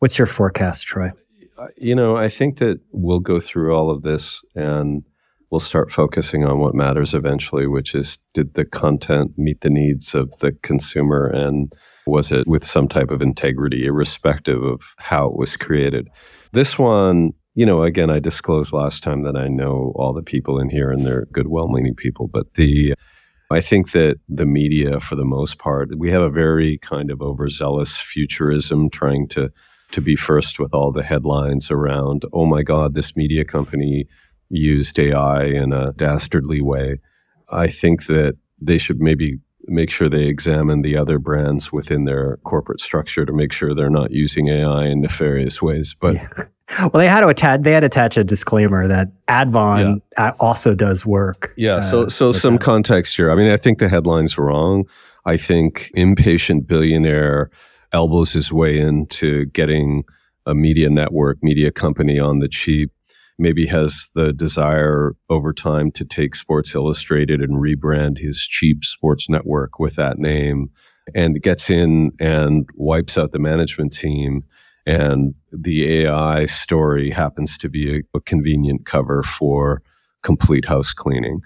what's 0.00 0.18
your 0.18 0.26
forecast 0.26 0.86
troy? 0.86 1.10
Uh, 1.58 1.68
You 1.76 1.94
know, 1.94 2.16
I 2.16 2.28
think 2.28 2.58
that 2.58 2.80
we'll 2.92 3.20
go 3.20 3.40
through 3.40 3.74
all 3.74 3.90
of 3.90 4.02
this 4.02 4.42
and 4.54 5.02
we'll 5.50 5.60
start 5.60 5.90
focusing 5.90 6.44
on 6.44 6.58
what 6.58 6.74
matters 6.74 7.14
eventually, 7.14 7.66
which 7.66 7.94
is 7.94 8.18
did 8.34 8.54
the 8.54 8.64
content 8.64 9.32
meet 9.36 9.60
the 9.60 9.70
needs 9.70 10.14
of 10.14 10.30
the 10.40 10.52
consumer 10.62 11.26
and 11.26 11.72
was 12.06 12.32
it 12.32 12.46
with 12.46 12.64
some 12.64 12.88
type 12.88 13.10
of 13.10 13.22
integrity, 13.22 13.86
irrespective 13.86 14.62
of 14.62 14.94
how 14.98 15.26
it 15.26 15.36
was 15.36 15.56
created? 15.56 16.08
This 16.52 16.78
one, 16.78 17.30
you 17.54 17.66
know, 17.66 17.82
again, 17.82 18.10
I 18.10 18.18
disclosed 18.20 18.72
last 18.72 19.02
time 19.02 19.22
that 19.24 19.36
I 19.36 19.48
know 19.48 19.92
all 19.96 20.12
the 20.12 20.22
people 20.22 20.58
in 20.58 20.70
here 20.70 20.90
and 20.90 21.04
they're 21.04 21.26
good, 21.32 21.48
well 21.48 21.68
meaning 21.68 21.94
people, 21.94 22.28
but 22.28 22.54
the 22.54 22.94
I 23.50 23.60
think 23.60 23.92
that 23.92 24.20
the 24.28 24.46
media, 24.46 25.00
for 25.00 25.16
the 25.16 25.24
most 25.24 25.58
part, 25.58 25.90
we 25.98 26.10
have 26.10 26.22
a 26.22 26.30
very 26.30 26.78
kind 26.78 27.10
of 27.10 27.20
overzealous 27.20 27.98
futurism 27.98 28.88
trying 28.90 29.26
to 29.28 29.50
to 29.92 30.00
be 30.00 30.14
first 30.14 30.60
with 30.60 30.72
all 30.72 30.92
the 30.92 31.02
headlines 31.02 31.68
around, 31.68 32.24
oh 32.32 32.46
my 32.46 32.62
God, 32.62 32.94
this 32.94 33.16
media 33.16 33.44
company 33.44 34.06
used 34.48 34.98
AI 34.98 35.44
in 35.44 35.72
a 35.72 35.92
dastardly 35.94 36.60
way. 36.60 37.00
I 37.50 37.66
think 37.66 38.06
that 38.06 38.36
they 38.60 38.78
should 38.78 39.00
maybe 39.00 39.38
make 39.64 39.90
sure 39.90 40.08
they 40.08 40.26
examine 40.26 40.82
the 40.82 40.96
other 40.96 41.18
brands 41.18 41.72
within 41.72 42.04
their 42.04 42.38
corporate 42.44 42.80
structure 42.80 43.24
to 43.26 43.32
make 43.32 43.52
sure 43.52 43.74
they're 43.74 43.90
not 43.90 44.10
using 44.10 44.48
AI 44.48 44.86
in 44.86 45.00
nefarious 45.00 45.60
ways. 45.60 45.94
But 45.98 46.14
yeah. 46.14 46.44
Well, 46.78 46.90
they 46.94 47.08
had 47.08 47.20
to 47.20 47.28
attach 47.28 47.62
they 47.62 47.72
had 47.72 47.80
to 47.80 47.86
attach 47.86 48.16
a 48.16 48.24
disclaimer 48.24 48.86
that 48.86 49.08
Advon 49.26 50.00
yeah. 50.16 50.32
also 50.40 50.74
does 50.74 51.04
work. 51.04 51.52
Yeah. 51.56 51.76
Uh, 51.76 51.82
so 51.82 52.08
so 52.08 52.32
some 52.32 52.54
that. 52.54 52.62
context 52.62 53.16
here. 53.16 53.30
I 53.30 53.34
mean, 53.34 53.50
I 53.50 53.56
think 53.56 53.78
the 53.78 53.88
headline's 53.88 54.38
wrong. 54.38 54.84
I 55.26 55.36
think 55.36 55.90
impatient 55.94 56.66
billionaire 56.66 57.50
elbows 57.92 58.32
his 58.32 58.52
way 58.52 58.78
into 58.78 59.46
getting 59.46 60.04
a 60.46 60.54
media 60.54 60.88
network, 60.88 61.38
media 61.42 61.70
company 61.70 62.18
on 62.18 62.38
the 62.38 62.48
cheap 62.48 62.90
maybe 63.40 63.66
has 63.66 64.10
the 64.14 64.32
desire 64.32 65.16
over 65.30 65.52
time 65.52 65.90
to 65.90 66.04
take 66.04 66.34
Sports 66.34 66.74
Illustrated 66.74 67.40
and 67.40 67.56
rebrand 67.56 68.18
his 68.18 68.46
cheap 68.46 68.84
sports 68.84 69.28
network 69.28 69.78
with 69.78 69.96
that 69.96 70.18
name 70.18 70.70
and 71.14 71.42
gets 71.42 71.70
in 71.70 72.12
and 72.20 72.68
wipes 72.74 73.16
out 73.16 73.32
the 73.32 73.38
management 73.38 73.92
team. 73.92 74.44
And 74.86 75.34
the 75.52 76.02
AI 76.02 76.46
story 76.46 77.10
happens 77.10 77.58
to 77.58 77.68
be 77.68 77.98
a, 77.98 78.02
a 78.16 78.20
convenient 78.20 78.86
cover 78.86 79.22
for 79.22 79.82
complete 80.22 80.64
house 80.64 80.92
cleaning 80.92 81.40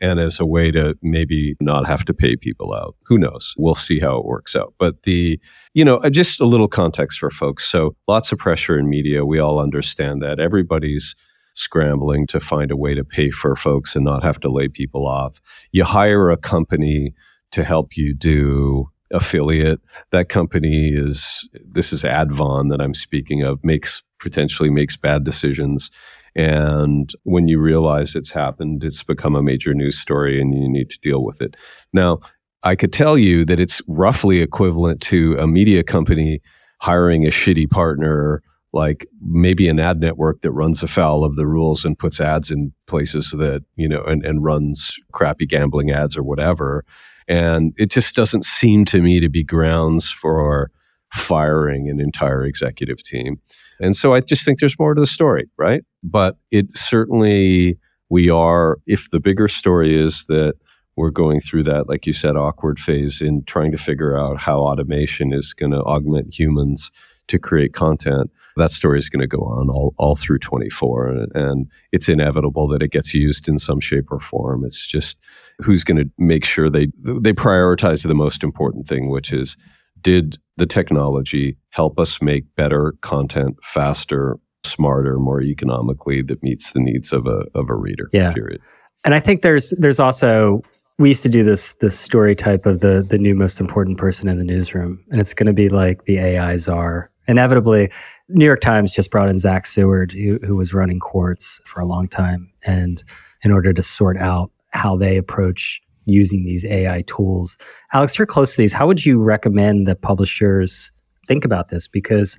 and 0.00 0.18
as 0.18 0.40
a 0.40 0.46
way 0.46 0.70
to 0.70 0.96
maybe 1.02 1.56
not 1.60 1.86
have 1.86 2.04
to 2.06 2.14
pay 2.14 2.36
people 2.36 2.72
out. 2.72 2.96
Who 3.04 3.18
knows? 3.18 3.54
We'll 3.58 3.74
see 3.74 4.00
how 4.00 4.16
it 4.18 4.24
works 4.24 4.56
out. 4.56 4.74
But 4.78 5.02
the, 5.02 5.38
you 5.74 5.84
know, 5.84 5.98
uh, 5.98 6.10
just 6.10 6.40
a 6.40 6.46
little 6.46 6.68
context 6.68 7.18
for 7.18 7.30
folks. 7.30 7.68
So 7.68 7.94
lots 8.08 8.32
of 8.32 8.38
pressure 8.38 8.78
in 8.78 8.88
media. 8.88 9.26
We 9.26 9.38
all 9.38 9.58
understand 9.58 10.22
that. 10.22 10.40
Everybody's 10.40 11.14
scrambling 11.52 12.26
to 12.28 12.40
find 12.40 12.70
a 12.70 12.76
way 12.76 12.94
to 12.94 13.04
pay 13.04 13.30
for 13.30 13.54
folks 13.54 13.94
and 13.94 14.04
not 14.04 14.22
have 14.22 14.40
to 14.40 14.50
lay 14.50 14.68
people 14.68 15.06
off. 15.06 15.40
You 15.72 15.84
hire 15.84 16.30
a 16.30 16.36
company 16.36 17.12
to 17.50 17.64
help 17.64 17.96
you 17.96 18.14
do 18.14 18.88
affiliate. 19.12 19.80
That 20.10 20.28
company 20.28 20.90
is 20.94 21.48
this 21.64 21.92
is 21.92 22.02
Advon 22.02 22.70
that 22.70 22.80
I'm 22.80 22.94
speaking 22.94 23.42
of 23.42 23.62
makes 23.64 24.02
potentially 24.20 24.70
makes 24.70 24.96
bad 24.96 25.24
decisions. 25.24 25.90
And 26.36 27.12
when 27.24 27.48
you 27.48 27.58
realize 27.58 28.14
it's 28.14 28.30
happened, 28.30 28.84
it's 28.84 29.02
become 29.02 29.34
a 29.34 29.42
major 29.42 29.74
news 29.74 29.98
story 29.98 30.40
and 30.40 30.54
you 30.54 30.68
need 30.68 30.90
to 30.90 30.98
deal 31.00 31.24
with 31.24 31.40
it. 31.40 31.56
Now, 31.92 32.20
I 32.62 32.76
could 32.76 32.92
tell 32.92 33.16
you 33.16 33.44
that 33.46 33.58
it's 33.58 33.82
roughly 33.88 34.40
equivalent 34.40 35.00
to 35.02 35.36
a 35.38 35.46
media 35.46 35.82
company 35.82 36.40
hiring 36.80 37.26
a 37.26 37.30
shitty 37.30 37.70
partner 37.70 38.42
like 38.72 39.06
maybe 39.20 39.68
an 39.68 39.80
ad 39.80 40.00
network 40.00 40.42
that 40.42 40.52
runs 40.52 40.82
afoul 40.82 41.24
of 41.24 41.34
the 41.36 41.46
rules 41.46 41.84
and 41.84 41.98
puts 41.98 42.20
ads 42.20 42.50
in 42.50 42.72
places 42.86 43.32
that, 43.32 43.64
you 43.74 43.88
know, 43.88 44.02
and, 44.04 44.24
and 44.24 44.44
runs 44.44 44.96
crappy 45.12 45.46
gambling 45.46 45.90
ads 45.90 46.16
or 46.16 46.22
whatever. 46.22 46.84
And 47.30 47.72
it 47.78 47.90
just 47.90 48.16
doesn't 48.16 48.44
seem 48.44 48.84
to 48.86 49.00
me 49.00 49.20
to 49.20 49.28
be 49.28 49.44
grounds 49.44 50.10
for 50.10 50.70
firing 51.12 51.88
an 51.88 52.00
entire 52.00 52.44
executive 52.44 53.02
team. 53.02 53.40
And 53.78 53.94
so 53.94 54.14
I 54.14 54.20
just 54.20 54.44
think 54.44 54.58
there's 54.58 54.78
more 54.78 54.94
to 54.94 55.00
the 55.00 55.06
story, 55.06 55.48
right? 55.56 55.84
But 56.02 56.38
it 56.50 56.72
certainly, 56.72 57.78
we 58.10 58.28
are, 58.28 58.78
if 58.86 59.08
the 59.10 59.20
bigger 59.20 59.46
story 59.46 59.96
is 59.96 60.24
that 60.26 60.54
we're 60.96 61.10
going 61.10 61.40
through 61.40 61.62
that, 61.62 61.88
like 61.88 62.04
you 62.04 62.12
said, 62.12 62.36
awkward 62.36 62.80
phase 62.80 63.20
in 63.20 63.44
trying 63.44 63.70
to 63.70 63.78
figure 63.78 64.18
out 64.18 64.40
how 64.40 64.58
automation 64.58 65.32
is 65.32 65.54
going 65.54 65.72
to 65.72 65.82
augment 65.82 66.36
humans 66.36 66.90
to 67.30 67.38
create 67.38 67.72
content 67.72 68.30
that 68.56 68.70
story 68.70 68.98
is 68.98 69.08
going 69.08 69.20
to 69.20 69.26
go 69.26 69.38
on 69.38 69.68
all, 69.70 69.94
all 69.98 70.14
through 70.14 70.38
24 70.38 71.08
and, 71.08 71.32
and, 71.34 71.70
it's 71.92 72.08
inevitable 72.08 72.68
that 72.68 72.82
it 72.82 72.92
gets 72.92 73.14
used 73.14 73.48
in 73.48 73.58
some 73.58 73.80
shape 73.80 74.10
or 74.10 74.20
form. 74.20 74.64
It's 74.64 74.86
just 74.86 75.18
who's 75.58 75.82
going 75.82 75.96
to 75.96 76.08
make 76.18 76.44
sure 76.44 76.70
they 76.70 76.88
they 77.02 77.32
prioritize 77.32 78.06
the 78.06 78.14
most 78.14 78.44
important 78.44 78.86
thing 78.86 79.10
which 79.10 79.32
is 79.32 79.56
did 80.00 80.38
the 80.56 80.66
technology 80.66 81.56
help 81.70 81.98
us 81.98 82.22
make 82.22 82.44
better 82.54 82.94
content 83.02 83.56
faster 83.62 84.38
smarter 84.64 85.18
more 85.18 85.42
economically 85.42 86.22
that 86.22 86.42
meets 86.42 86.72
the 86.72 86.80
needs 86.80 87.12
of 87.12 87.26
a 87.26 87.44
of 87.54 87.68
a 87.68 87.74
reader 87.74 88.08
yeah. 88.12 88.32
period? 88.32 88.60
And 89.04 89.14
i 89.14 89.20
think 89.20 89.42
there's 89.42 89.74
there's 89.78 90.00
also 90.00 90.62
we 90.98 91.08
used 91.08 91.22
to 91.24 91.28
do 91.28 91.42
this 91.42 91.74
this 91.80 91.98
story 91.98 92.36
type 92.36 92.66
of 92.66 92.80
the 92.80 93.04
the 93.08 93.18
new 93.18 93.34
most 93.34 93.60
important 93.60 93.98
person 93.98 94.28
in 94.28 94.38
the 94.38 94.44
newsroom 94.44 95.04
and 95.10 95.20
it's 95.20 95.34
going 95.34 95.46
to 95.46 95.52
be 95.52 95.68
like 95.68 96.04
the 96.04 96.18
ai 96.18 96.56
czar 96.56 97.10
inevitably 97.30 97.90
New 98.28 98.44
York 98.44 98.60
Times 98.60 98.92
just 98.92 99.10
brought 99.10 99.28
in 99.28 99.38
Zach 99.38 99.66
Seward, 99.66 100.12
who, 100.12 100.38
who 100.42 100.56
was 100.56 100.74
running 100.74 100.98
Quartz 100.98 101.60
for 101.64 101.80
a 101.80 101.86
long 101.86 102.08
time, 102.08 102.50
and 102.64 103.02
in 103.42 103.52
order 103.52 103.72
to 103.72 103.82
sort 103.82 104.18
out 104.18 104.50
how 104.70 104.96
they 104.96 105.16
approach 105.16 105.80
using 106.06 106.44
these 106.44 106.64
AI 106.64 107.02
tools. 107.02 107.56
Alex, 107.92 108.18
you're 108.18 108.26
close 108.26 108.54
to 108.54 108.62
these. 108.62 108.72
How 108.72 108.86
would 108.86 109.04
you 109.04 109.18
recommend 109.18 109.86
that 109.86 110.02
publishers 110.02 110.92
think 111.26 111.44
about 111.44 111.68
this? 111.68 111.86
Because 111.86 112.38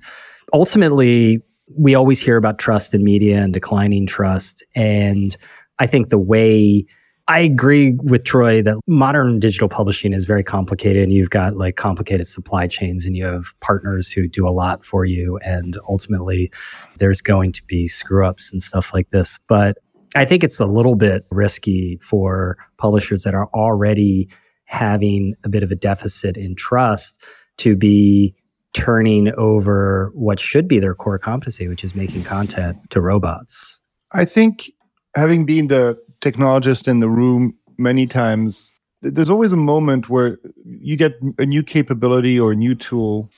ultimately, 0.52 1.40
we 1.76 1.94
always 1.94 2.20
hear 2.20 2.36
about 2.36 2.58
trust 2.58 2.92
in 2.92 3.02
media 3.02 3.38
and 3.38 3.52
declining 3.52 4.06
trust. 4.06 4.62
And 4.74 5.36
I 5.78 5.86
think 5.86 6.08
the 6.08 6.18
way 6.18 6.84
I 7.32 7.38
agree 7.38 7.92
with 7.92 8.24
Troy 8.24 8.60
that 8.60 8.78
modern 8.86 9.40
digital 9.40 9.66
publishing 9.66 10.12
is 10.12 10.26
very 10.26 10.44
complicated 10.44 11.02
and 11.02 11.14
you've 11.14 11.30
got 11.30 11.56
like 11.56 11.76
complicated 11.76 12.26
supply 12.26 12.66
chains 12.66 13.06
and 13.06 13.16
you 13.16 13.24
have 13.24 13.58
partners 13.60 14.12
who 14.12 14.28
do 14.28 14.46
a 14.46 14.50
lot 14.50 14.84
for 14.84 15.06
you 15.06 15.38
and 15.38 15.78
ultimately 15.88 16.52
there's 16.98 17.22
going 17.22 17.50
to 17.52 17.64
be 17.64 17.88
screw 17.88 18.26
ups 18.26 18.52
and 18.52 18.62
stuff 18.62 18.92
like 18.92 19.08
this. 19.12 19.38
But 19.48 19.78
I 20.14 20.26
think 20.26 20.44
it's 20.44 20.60
a 20.60 20.66
little 20.66 20.94
bit 20.94 21.24
risky 21.30 21.98
for 22.02 22.58
publishers 22.76 23.22
that 23.22 23.32
are 23.32 23.48
already 23.54 24.28
having 24.66 25.34
a 25.42 25.48
bit 25.48 25.62
of 25.62 25.70
a 25.70 25.76
deficit 25.76 26.36
in 26.36 26.54
trust 26.54 27.18
to 27.56 27.74
be 27.74 28.34
turning 28.74 29.32
over 29.38 30.12
what 30.14 30.38
should 30.38 30.68
be 30.68 30.78
their 30.80 30.94
core 30.94 31.18
competency, 31.18 31.66
which 31.66 31.82
is 31.82 31.94
making 31.94 32.24
content 32.24 32.76
to 32.90 33.00
robots. 33.00 33.80
I 34.12 34.26
think 34.26 34.70
having 35.16 35.46
been 35.46 35.68
the 35.68 35.96
technologist 36.22 36.88
in 36.88 37.00
the 37.00 37.08
room 37.08 37.54
many 37.76 38.06
times, 38.06 38.72
there's 39.02 39.30
always 39.30 39.52
a 39.52 39.56
moment 39.56 40.08
where 40.08 40.38
you 40.64 40.96
get 40.96 41.14
a 41.38 41.44
new 41.44 41.62
capability 41.62 42.38
or 42.38 42.52
a 42.52 42.56
new 42.56 42.74
tool 42.74 43.30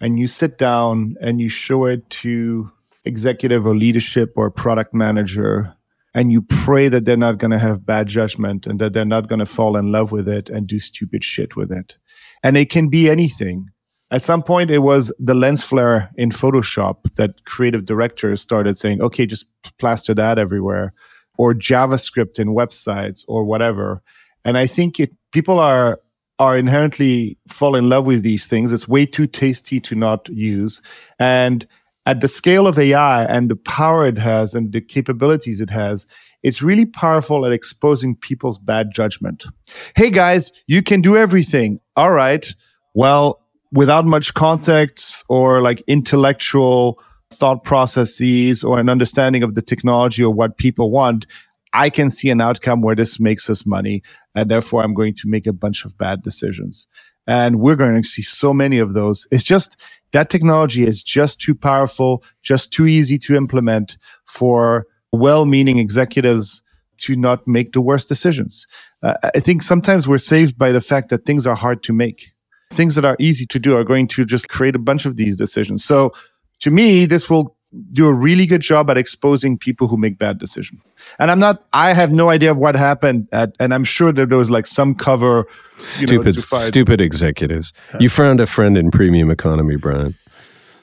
and 0.00 0.18
you 0.18 0.26
sit 0.26 0.58
down 0.58 1.16
and 1.20 1.40
you 1.40 1.48
show 1.48 1.84
it 1.84 2.08
to 2.10 2.70
executive 3.04 3.66
or 3.66 3.76
leadership 3.76 4.32
or 4.36 4.50
product 4.50 4.92
manager 4.92 5.72
and 6.14 6.32
you 6.32 6.42
pray 6.42 6.88
that 6.88 7.04
they're 7.04 7.16
not 7.16 7.38
going 7.38 7.50
to 7.50 7.58
have 7.58 7.86
bad 7.86 8.08
judgment 8.08 8.66
and 8.66 8.80
that 8.80 8.92
they're 8.92 9.04
not 9.04 9.28
going 9.28 9.38
to 9.38 9.46
fall 9.46 9.76
in 9.76 9.92
love 9.92 10.12
with 10.12 10.28
it 10.28 10.48
and 10.48 10.66
do 10.66 10.78
stupid 10.78 11.22
shit 11.22 11.56
with 11.56 11.70
it. 11.70 11.96
And 12.42 12.56
it 12.56 12.70
can 12.70 12.88
be 12.88 13.08
anything. 13.08 13.68
At 14.10 14.22
some 14.22 14.42
point, 14.42 14.70
it 14.70 14.78
was 14.78 15.12
the 15.18 15.34
lens 15.34 15.62
flare 15.62 16.10
in 16.16 16.30
Photoshop 16.30 17.14
that 17.16 17.44
creative 17.44 17.84
directors 17.84 18.40
started 18.40 18.76
saying, 18.76 19.02
okay, 19.02 19.26
just 19.26 19.46
plaster 19.78 20.14
that 20.14 20.38
everywhere 20.38 20.94
or 21.38 21.54
JavaScript 21.54 22.38
in 22.38 22.48
websites 22.48 23.24
or 23.28 23.44
whatever. 23.44 24.02
And 24.44 24.56
I 24.56 24.66
think 24.66 25.00
it 25.00 25.12
people 25.32 25.58
are 25.58 26.00
are 26.38 26.56
inherently 26.56 27.38
fall 27.48 27.74
in 27.74 27.88
love 27.88 28.04
with 28.04 28.22
these 28.22 28.46
things. 28.46 28.72
It's 28.72 28.86
way 28.86 29.06
too 29.06 29.26
tasty 29.26 29.80
to 29.80 29.94
not 29.94 30.28
use. 30.28 30.82
And 31.18 31.66
at 32.04 32.20
the 32.20 32.28
scale 32.28 32.66
of 32.66 32.78
AI 32.78 33.24
and 33.24 33.50
the 33.50 33.56
power 33.56 34.06
it 34.06 34.18
has 34.18 34.54
and 34.54 34.72
the 34.72 34.80
capabilities 34.80 35.60
it 35.60 35.70
has, 35.70 36.06
it's 36.42 36.62
really 36.62 36.86
powerful 36.86 37.44
at 37.46 37.52
exposing 37.52 38.14
people's 38.14 38.58
bad 38.58 38.92
judgment. 38.94 39.46
Hey 39.96 40.10
guys, 40.10 40.52
you 40.66 40.82
can 40.82 41.00
do 41.00 41.16
everything. 41.16 41.80
All 41.96 42.12
right. 42.12 42.54
Well, 42.94 43.40
without 43.72 44.06
much 44.06 44.34
context 44.34 45.24
or 45.28 45.60
like 45.60 45.82
intellectual 45.88 47.00
thought 47.36 47.64
processes 47.64 48.64
or 48.64 48.78
an 48.78 48.88
understanding 48.88 49.42
of 49.42 49.54
the 49.54 49.62
technology 49.62 50.24
or 50.24 50.32
what 50.32 50.58
people 50.58 50.90
want, 50.90 51.26
I 51.72 51.90
can 51.90 52.10
see 52.10 52.30
an 52.30 52.40
outcome 52.40 52.80
where 52.80 52.96
this 52.96 53.20
makes 53.20 53.50
us 53.50 53.66
money. 53.66 54.02
And 54.34 54.50
therefore, 54.50 54.82
I'm 54.82 54.94
going 54.94 55.14
to 55.14 55.28
make 55.28 55.46
a 55.46 55.52
bunch 55.52 55.84
of 55.84 55.96
bad 55.98 56.22
decisions. 56.22 56.86
And 57.26 57.60
we're 57.60 57.76
going 57.76 58.00
to 58.00 58.08
see 58.08 58.22
so 58.22 58.54
many 58.54 58.78
of 58.78 58.94
those. 58.94 59.26
It's 59.30 59.44
just 59.44 59.76
that 60.12 60.30
technology 60.30 60.84
is 60.84 61.02
just 61.02 61.40
too 61.40 61.54
powerful, 61.54 62.22
just 62.42 62.72
too 62.72 62.86
easy 62.86 63.18
to 63.18 63.34
implement 63.34 63.98
for 64.24 64.86
well 65.12 65.44
meaning 65.44 65.78
executives 65.78 66.62
to 66.98 67.16
not 67.16 67.46
make 67.46 67.72
the 67.72 67.80
worst 67.80 68.08
decisions. 68.08 68.66
Uh, 69.02 69.14
I 69.34 69.40
think 69.40 69.62
sometimes 69.62 70.08
we're 70.08 70.18
saved 70.18 70.56
by 70.56 70.72
the 70.72 70.80
fact 70.80 71.10
that 71.10 71.26
things 71.26 71.46
are 71.46 71.54
hard 71.54 71.82
to 71.82 71.92
make. 71.92 72.32
Things 72.70 72.94
that 72.94 73.04
are 73.04 73.16
easy 73.18 73.44
to 73.46 73.58
do 73.58 73.76
are 73.76 73.84
going 73.84 74.08
to 74.08 74.24
just 74.24 74.48
create 74.48 74.74
a 74.74 74.78
bunch 74.78 75.04
of 75.04 75.16
these 75.16 75.36
decisions. 75.36 75.84
So 75.84 76.12
to 76.60 76.70
me, 76.70 77.06
this 77.06 77.28
will 77.28 77.56
do 77.92 78.06
a 78.06 78.12
really 78.12 78.46
good 78.46 78.60
job 78.60 78.90
at 78.90 78.96
exposing 78.96 79.58
people 79.58 79.88
who 79.88 79.96
make 79.96 80.18
bad 80.18 80.38
decisions. 80.38 80.80
And 81.18 81.30
I'm 81.30 81.38
not, 81.38 81.64
I 81.72 81.92
have 81.92 82.12
no 82.12 82.30
idea 82.30 82.50
of 82.50 82.58
what 82.58 82.74
happened 82.74 83.28
at, 83.32 83.54
and 83.60 83.74
I'm 83.74 83.84
sure 83.84 84.12
that 84.12 84.28
there 84.28 84.38
was 84.38 84.50
like 84.50 84.66
some 84.66 84.94
cover. 84.94 85.46
Stupid, 85.78 86.36
know, 86.36 86.58
stupid 86.58 87.00
executives. 87.00 87.72
You 88.00 88.08
found 88.08 88.40
a 88.40 88.46
friend 88.46 88.78
in 88.78 88.90
premium 88.90 89.30
economy, 89.30 89.76
Brian. 89.76 90.14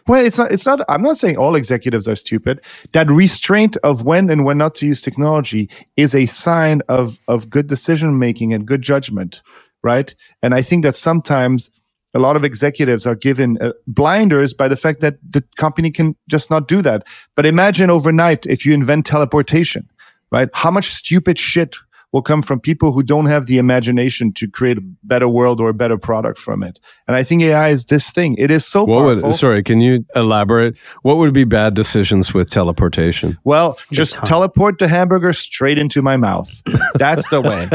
Well, 0.07 0.23
it's 0.23 0.37
not. 0.37 0.51
It's 0.51 0.65
not. 0.65 0.81
I'm 0.89 1.01
not 1.01 1.17
saying 1.17 1.37
all 1.37 1.55
executives 1.55 2.07
are 2.09 2.15
stupid. 2.15 2.59
That 2.91 3.09
restraint 3.09 3.77
of 3.83 4.03
when 4.03 4.29
and 4.29 4.43
when 4.43 4.57
not 4.57 4.75
to 4.75 4.85
use 4.85 5.01
technology 5.01 5.69
is 5.95 6.13
a 6.13 6.25
sign 6.25 6.81
of 6.89 7.19
of 7.29 7.49
good 7.49 7.67
decision 7.67 8.19
making 8.19 8.53
and 8.53 8.65
good 8.65 8.81
judgment, 8.81 9.41
right? 9.81 10.13
And 10.41 10.53
I 10.53 10.61
think 10.61 10.83
that 10.83 10.97
sometimes 10.97 11.71
a 12.13 12.19
lot 12.19 12.35
of 12.35 12.43
executives 12.43 13.07
are 13.07 13.15
given 13.15 13.57
uh, 13.61 13.71
blinders 13.87 14.53
by 14.53 14.67
the 14.67 14.75
fact 14.75 14.99
that 15.01 15.17
the 15.27 15.43
company 15.57 15.89
can 15.91 16.15
just 16.29 16.49
not 16.49 16.67
do 16.67 16.81
that. 16.81 17.05
But 17.35 17.45
imagine 17.45 17.89
overnight 17.89 18.45
if 18.45 18.65
you 18.65 18.73
invent 18.73 19.05
teleportation, 19.05 19.89
right? 20.31 20.49
How 20.53 20.71
much 20.71 20.89
stupid 20.89 21.39
shit 21.39 21.75
will 22.13 22.21
come 22.21 22.41
from 22.41 22.59
people 22.59 22.93
who 22.93 23.03
don't 23.03 23.25
have 23.25 23.47
the 23.47 23.57
imagination 23.57 24.31
to 24.31 24.47
create 24.47 24.77
a 24.77 24.81
better 25.03 25.27
world 25.27 25.59
or 25.59 25.67
a 25.67 25.73
better 25.73 25.97
product 25.97 26.39
from 26.39 26.63
it. 26.63 26.79
And 27.07 27.17
I 27.17 27.23
think 27.23 27.41
AI 27.41 27.69
is 27.69 27.85
this 27.85 28.11
thing. 28.11 28.35
It 28.37 28.51
is 28.51 28.65
so 28.65 28.83
what 28.83 29.01
powerful. 29.01 29.29
Would, 29.29 29.35
sorry, 29.35 29.63
can 29.63 29.81
you 29.81 30.05
elaborate? 30.15 30.77
What 31.01 31.17
would 31.17 31.33
be 31.33 31.43
bad 31.43 31.73
decisions 31.73 32.33
with 32.33 32.49
teleportation? 32.49 33.37
Well, 33.43 33.77
just 33.91 34.13
teleport 34.25 34.77
the 34.79 34.87
hamburger 34.87 35.33
straight 35.33 35.77
into 35.77 36.01
my 36.01 36.15
mouth. 36.15 36.61
That's 36.95 37.27
the 37.29 37.41
way. 37.41 37.67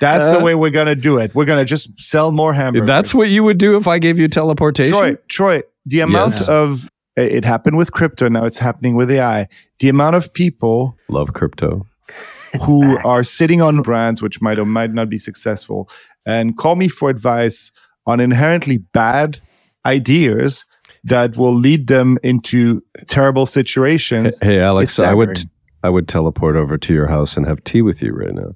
That's 0.00 0.26
the 0.26 0.40
way 0.42 0.56
we're 0.56 0.70
gonna 0.70 0.96
do 0.96 1.18
it. 1.18 1.34
We're 1.34 1.44
gonna 1.44 1.64
just 1.64 1.98
sell 1.98 2.32
more 2.32 2.52
hamburgers. 2.52 2.88
That's 2.88 3.14
what 3.14 3.28
you 3.28 3.44
would 3.44 3.58
do 3.58 3.76
if 3.76 3.86
I 3.86 3.98
gave 4.00 4.18
you 4.18 4.26
teleportation. 4.28 4.92
Troy, 4.92 5.14
Troy, 5.28 5.62
the 5.86 6.00
amount 6.00 6.32
yes. 6.32 6.48
of 6.48 6.90
it 7.16 7.44
happened 7.44 7.76
with 7.76 7.92
crypto. 7.92 8.28
Now 8.28 8.44
it's 8.44 8.58
happening 8.58 8.96
with 8.96 9.08
AI. 9.08 9.46
The 9.78 9.88
amount 9.88 10.16
of 10.16 10.32
people 10.32 10.96
love 11.08 11.32
crypto 11.32 11.86
who 12.62 12.94
back. 12.94 13.04
are 13.04 13.24
sitting 13.24 13.62
on 13.62 13.82
brands 13.82 14.22
which 14.22 14.40
might 14.40 14.58
or 14.58 14.64
might 14.64 14.92
not 14.92 15.08
be 15.08 15.18
successful 15.18 15.88
and 16.26 16.56
call 16.56 16.76
me 16.76 16.88
for 16.88 17.10
advice 17.10 17.70
on 18.06 18.20
inherently 18.20 18.78
bad 18.78 19.38
ideas 19.86 20.64
that 21.04 21.36
will 21.36 21.54
lead 21.54 21.86
them 21.86 22.18
into 22.22 22.82
terrible 23.06 23.46
situations. 23.46 24.38
Hey, 24.40 24.54
hey 24.54 24.60
Alex, 24.60 24.98
I 24.98 25.14
would 25.14 25.38
I 25.82 25.90
would 25.90 26.08
teleport 26.08 26.56
over 26.56 26.78
to 26.78 26.94
your 26.94 27.06
house 27.06 27.36
and 27.36 27.46
have 27.46 27.62
tea 27.64 27.82
with 27.82 28.02
you 28.02 28.12
right 28.12 28.34
now. 28.34 28.54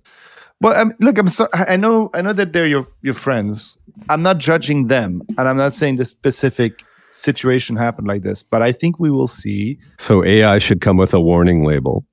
Well, 0.61 0.77
um, 0.77 0.95
look, 0.99 1.19
I'm 1.19 1.29
so, 1.29 1.47
I 1.53 1.77
know 1.77 2.11
I 2.15 2.23
know 2.23 2.33
that 2.33 2.53
they're 2.53 2.67
your 2.67 2.87
your 3.03 3.15
friends. 3.15 3.77
I'm 4.09 4.23
not 4.23 4.39
judging 4.39 4.87
them, 4.89 5.23
and 5.37 5.49
I'm 5.49 5.57
not 5.57 5.75
saying 5.75 5.97
this 5.97 6.11
specific 6.11 6.85
situation 7.11 7.77
happened 7.77 8.09
like 8.09 8.23
this, 8.23 8.43
but 8.43 8.63
I 8.63 8.73
think 8.73 8.99
we 8.99 9.11
will 9.11 9.27
see. 9.27 9.79
So 9.99 10.25
AI 10.25 10.59
should 10.59 10.81
come 10.81 10.97
with 10.97 11.15
a 11.15 11.21
warning 11.21 11.65
label. 11.65 12.05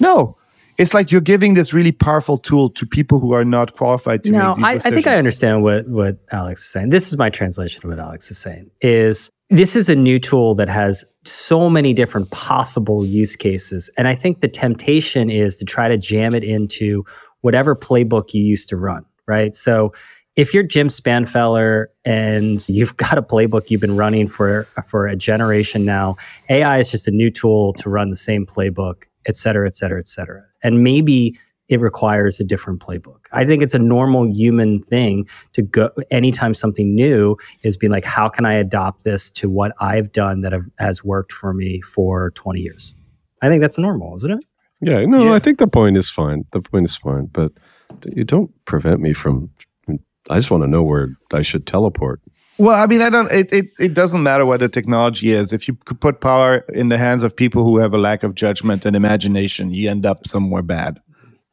No, 0.00 0.36
it's 0.78 0.94
like 0.94 1.10
you're 1.12 1.20
giving 1.20 1.54
this 1.54 1.72
really 1.72 1.92
powerful 1.92 2.36
tool 2.36 2.70
to 2.70 2.86
people 2.86 3.20
who 3.20 3.32
are 3.32 3.44
not 3.44 3.76
qualified 3.76 4.24
to 4.24 4.30
no, 4.30 4.48
make 4.48 4.56
these 4.56 4.64
I, 4.64 4.74
decisions. 4.74 4.92
I 4.92 4.94
think 4.94 5.06
I 5.06 5.16
understand 5.16 5.62
what 5.62 5.88
what 5.88 6.18
Alex 6.32 6.62
is 6.62 6.70
saying. 6.70 6.90
This 6.90 7.08
is 7.08 7.18
my 7.18 7.30
translation 7.30 7.82
of 7.84 7.90
what 7.90 7.98
Alex 7.98 8.30
is 8.30 8.38
saying. 8.38 8.70
Is 8.80 9.30
this 9.50 9.76
is 9.76 9.88
a 9.88 9.94
new 9.94 10.18
tool 10.18 10.54
that 10.56 10.68
has 10.68 11.04
so 11.24 11.70
many 11.70 11.92
different 11.92 12.30
possible 12.30 13.04
use 13.04 13.36
cases, 13.36 13.90
and 13.96 14.08
I 14.08 14.14
think 14.14 14.40
the 14.40 14.48
temptation 14.48 15.30
is 15.30 15.56
to 15.58 15.64
try 15.64 15.88
to 15.88 15.96
jam 15.96 16.34
it 16.34 16.44
into 16.44 17.04
whatever 17.42 17.76
playbook 17.76 18.32
you 18.34 18.42
used 18.42 18.68
to 18.70 18.76
run. 18.76 19.04
Right, 19.26 19.54
so 19.54 19.92
if 20.36 20.52
you're 20.52 20.64
Jim 20.64 20.88
Spanfeller 20.88 21.86
and 22.04 22.68
you've 22.68 22.96
got 22.98 23.16
a 23.16 23.22
playbook 23.22 23.70
you've 23.70 23.80
been 23.80 23.96
running 23.96 24.28
for 24.28 24.66
for 24.86 25.06
a 25.06 25.16
generation 25.16 25.84
now, 25.84 26.16
AI 26.48 26.78
is 26.78 26.90
just 26.90 27.06
a 27.06 27.12
new 27.12 27.30
tool 27.30 27.72
to 27.74 27.88
run 27.88 28.10
the 28.10 28.16
same 28.16 28.44
playbook, 28.44 29.04
et 29.26 29.36
cetera, 29.36 29.66
et 29.66 29.76
cetera, 29.76 29.98
et 29.98 30.08
cetera 30.08 30.42
and 30.62 30.82
maybe 30.82 31.38
it 31.68 31.80
requires 31.80 32.40
a 32.40 32.44
different 32.44 32.80
playbook. 32.80 33.20
I 33.32 33.44
think 33.44 33.62
it's 33.62 33.74
a 33.74 33.78
normal 33.78 34.28
human 34.28 34.82
thing 34.82 35.26
to 35.54 35.62
go 35.62 35.90
anytime 36.10 36.52
something 36.52 36.94
new 36.94 37.36
is 37.62 37.76
being 37.76 37.90
like, 37.90 38.04
how 38.04 38.28
can 38.28 38.44
I 38.44 38.54
adopt 38.54 39.04
this 39.04 39.30
to 39.32 39.48
what 39.48 39.72
I've 39.80 40.12
done 40.12 40.42
that 40.42 40.52
have, 40.52 40.66
has 40.78 41.02
worked 41.02 41.32
for 41.32 41.54
me 41.54 41.80
for 41.80 42.32
20 42.32 42.60
years? 42.60 42.94
I 43.40 43.48
think 43.48 43.62
that's 43.62 43.78
normal, 43.78 44.14
isn't 44.16 44.30
it? 44.30 44.44
Yeah, 44.80 45.04
no, 45.06 45.24
yeah. 45.24 45.34
I 45.34 45.38
think 45.38 45.58
the 45.58 45.66
point 45.66 45.96
is 45.96 46.10
fine. 46.10 46.44
The 46.50 46.60
point 46.60 46.84
is 46.84 46.96
fine, 46.96 47.26
but 47.26 47.52
you 48.04 48.24
don't 48.24 48.50
prevent 48.66 49.00
me 49.00 49.14
from. 49.14 49.50
I 50.30 50.36
just 50.36 50.50
want 50.50 50.62
to 50.62 50.68
know 50.68 50.82
where 50.82 51.16
I 51.32 51.42
should 51.42 51.66
teleport. 51.66 52.20
Well, 52.58 52.80
I 52.80 52.86
mean, 52.86 53.02
I 53.02 53.10
don't. 53.10 53.30
It, 53.32 53.52
it 53.52 53.66
it 53.78 53.94
doesn't 53.94 54.22
matter 54.22 54.46
what 54.46 54.60
the 54.60 54.68
technology 54.68 55.32
is. 55.32 55.52
If 55.52 55.66
you 55.66 55.74
put 55.74 56.20
power 56.20 56.58
in 56.72 56.88
the 56.88 56.98
hands 56.98 57.22
of 57.22 57.34
people 57.34 57.64
who 57.64 57.78
have 57.78 57.94
a 57.94 57.98
lack 57.98 58.22
of 58.22 58.34
judgment 58.34 58.86
and 58.86 58.94
imagination, 58.94 59.72
you 59.72 59.90
end 59.90 60.06
up 60.06 60.26
somewhere 60.26 60.62
bad. 60.62 61.00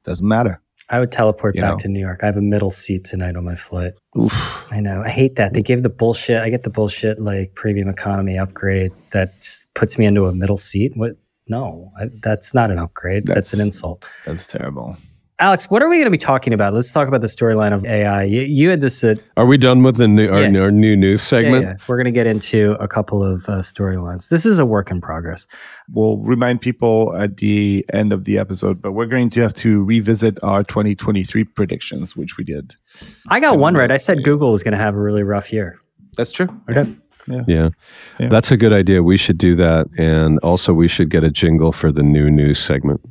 Doesn't 0.03 0.27
matter. 0.27 0.61
I 0.89 0.99
would 0.99 1.11
teleport 1.11 1.55
you 1.55 1.61
back 1.61 1.71
know? 1.71 1.77
to 1.77 1.87
New 1.87 2.01
York. 2.01 2.19
I 2.21 2.25
have 2.25 2.37
a 2.37 2.41
middle 2.41 2.69
seat 2.69 3.05
tonight 3.05 3.35
on 3.35 3.45
my 3.45 3.55
flight. 3.55 3.93
Oof. 4.19 4.65
I 4.71 4.81
know. 4.81 5.01
I 5.03 5.09
hate 5.09 5.37
that. 5.37 5.53
They 5.53 5.61
gave 5.61 5.83
the 5.83 5.89
bullshit. 5.89 6.41
I 6.41 6.49
get 6.49 6.63
the 6.63 6.69
bullshit 6.69 7.19
like 7.19 7.55
premium 7.55 7.87
economy 7.87 8.37
upgrade 8.37 8.91
that 9.11 9.33
puts 9.73 9.97
me 9.97 10.05
into 10.05 10.25
a 10.25 10.33
middle 10.33 10.57
seat. 10.57 10.91
What? 10.95 11.13
No, 11.47 11.91
I, 11.99 12.09
that's 12.21 12.53
not 12.53 12.71
an 12.71 12.77
upgrade. 12.77 13.25
That's, 13.25 13.51
that's 13.51 13.53
an 13.53 13.61
insult. 13.61 14.05
That's 14.25 14.47
terrible. 14.47 14.97
Alex, 15.41 15.71
what 15.71 15.81
are 15.81 15.89
we 15.89 15.95
going 15.95 16.05
to 16.05 16.11
be 16.11 16.19
talking 16.19 16.53
about? 16.53 16.71
Let's 16.71 16.93
talk 16.93 17.07
about 17.07 17.21
the 17.21 17.27
storyline 17.27 17.73
of 17.73 17.83
AI. 17.83 18.21
You, 18.25 18.41
you 18.41 18.69
had 18.69 18.79
this. 18.79 19.03
Uh, 19.03 19.15
are 19.37 19.47
we 19.47 19.57
done 19.57 19.81
with 19.81 19.95
the 19.95 20.07
new, 20.07 20.29
our, 20.29 20.43
yeah. 20.43 20.59
our 20.59 20.69
new 20.69 20.95
news 20.95 21.23
segment? 21.23 21.63
Yeah, 21.63 21.69
yeah. 21.69 21.75
We're 21.87 21.97
going 21.97 22.05
to 22.05 22.11
get 22.11 22.27
into 22.27 22.73
a 22.73 22.87
couple 22.87 23.23
of 23.23 23.49
uh, 23.49 23.53
storylines. 23.63 24.29
This 24.29 24.45
is 24.45 24.59
a 24.59 24.67
work 24.67 24.91
in 24.91 25.01
progress. 25.01 25.47
We'll 25.91 26.19
remind 26.19 26.61
people 26.61 27.15
at 27.15 27.37
the 27.37 27.83
end 27.91 28.13
of 28.13 28.25
the 28.25 28.37
episode, 28.37 28.83
but 28.83 28.91
we're 28.91 29.07
going 29.07 29.31
to 29.31 29.41
have 29.41 29.55
to 29.55 29.83
revisit 29.83 30.37
our 30.43 30.63
2023 30.63 31.43
predictions, 31.43 32.15
which 32.15 32.37
we 32.37 32.43
did. 32.43 32.75
I 33.29 33.39
got 33.39 33.57
one 33.57 33.73
right. 33.73 33.91
I 33.91 33.97
said 33.97 34.23
Google 34.23 34.51
was 34.51 34.61
going 34.61 34.73
to 34.73 34.77
have 34.77 34.93
a 34.93 34.99
really 34.99 35.23
rough 35.23 35.51
year. 35.51 35.79
That's 36.17 36.31
true. 36.31 36.49
Okay. 36.69 36.95
Yeah. 37.27 37.41
yeah. 37.47 37.69
yeah. 38.19 38.27
That's 38.29 38.51
a 38.51 38.57
good 38.57 38.73
idea. 38.73 39.01
We 39.01 39.17
should 39.17 39.39
do 39.39 39.55
that. 39.55 39.87
And 39.97 40.37
also, 40.43 40.71
we 40.71 40.87
should 40.87 41.09
get 41.09 41.23
a 41.23 41.31
jingle 41.31 41.71
for 41.71 41.91
the 41.91 42.03
new 42.03 42.29
news 42.29 42.59
segment, 42.59 43.01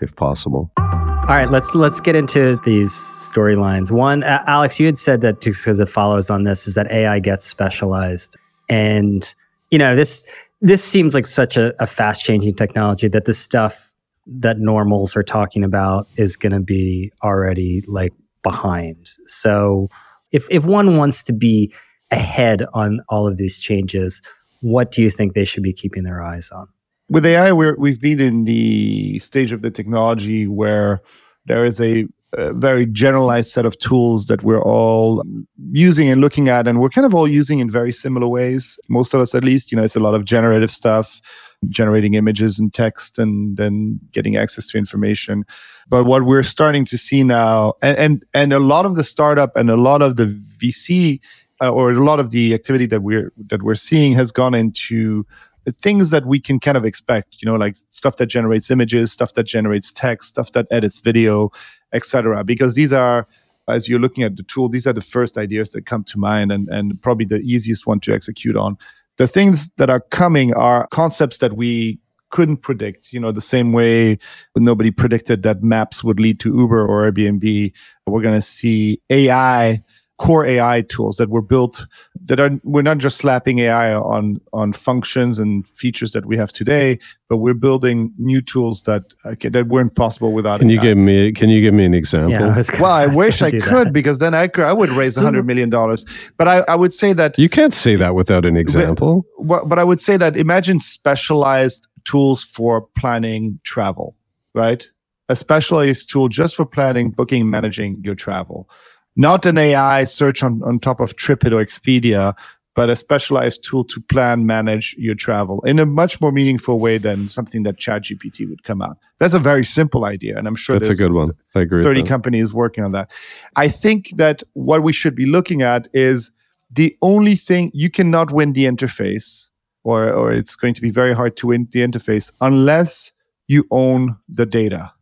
if 0.00 0.14
possible. 0.16 0.70
All 0.78 1.34
right, 1.34 1.50
let's 1.50 1.74
let's 1.74 1.98
get 2.00 2.14
into 2.14 2.60
these 2.64 2.92
storylines. 2.92 3.90
One, 3.90 4.22
Alex, 4.22 4.78
you 4.78 4.86
had 4.86 4.96
said 4.96 5.22
that 5.22 5.40
just 5.40 5.64
because 5.64 5.80
it 5.80 5.88
follows 5.88 6.30
on 6.30 6.44
this 6.44 6.68
is 6.68 6.74
that 6.74 6.90
AI 6.92 7.18
gets 7.18 7.44
specialized, 7.44 8.36
and 8.68 9.34
you 9.72 9.78
know 9.78 9.96
this 9.96 10.24
this 10.60 10.84
seems 10.84 11.14
like 11.14 11.26
such 11.26 11.56
a, 11.56 11.74
a 11.82 11.86
fast 11.86 12.24
changing 12.24 12.54
technology 12.54 13.08
that 13.08 13.24
the 13.24 13.34
stuff 13.34 13.92
that 14.26 14.58
normals 14.58 15.16
are 15.16 15.22
talking 15.22 15.64
about 15.64 16.06
is 16.16 16.36
going 16.36 16.52
to 16.52 16.60
be 16.60 17.12
already 17.24 17.82
like 17.88 18.12
behind. 18.44 19.10
So 19.26 19.88
if 20.30 20.46
if 20.48 20.64
one 20.64 20.96
wants 20.96 21.24
to 21.24 21.32
be 21.32 21.72
ahead 22.12 22.64
on 22.72 23.00
all 23.08 23.26
of 23.26 23.36
these 23.36 23.58
changes, 23.58 24.22
what 24.60 24.92
do 24.92 25.02
you 25.02 25.10
think 25.10 25.34
they 25.34 25.44
should 25.44 25.62
be 25.62 25.72
keeping 25.72 26.04
their 26.04 26.22
eyes 26.22 26.50
on? 26.50 26.68
With 27.08 27.24
AI, 27.24 27.52
we're, 27.52 27.76
we've 27.76 28.00
been 28.00 28.20
in 28.20 28.44
the 28.44 29.18
stage 29.18 29.52
of 29.52 29.62
the 29.62 29.70
technology 29.70 30.46
where 30.46 31.00
there 31.46 31.64
is 31.64 31.80
a, 31.80 32.06
a, 32.32 32.52
very 32.52 32.86
generalized 32.86 33.50
set 33.50 33.64
of 33.64 33.78
tools 33.78 34.26
that 34.26 34.42
we're 34.42 34.62
all 34.62 35.22
using 35.70 36.08
and 36.08 36.20
looking 36.20 36.48
at, 36.48 36.66
and 36.66 36.80
we're 36.80 36.88
kind 36.88 37.06
of 37.06 37.14
all 37.14 37.28
using 37.28 37.60
in 37.60 37.70
very 37.70 37.92
similar 37.92 38.26
ways. 38.26 38.78
Most 38.88 39.14
of 39.14 39.20
us, 39.20 39.34
at 39.34 39.44
least, 39.44 39.70
you 39.70 39.76
know, 39.76 39.84
it's 39.84 39.96
a 39.96 40.00
lot 40.00 40.14
of 40.14 40.24
generative 40.24 40.70
stuff, 40.70 41.20
generating 41.68 42.14
images 42.14 42.58
and 42.58 42.74
text, 42.74 43.18
and 43.18 43.56
then 43.56 44.00
getting 44.10 44.36
access 44.36 44.66
to 44.68 44.78
information. 44.78 45.44
But 45.88 46.04
what 46.04 46.24
we're 46.24 46.42
starting 46.42 46.84
to 46.86 46.98
see 46.98 47.22
now, 47.22 47.74
and 47.82 47.96
and, 47.96 48.24
and 48.34 48.52
a 48.52 48.58
lot 48.58 48.84
of 48.84 48.96
the 48.96 49.04
startup 49.04 49.56
and 49.56 49.70
a 49.70 49.76
lot 49.76 50.02
of 50.02 50.16
the 50.16 50.26
VC 50.60 51.20
uh, 51.60 51.72
or 51.72 51.90
a 51.90 52.04
lot 52.04 52.20
of 52.20 52.30
the 52.30 52.54
activity 52.54 52.86
that 52.86 53.02
we're 53.02 53.32
that 53.46 53.62
we're 53.62 53.74
seeing 53.74 54.12
has 54.12 54.32
gone 54.32 54.54
into 54.54 55.24
things 55.72 56.10
that 56.10 56.26
we 56.26 56.40
can 56.40 56.60
kind 56.60 56.76
of 56.76 56.84
expect, 56.84 57.42
you 57.42 57.50
know, 57.50 57.56
like 57.56 57.76
stuff 57.88 58.16
that 58.16 58.26
generates 58.26 58.70
images, 58.70 59.12
stuff 59.12 59.34
that 59.34 59.44
generates 59.44 59.92
text, 59.92 60.28
stuff 60.28 60.52
that 60.52 60.66
edits 60.70 61.00
video, 61.00 61.50
etc. 61.92 62.44
Because 62.44 62.74
these 62.74 62.92
are, 62.92 63.26
as 63.68 63.88
you're 63.88 63.98
looking 63.98 64.24
at 64.24 64.36
the 64.36 64.42
tool, 64.44 64.68
these 64.68 64.86
are 64.86 64.92
the 64.92 65.00
first 65.00 65.36
ideas 65.36 65.72
that 65.72 65.86
come 65.86 66.04
to 66.04 66.18
mind 66.18 66.52
and, 66.52 66.68
and 66.68 67.00
probably 67.02 67.26
the 67.26 67.40
easiest 67.40 67.86
one 67.86 68.00
to 68.00 68.14
execute 68.14 68.56
on. 68.56 68.76
The 69.16 69.26
things 69.26 69.70
that 69.76 69.90
are 69.90 70.00
coming 70.00 70.54
are 70.54 70.86
concepts 70.92 71.38
that 71.38 71.56
we 71.56 71.98
couldn't 72.30 72.58
predict, 72.58 73.12
you 73.12 73.20
know, 73.20 73.32
the 73.32 73.40
same 73.40 73.72
way 73.72 74.18
nobody 74.56 74.90
predicted 74.90 75.42
that 75.42 75.62
maps 75.62 76.04
would 76.04 76.20
lead 76.20 76.38
to 76.40 76.54
Uber 76.54 76.86
or 76.86 77.10
Airbnb. 77.10 77.72
We're 78.06 78.22
going 78.22 78.34
to 78.34 78.42
see 78.42 79.00
AI 79.10 79.82
core 80.18 80.46
AI 80.46 80.82
tools 80.82 81.16
that 81.16 81.28
were 81.28 81.42
built 81.42 81.86
that 82.24 82.40
are 82.40 82.50
we're 82.64 82.82
not 82.82 82.98
just 82.98 83.18
slapping 83.18 83.58
AI 83.58 83.94
on 83.94 84.40
on 84.52 84.72
functions 84.72 85.38
and 85.38 85.68
features 85.68 86.12
that 86.12 86.26
we 86.26 86.36
have 86.36 86.52
today, 86.52 86.98
but 87.28 87.36
we're 87.36 87.54
building 87.54 88.12
new 88.18 88.40
tools 88.40 88.82
that 88.84 89.04
uh, 89.24 89.34
that 89.50 89.68
weren't 89.68 89.94
possible 89.94 90.32
without. 90.32 90.60
Can 90.60 90.70
you 90.70 90.80
give 90.80 90.96
me 90.96 91.32
Can 91.32 91.50
you 91.50 91.60
give 91.60 91.74
me 91.74 91.84
an 91.84 91.94
example? 91.94 92.32
Yeah, 92.32 92.54
I 92.56 92.62
gonna, 92.62 92.82
well, 92.82 92.92
I, 92.92 93.02
I 93.02 93.06
wish 93.06 93.42
I 93.42 93.50
could 93.50 93.88
that. 93.88 93.92
because 93.92 94.18
then 94.18 94.34
I 94.34 94.48
could 94.48 94.64
I 94.64 94.72
would 94.72 94.90
raise 94.90 95.16
a 95.16 95.20
hundred 95.20 95.46
million 95.46 95.68
dollars. 95.68 96.04
But 96.38 96.48
I, 96.48 96.58
I 96.60 96.74
would 96.74 96.94
say 96.94 97.12
that 97.12 97.38
you 97.38 97.48
can't 97.48 97.74
say 97.74 97.96
that 97.96 98.14
without 98.14 98.46
an 98.46 98.56
example. 98.56 99.26
But, 99.40 99.68
but 99.68 99.78
I 99.78 99.84
would 99.84 100.00
say 100.00 100.16
that 100.16 100.36
imagine 100.36 100.78
specialized 100.78 101.86
tools 102.04 102.42
for 102.42 102.82
planning 102.96 103.60
travel, 103.64 104.16
right? 104.54 104.88
A 105.28 105.36
specialized 105.36 106.08
tool 106.08 106.28
just 106.28 106.54
for 106.54 106.64
planning, 106.64 107.10
booking, 107.10 107.50
managing 107.50 108.00
your 108.02 108.14
travel 108.14 108.68
not 109.16 109.46
an 109.46 109.58
AI 109.58 110.04
search 110.04 110.42
on, 110.42 110.62
on 110.62 110.78
top 110.78 111.00
of 111.00 111.16
TripIt 111.16 111.52
or 111.52 111.64
Expedia, 111.64 112.34
but 112.74 112.90
a 112.90 112.94
specialized 112.94 113.64
tool 113.64 113.82
to 113.84 114.00
plan, 114.02 114.44
manage 114.44 114.94
your 114.98 115.14
travel 115.14 115.62
in 115.62 115.78
a 115.78 115.86
much 115.86 116.20
more 116.20 116.30
meaningful 116.30 116.78
way 116.78 116.98
than 116.98 117.26
something 117.26 117.62
that 117.62 117.78
ChatGPT 117.78 118.48
would 118.48 118.62
come 118.64 118.82
out. 118.82 118.98
That's 119.18 119.32
a 119.32 119.38
very 119.38 119.64
simple 119.64 120.04
idea, 120.04 120.36
and 120.36 120.46
I'm 120.46 120.54
sure 120.54 120.78
that's 120.78 120.90
a 120.90 120.94
good 120.94 121.14
one. 121.14 121.30
I 121.54 121.60
agree. 121.60 121.82
Thirty 121.82 122.02
companies 122.02 122.52
working 122.52 122.84
on 122.84 122.92
that. 122.92 123.10
I 123.56 123.68
think 123.68 124.10
that 124.16 124.42
what 124.52 124.82
we 124.82 124.92
should 124.92 125.14
be 125.14 125.24
looking 125.24 125.62
at 125.62 125.88
is 125.94 126.30
the 126.70 126.94
only 127.00 127.34
thing 127.34 127.70
you 127.72 127.90
cannot 127.90 128.30
win 128.30 128.52
the 128.52 128.66
interface, 128.66 129.48
or 129.82 130.12
or 130.12 130.32
it's 130.32 130.54
going 130.54 130.74
to 130.74 130.82
be 130.82 130.90
very 130.90 131.14
hard 131.14 131.36
to 131.38 131.46
win 131.46 131.66
the 131.72 131.80
interface 131.80 132.30
unless 132.42 133.10
you 133.48 133.66
own 133.70 134.16
the 134.28 134.44
data 134.44 134.92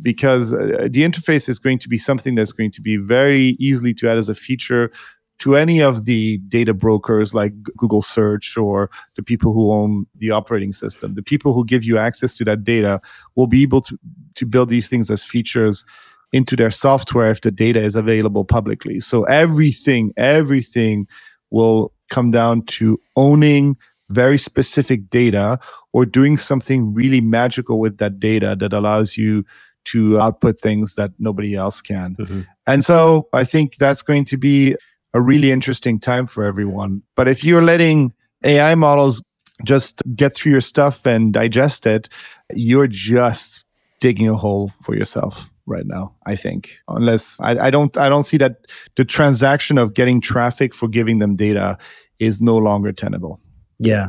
because 0.00 0.52
uh, 0.52 0.88
the 0.90 1.02
interface 1.02 1.48
is 1.48 1.58
going 1.58 1.78
to 1.78 1.88
be 1.88 1.98
something 1.98 2.34
that's 2.34 2.52
going 2.52 2.70
to 2.70 2.80
be 2.80 2.96
very 2.96 3.56
easily 3.58 3.92
to 3.94 4.08
add 4.08 4.16
as 4.16 4.28
a 4.28 4.34
feature 4.34 4.90
to 5.38 5.56
any 5.56 5.80
of 5.82 6.04
the 6.04 6.38
data 6.48 6.72
brokers 6.72 7.34
like 7.34 7.52
Google 7.76 8.00
Search 8.00 8.56
or 8.56 8.88
the 9.16 9.22
people 9.22 9.52
who 9.52 9.72
own 9.72 10.06
the 10.16 10.30
operating 10.30 10.72
system. 10.72 11.14
The 11.14 11.22
people 11.22 11.52
who 11.52 11.64
give 11.64 11.84
you 11.84 11.98
access 11.98 12.36
to 12.36 12.44
that 12.44 12.62
data 12.62 13.00
will 13.34 13.48
be 13.48 13.62
able 13.62 13.80
to, 13.82 13.98
to 14.36 14.46
build 14.46 14.68
these 14.68 14.88
things 14.88 15.10
as 15.10 15.24
features 15.24 15.84
into 16.32 16.54
their 16.54 16.70
software 16.70 17.30
if 17.30 17.40
the 17.40 17.50
data 17.50 17.82
is 17.82 17.96
available 17.96 18.44
publicly. 18.44 19.00
So 19.00 19.24
everything, 19.24 20.12
everything 20.16 21.08
will 21.50 21.92
come 22.08 22.30
down 22.30 22.62
to 22.66 22.98
owning 23.16 23.76
very 24.10 24.38
specific 24.38 25.10
data 25.10 25.58
or 25.92 26.06
doing 26.06 26.36
something 26.36 26.94
really 26.94 27.20
magical 27.20 27.80
with 27.80 27.98
that 27.98 28.20
data 28.20 28.56
that 28.60 28.72
allows 28.72 29.16
you 29.16 29.44
to 29.84 30.20
output 30.20 30.60
things 30.60 30.94
that 30.94 31.10
nobody 31.18 31.54
else 31.54 31.80
can. 31.80 32.16
Mm-hmm. 32.16 32.40
And 32.66 32.84
so 32.84 33.28
I 33.32 33.44
think 33.44 33.76
that's 33.76 34.02
going 34.02 34.24
to 34.26 34.36
be 34.36 34.76
a 35.14 35.20
really 35.20 35.50
interesting 35.50 35.98
time 36.00 36.26
for 36.26 36.44
everyone. 36.44 37.02
But 37.16 37.28
if 37.28 37.44
you're 37.44 37.62
letting 37.62 38.12
AI 38.44 38.74
models 38.74 39.22
just 39.64 40.02
get 40.16 40.34
through 40.34 40.52
your 40.52 40.60
stuff 40.60 41.06
and 41.06 41.32
digest 41.32 41.86
it, 41.86 42.08
you're 42.54 42.86
just 42.86 43.64
digging 44.00 44.28
a 44.28 44.34
hole 44.34 44.72
for 44.82 44.96
yourself 44.96 45.48
right 45.66 45.86
now 45.86 46.12
i 46.26 46.34
think 46.34 46.76
unless 46.88 47.40
I, 47.40 47.66
I, 47.66 47.70
don't 47.70 47.96
i 47.96 48.08
don't 48.08 48.24
see 48.24 48.36
that 48.38 48.66
the 48.96 49.04
transaction 49.04 49.78
of 49.78 49.94
getting 49.94 50.20
traffic 50.20 50.74
for 50.74 50.88
giving 50.88 51.20
them 51.20 51.36
data 51.36 51.78
is 52.18 52.40
no 52.40 52.56
longer 52.56 52.90
tenable 52.92 53.40
yeah 53.78 54.08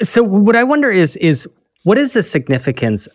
so 0.00 0.22
what 0.22 0.56
i 0.56 0.64
wonder 0.64 0.90
is 0.90 1.16
is 1.16 1.46
what 1.82 1.98
is 1.98 2.14
the 2.14 2.22
significance 2.22 3.06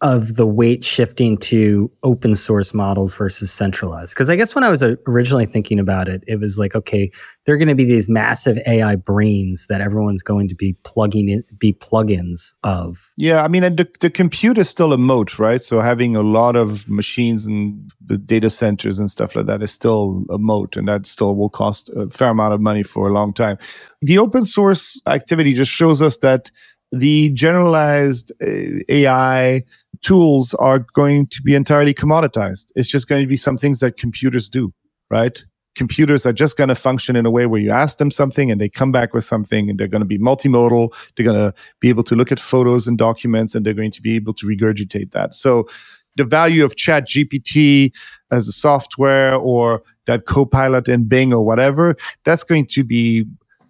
of 0.00 0.36
the 0.36 0.46
weight 0.46 0.84
shifting 0.84 1.38
to 1.38 1.90
open 2.02 2.34
source 2.34 2.74
models 2.74 3.14
versus 3.14 3.52
centralized? 3.52 4.14
Because 4.14 4.28
i 4.30 4.36
guess 4.36 4.54
when 4.54 4.64
i 4.64 4.68
was 4.68 4.82
originally 5.06 5.46
thinking 5.46 5.78
about 5.78 6.08
it 6.08 6.22
it 6.26 6.40
was 6.40 6.58
like 6.58 6.74
okay 6.74 7.10
there 7.44 7.54
are 7.54 7.58
going 7.58 7.68
to 7.68 7.74
be 7.74 7.84
these 7.84 8.08
massive 8.08 8.58
ai 8.66 8.96
brains 8.96 9.66
that 9.68 9.80
everyone's 9.80 10.22
going 10.22 10.48
to 10.48 10.54
be 10.54 10.76
plugging 10.82 11.28
in 11.28 11.44
be 11.58 11.72
plugins 11.72 12.54
of. 12.64 13.08
Yeah 13.16 13.42
i 13.42 13.48
mean 13.48 13.62
the, 13.62 13.88
the 14.00 14.10
compute 14.10 14.58
is 14.58 14.68
still 14.68 14.92
a 14.92 14.98
moat 14.98 15.36
right? 15.38 15.60
So 15.60 15.80
having 15.80 16.16
a 16.16 16.22
lot 16.22 16.56
of 16.56 16.88
machines 16.88 17.46
and 17.46 17.90
data 18.24 18.50
centers 18.50 18.98
and 18.98 19.10
stuff 19.10 19.34
like 19.34 19.46
that 19.46 19.62
is 19.62 19.72
still 19.72 20.24
a 20.30 20.38
moat 20.38 20.76
and 20.76 20.88
that 20.88 21.06
still 21.06 21.36
will 21.36 21.50
cost 21.50 21.90
a 21.96 22.08
fair 22.10 22.30
amount 22.30 22.54
of 22.54 22.60
money 22.60 22.82
for 22.82 23.08
a 23.08 23.12
long 23.12 23.32
time. 23.32 23.58
The 24.02 24.18
open 24.18 24.44
source 24.44 25.00
activity 25.06 25.54
just 25.54 25.70
shows 25.70 26.02
us 26.02 26.18
that 26.18 26.50
the 26.92 27.30
generalized 27.30 28.32
uh, 28.42 28.82
AI 28.88 29.64
tools 30.02 30.54
are 30.54 30.80
going 30.94 31.26
to 31.28 31.42
be 31.42 31.54
entirely 31.54 31.94
commoditized. 31.94 32.72
It's 32.74 32.88
just 32.88 33.08
going 33.08 33.22
to 33.22 33.28
be 33.28 33.36
some 33.36 33.56
things 33.56 33.80
that 33.80 33.96
computers 33.96 34.48
do, 34.48 34.72
right? 35.10 35.44
Computers 35.74 36.24
are 36.24 36.32
just 36.32 36.56
going 36.56 36.68
to 36.68 36.74
function 36.74 37.16
in 37.16 37.26
a 37.26 37.30
way 37.30 37.46
where 37.46 37.60
you 37.60 37.70
ask 37.70 37.98
them 37.98 38.10
something 38.10 38.50
and 38.50 38.60
they 38.60 38.68
come 38.68 38.92
back 38.92 39.12
with 39.12 39.24
something 39.24 39.68
and 39.68 39.78
they're 39.78 39.88
going 39.88 40.00
to 40.00 40.06
be 40.06 40.18
multimodal. 40.18 40.94
They're 41.16 41.26
going 41.26 41.38
to 41.38 41.54
be 41.80 41.88
able 41.88 42.04
to 42.04 42.14
look 42.14 42.32
at 42.32 42.40
photos 42.40 42.86
and 42.86 42.96
documents 42.96 43.54
and 43.54 43.64
they're 43.64 43.74
going 43.74 43.90
to 43.90 44.02
be 44.02 44.16
able 44.16 44.32
to 44.34 44.46
regurgitate 44.46 45.12
that. 45.12 45.34
So 45.34 45.68
the 46.16 46.24
value 46.24 46.64
of 46.64 46.76
ChatGPT 46.76 47.92
as 48.30 48.48
a 48.48 48.52
software 48.52 49.34
or 49.34 49.82
that 50.06 50.24
copilot 50.26 50.88
in 50.88 51.04
Bing 51.04 51.34
or 51.34 51.44
whatever, 51.44 51.96
that's 52.24 52.42
going 52.42 52.66
to 52.66 52.82
be 52.82 53.26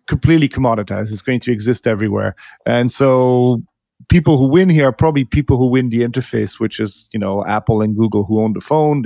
completely 0.07 0.49
commoditized. 0.49 1.11
It's 1.11 1.23
going 1.23 1.41
to 1.41 1.53
exist 1.53 1.87
everywhere. 1.87 2.37
And 2.65 2.93
so 2.93 3.63
people 4.09 4.39
who 4.39 4.47
win 4.47 4.69
here 4.69 4.89
are 4.89 4.93
probably 4.93 5.25
people 5.25 5.57
who 5.57 5.67
win 5.67 5.91
the 5.91 6.01
interface, 6.01 6.61
which 6.61 6.81
is, 6.81 7.09
you 7.13 7.19
know, 7.19 7.45
Apple 7.47 7.83
and 7.83 7.97
Google 7.97 8.25
who 8.25 8.41
own 8.41 8.53
the 8.53 8.61
phone. 8.61 9.05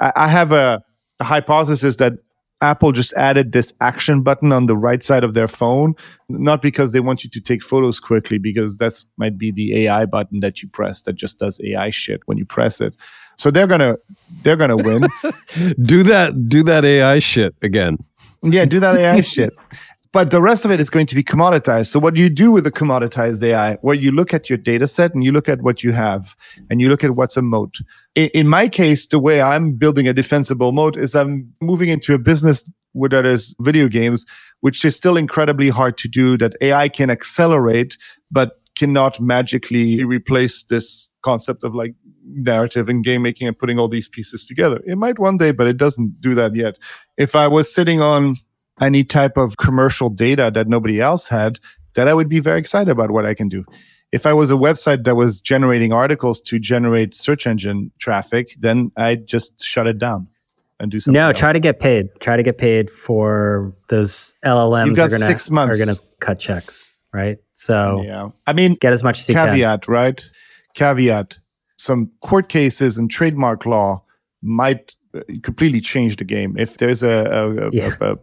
I, 0.00 0.12
I 0.16 0.28
have 0.28 0.52
a, 0.52 0.82
a 1.20 1.24
hypothesis 1.24 1.96
that 1.96 2.14
Apple 2.62 2.92
just 2.92 3.14
added 3.14 3.52
this 3.52 3.72
action 3.80 4.22
button 4.22 4.52
on 4.52 4.66
the 4.66 4.76
right 4.76 5.02
side 5.02 5.24
of 5.24 5.32
their 5.32 5.48
phone, 5.48 5.94
not 6.28 6.60
because 6.60 6.92
they 6.92 7.00
want 7.00 7.24
you 7.24 7.30
to 7.30 7.40
take 7.40 7.62
photos 7.62 7.98
quickly, 7.98 8.38
because 8.38 8.76
that's 8.76 9.06
might 9.16 9.38
be 9.38 9.50
the 9.50 9.86
AI 9.86 10.04
button 10.04 10.40
that 10.40 10.62
you 10.62 10.68
press 10.68 11.02
that 11.02 11.14
just 11.14 11.38
does 11.38 11.58
AI 11.64 11.90
shit 11.90 12.20
when 12.26 12.36
you 12.36 12.44
press 12.44 12.80
it. 12.80 12.94
So 13.38 13.50
they're 13.50 13.66
gonna 13.66 13.96
they're 14.42 14.56
gonna 14.56 14.76
win. 14.76 15.08
do 15.82 16.02
that 16.02 16.48
do 16.50 16.62
that 16.64 16.84
AI 16.84 17.18
shit 17.18 17.54
again. 17.62 17.96
Yeah, 18.42 18.66
do 18.66 18.78
that 18.80 18.96
AI 18.96 19.22
shit 19.22 19.54
but 20.12 20.30
the 20.30 20.42
rest 20.42 20.64
of 20.64 20.70
it 20.70 20.80
is 20.80 20.90
going 20.90 21.06
to 21.06 21.14
be 21.14 21.22
commoditized. 21.22 21.86
So 21.86 22.00
what 22.00 22.14
do 22.14 22.20
you 22.20 22.28
do 22.28 22.50
with 22.50 22.64
the 22.64 22.72
commoditized 22.72 23.42
AI? 23.42 23.74
Where 23.76 23.94
you 23.94 24.10
look 24.10 24.34
at 24.34 24.50
your 24.50 24.58
data 24.58 24.86
set 24.86 25.14
and 25.14 25.22
you 25.22 25.30
look 25.30 25.48
at 25.48 25.62
what 25.62 25.84
you 25.84 25.92
have 25.92 26.34
and 26.68 26.80
you 26.80 26.88
look 26.88 27.04
at 27.04 27.12
what's 27.12 27.36
a 27.36 27.42
moat. 27.42 27.76
In, 28.16 28.28
in 28.34 28.48
my 28.48 28.68
case, 28.68 29.06
the 29.06 29.20
way 29.20 29.40
I'm 29.40 29.72
building 29.72 30.08
a 30.08 30.12
defensible 30.12 30.72
moat 30.72 30.96
is 30.96 31.14
I'm 31.14 31.52
moving 31.60 31.90
into 31.90 32.12
a 32.12 32.18
business 32.18 32.68
where 32.92 33.08
there 33.08 33.24
is 33.24 33.54
video 33.60 33.86
games, 33.86 34.26
which 34.60 34.84
is 34.84 34.96
still 34.96 35.16
incredibly 35.16 35.68
hard 35.68 35.96
to 35.98 36.08
do 36.08 36.36
that 36.38 36.56
AI 36.60 36.88
can 36.88 37.08
accelerate, 37.08 37.96
but 38.32 38.60
cannot 38.76 39.20
magically 39.20 40.02
replace 40.02 40.64
this 40.64 41.08
concept 41.22 41.62
of 41.62 41.74
like 41.74 41.94
narrative 42.24 42.88
and 42.88 43.04
game 43.04 43.22
making 43.22 43.46
and 43.46 43.58
putting 43.58 43.78
all 43.78 43.88
these 43.88 44.08
pieces 44.08 44.46
together. 44.46 44.80
It 44.86 44.96
might 44.96 45.18
one 45.18 45.36
day, 45.36 45.52
but 45.52 45.66
it 45.66 45.76
doesn't 45.76 46.20
do 46.20 46.34
that 46.34 46.56
yet. 46.56 46.78
If 47.16 47.36
I 47.36 47.46
was 47.46 47.72
sitting 47.72 48.00
on 48.00 48.36
any 48.80 49.04
type 49.04 49.36
of 49.36 49.56
commercial 49.58 50.10
data 50.10 50.50
that 50.54 50.68
nobody 50.68 51.00
else 51.00 51.28
had, 51.28 51.58
that 51.94 52.08
I 52.08 52.14
would 52.14 52.28
be 52.28 52.40
very 52.40 52.58
excited 52.58 52.90
about 52.90 53.10
what 53.10 53.26
I 53.26 53.34
can 53.34 53.48
do. 53.48 53.64
If 54.12 54.26
I 54.26 54.32
was 54.32 54.50
a 54.50 54.54
website 54.54 55.04
that 55.04 55.14
was 55.14 55.40
generating 55.40 55.92
articles 55.92 56.40
to 56.42 56.58
generate 56.58 57.14
search 57.14 57.46
engine 57.46 57.92
traffic, 57.98 58.54
then 58.58 58.90
I'd 58.96 59.26
just 59.26 59.64
shut 59.64 59.86
it 59.86 59.98
down 59.98 60.26
and 60.80 60.90
do 60.90 60.98
something. 60.98 61.20
No, 61.20 61.28
else. 61.28 61.38
try 61.38 61.52
to 61.52 61.60
get 61.60 61.78
paid. 61.78 62.08
Try 62.20 62.36
to 62.36 62.42
get 62.42 62.58
paid 62.58 62.90
for 62.90 63.72
those 63.88 64.34
LLMs. 64.44 64.86
You've 64.86 64.96
got 64.96 65.04
are 65.04 65.10
gonna, 65.10 65.26
six 65.26 65.50
months. 65.50 65.80
Are 65.80 65.84
going 65.84 65.94
to 65.94 66.02
cut 66.18 66.38
checks, 66.38 66.92
right? 67.12 67.38
So 67.54 68.02
yeah, 68.02 68.30
I 68.46 68.52
mean, 68.52 68.74
get 68.74 68.92
as 68.92 69.04
much 69.04 69.20
as 69.20 69.28
you 69.28 69.34
caveat, 69.34 69.82
can. 69.82 69.94
right? 69.94 70.30
Caveat: 70.74 71.38
some 71.76 72.10
court 72.22 72.48
cases 72.48 72.98
and 72.98 73.10
trademark 73.10 73.66
law 73.66 74.02
might 74.42 74.96
uh, 75.14 75.20
completely 75.42 75.80
change 75.80 76.16
the 76.16 76.24
game. 76.24 76.56
If 76.58 76.78
there's 76.78 77.02
a, 77.02 77.08
a, 77.08 77.68
a, 77.68 77.70
yeah. 77.72 78.14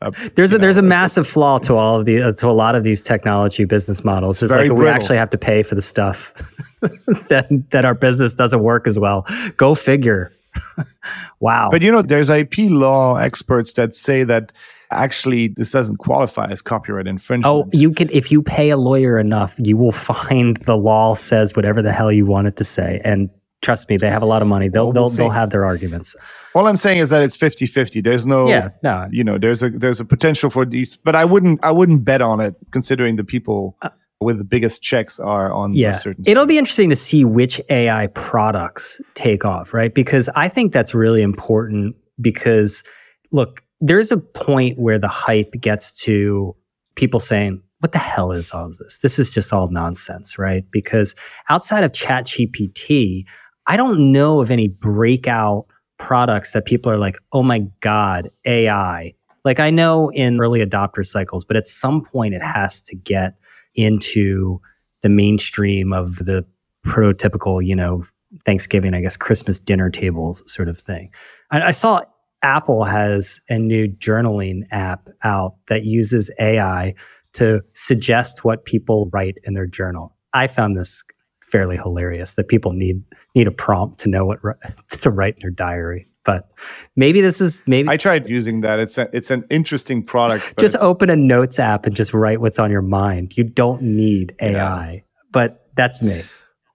A 0.00 0.10
there's 0.34 0.52
a 0.52 0.56
know, 0.56 0.62
there's 0.62 0.76
a 0.76 0.82
massive 0.82 1.26
flaw 1.26 1.58
to 1.58 1.74
all 1.74 1.98
of 1.98 2.04
the 2.04 2.22
uh, 2.22 2.32
to 2.32 2.48
a 2.48 2.52
lot 2.52 2.74
of 2.74 2.82
these 2.82 3.02
technology 3.02 3.64
business 3.64 4.04
models. 4.04 4.42
It's 4.42 4.52
like 4.52 4.68
brittle. 4.68 4.76
we 4.76 4.88
actually 4.88 5.18
have 5.18 5.30
to 5.30 5.38
pay 5.38 5.62
for 5.62 5.74
the 5.74 5.82
stuff 5.82 6.32
that 7.28 7.46
that 7.70 7.84
our 7.84 7.94
business 7.94 8.34
doesn't 8.34 8.62
work 8.62 8.86
as 8.86 8.98
well. 8.98 9.26
Go 9.56 9.74
figure. 9.74 10.32
wow. 11.40 11.68
But 11.70 11.82
you 11.82 11.92
know, 11.92 12.02
there's 12.02 12.30
IP 12.30 12.58
law 12.58 13.16
experts 13.16 13.74
that 13.74 13.94
say 13.94 14.24
that 14.24 14.52
actually 14.90 15.48
this 15.48 15.72
doesn't 15.72 15.98
qualify 15.98 16.50
as 16.50 16.62
copyright 16.62 17.06
infringement. 17.06 17.46
Oh, 17.46 17.68
you 17.72 17.92
can 17.92 18.08
if 18.10 18.32
you 18.32 18.42
pay 18.42 18.70
a 18.70 18.76
lawyer 18.76 19.18
enough, 19.18 19.54
you 19.58 19.76
will 19.76 19.92
find 19.92 20.56
the 20.58 20.76
law 20.76 21.14
says 21.14 21.56
whatever 21.56 21.82
the 21.82 21.92
hell 21.92 22.12
you 22.12 22.26
want 22.26 22.46
it 22.46 22.56
to 22.56 22.64
say. 22.64 23.00
And 23.04 23.30
trust 23.62 23.88
me, 23.88 23.96
they 23.96 24.10
have 24.10 24.22
a 24.22 24.26
lot 24.26 24.42
of 24.42 24.48
money. 24.48 24.68
They'll 24.68 24.92
they'll, 24.92 25.08
they'll 25.08 25.30
have 25.30 25.50
their 25.50 25.64
arguments. 25.64 26.14
All 26.54 26.66
I'm 26.66 26.76
saying 26.76 26.98
is 26.98 27.10
that 27.10 27.22
it's 27.22 27.36
50-50. 27.36 28.02
There's 28.02 28.26
no 28.26 28.48
yeah, 28.48 28.70
no. 28.82 29.08
you 29.10 29.24
know, 29.24 29.38
there's 29.38 29.62
a 29.62 29.70
there's 29.70 30.00
a 30.00 30.04
potential 30.04 30.50
for 30.50 30.64
these 30.64 30.96
but 30.96 31.14
I 31.14 31.24
wouldn't 31.24 31.60
I 31.62 31.70
wouldn't 31.70 32.04
bet 32.04 32.22
on 32.22 32.40
it 32.40 32.54
considering 32.70 33.16
the 33.16 33.24
people 33.24 33.76
uh, 33.82 33.90
with 34.20 34.38
the 34.38 34.44
biggest 34.44 34.82
checks 34.82 35.20
are 35.20 35.52
on 35.52 35.72
yeah. 35.72 35.92
certain 35.92 36.24
It'll 36.26 36.46
be 36.46 36.58
interesting 36.58 36.90
to 36.90 36.96
see 36.96 37.24
which 37.24 37.60
AI 37.68 38.08
products 38.08 39.00
take 39.14 39.44
off, 39.44 39.72
right? 39.72 39.94
Because 39.94 40.28
I 40.34 40.48
think 40.48 40.72
that's 40.72 40.94
really 40.94 41.22
important 41.22 41.94
because 42.20 42.82
look, 43.30 43.62
there's 43.80 44.10
a 44.10 44.16
point 44.16 44.78
where 44.78 44.98
the 44.98 45.08
hype 45.08 45.52
gets 45.60 45.92
to 46.00 46.56
people 46.96 47.20
saying, 47.20 47.62
what 47.80 47.92
the 47.92 47.98
hell 47.98 48.32
is 48.32 48.50
all 48.50 48.72
this? 48.78 48.98
This 48.98 49.18
is 49.18 49.30
just 49.30 49.52
all 49.52 49.70
nonsense, 49.70 50.36
right? 50.36 50.64
Because 50.72 51.14
outside 51.48 51.84
of 51.84 51.92
ChatGPT, 51.92 53.24
I 53.68 53.76
don't 53.76 54.12
know 54.12 54.40
of 54.40 54.50
any 54.50 54.66
breakout 54.66 55.66
products 55.98 56.52
that 56.52 56.64
people 56.64 56.90
are 56.90 56.96
like, 56.96 57.16
oh 57.32 57.42
my 57.42 57.60
God, 57.80 58.30
AI. 58.46 59.14
Like 59.44 59.60
I 59.60 59.70
know 59.70 60.10
in 60.10 60.40
early 60.40 60.64
adopter 60.64 61.04
cycles, 61.04 61.44
but 61.44 61.56
at 61.56 61.66
some 61.66 62.02
point 62.02 62.34
it 62.34 62.42
has 62.42 62.80
to 62.82 62.96
get 62.96 63.34
into 63.74 64.60
the 65.02 65.08
mainstream 65.08 65.92
of 65.92 66.16
the 66.16 66.44
prototypical, 66.86 67.64
you 67.64 67.76
know, 67.76 68.04
Thanksgiving, 68.44 68.94
I 68.94 69.00
guess, 69.00 69.16
Christmas 69.16 69.60
dinner 69.60 69.90
tables 69.90 70.42
sort 70.50 70.68
of 70.68 70.78
thing. 70.78 71.10
I, 71.50 71.62
I 71.62 71.70
saw 71.70 72.00
Apple 72.42 72.84
has 72.84 73.40
a 73.48 73.58
new 73.58 73.88
journaling 73.88 74.62
app 74.70 75.08
out 75.24 75.56
that 75.68 75.84
uses 75.84 76.30
AI 76.38 76.94
to 77.34 77.60
suggest 77.74 78.44
what 78.44 78.64
people 78.64 79.10
write 79.12 79.36
in 79.44 79.54
their 79.54 79.66
journal. 79.66 80.14
I 80.32 80.46
found 80.46 80.76
this 80.76 81.02
fairly 81.50 81.76
hilarious 81.76 82.34
that 82.34 82.48
people 82.48 82.72
need 82.72 83.02
need 83.34 83.46
a 83.46 83.52
prompt 83.52 84.00
to 84.00 84.08
know 84.08 84.24
what 84.24 84.40
to 85.00 85.10
write 85.10 85.34
in 85.36 85.40
their 85.42 85.50
diary. 85.50 86.08
But 86.24 86.48
maybe 86.94 87.20
this 87.20 87.40
is 87.40 87.62
maybe 87.66 87.88
I 87.88 87.96
tried 87.96 88.28
using 88.28 88.60
that. 88.60 88.78
It's 88.78 88.98
a, 88.98 89.08
it's 89.12 89.30
an 89.30 89.44
interesting 89.50 90.02
product. 90.02 90.58
just 90.58 90.76
open 90.76 91.08
a 91.08 91.16
notes 91.16 91.58
app 91.58 91.86
and 91.86 91.96
just 91.96 92.12
write 92.12 92.40
what's 92.40 92.58
on 92.58 92.70
your 92.70 92.82
mind. 92.82 93.36
You 93.36 93.44
don't 93.44 93.80
need 93.80 94.34
AI. 94.40 94.92
Yeah. 94.92 95.00
But 95.32 95.66
that's 95.74 96.02
me. 96.02 96.22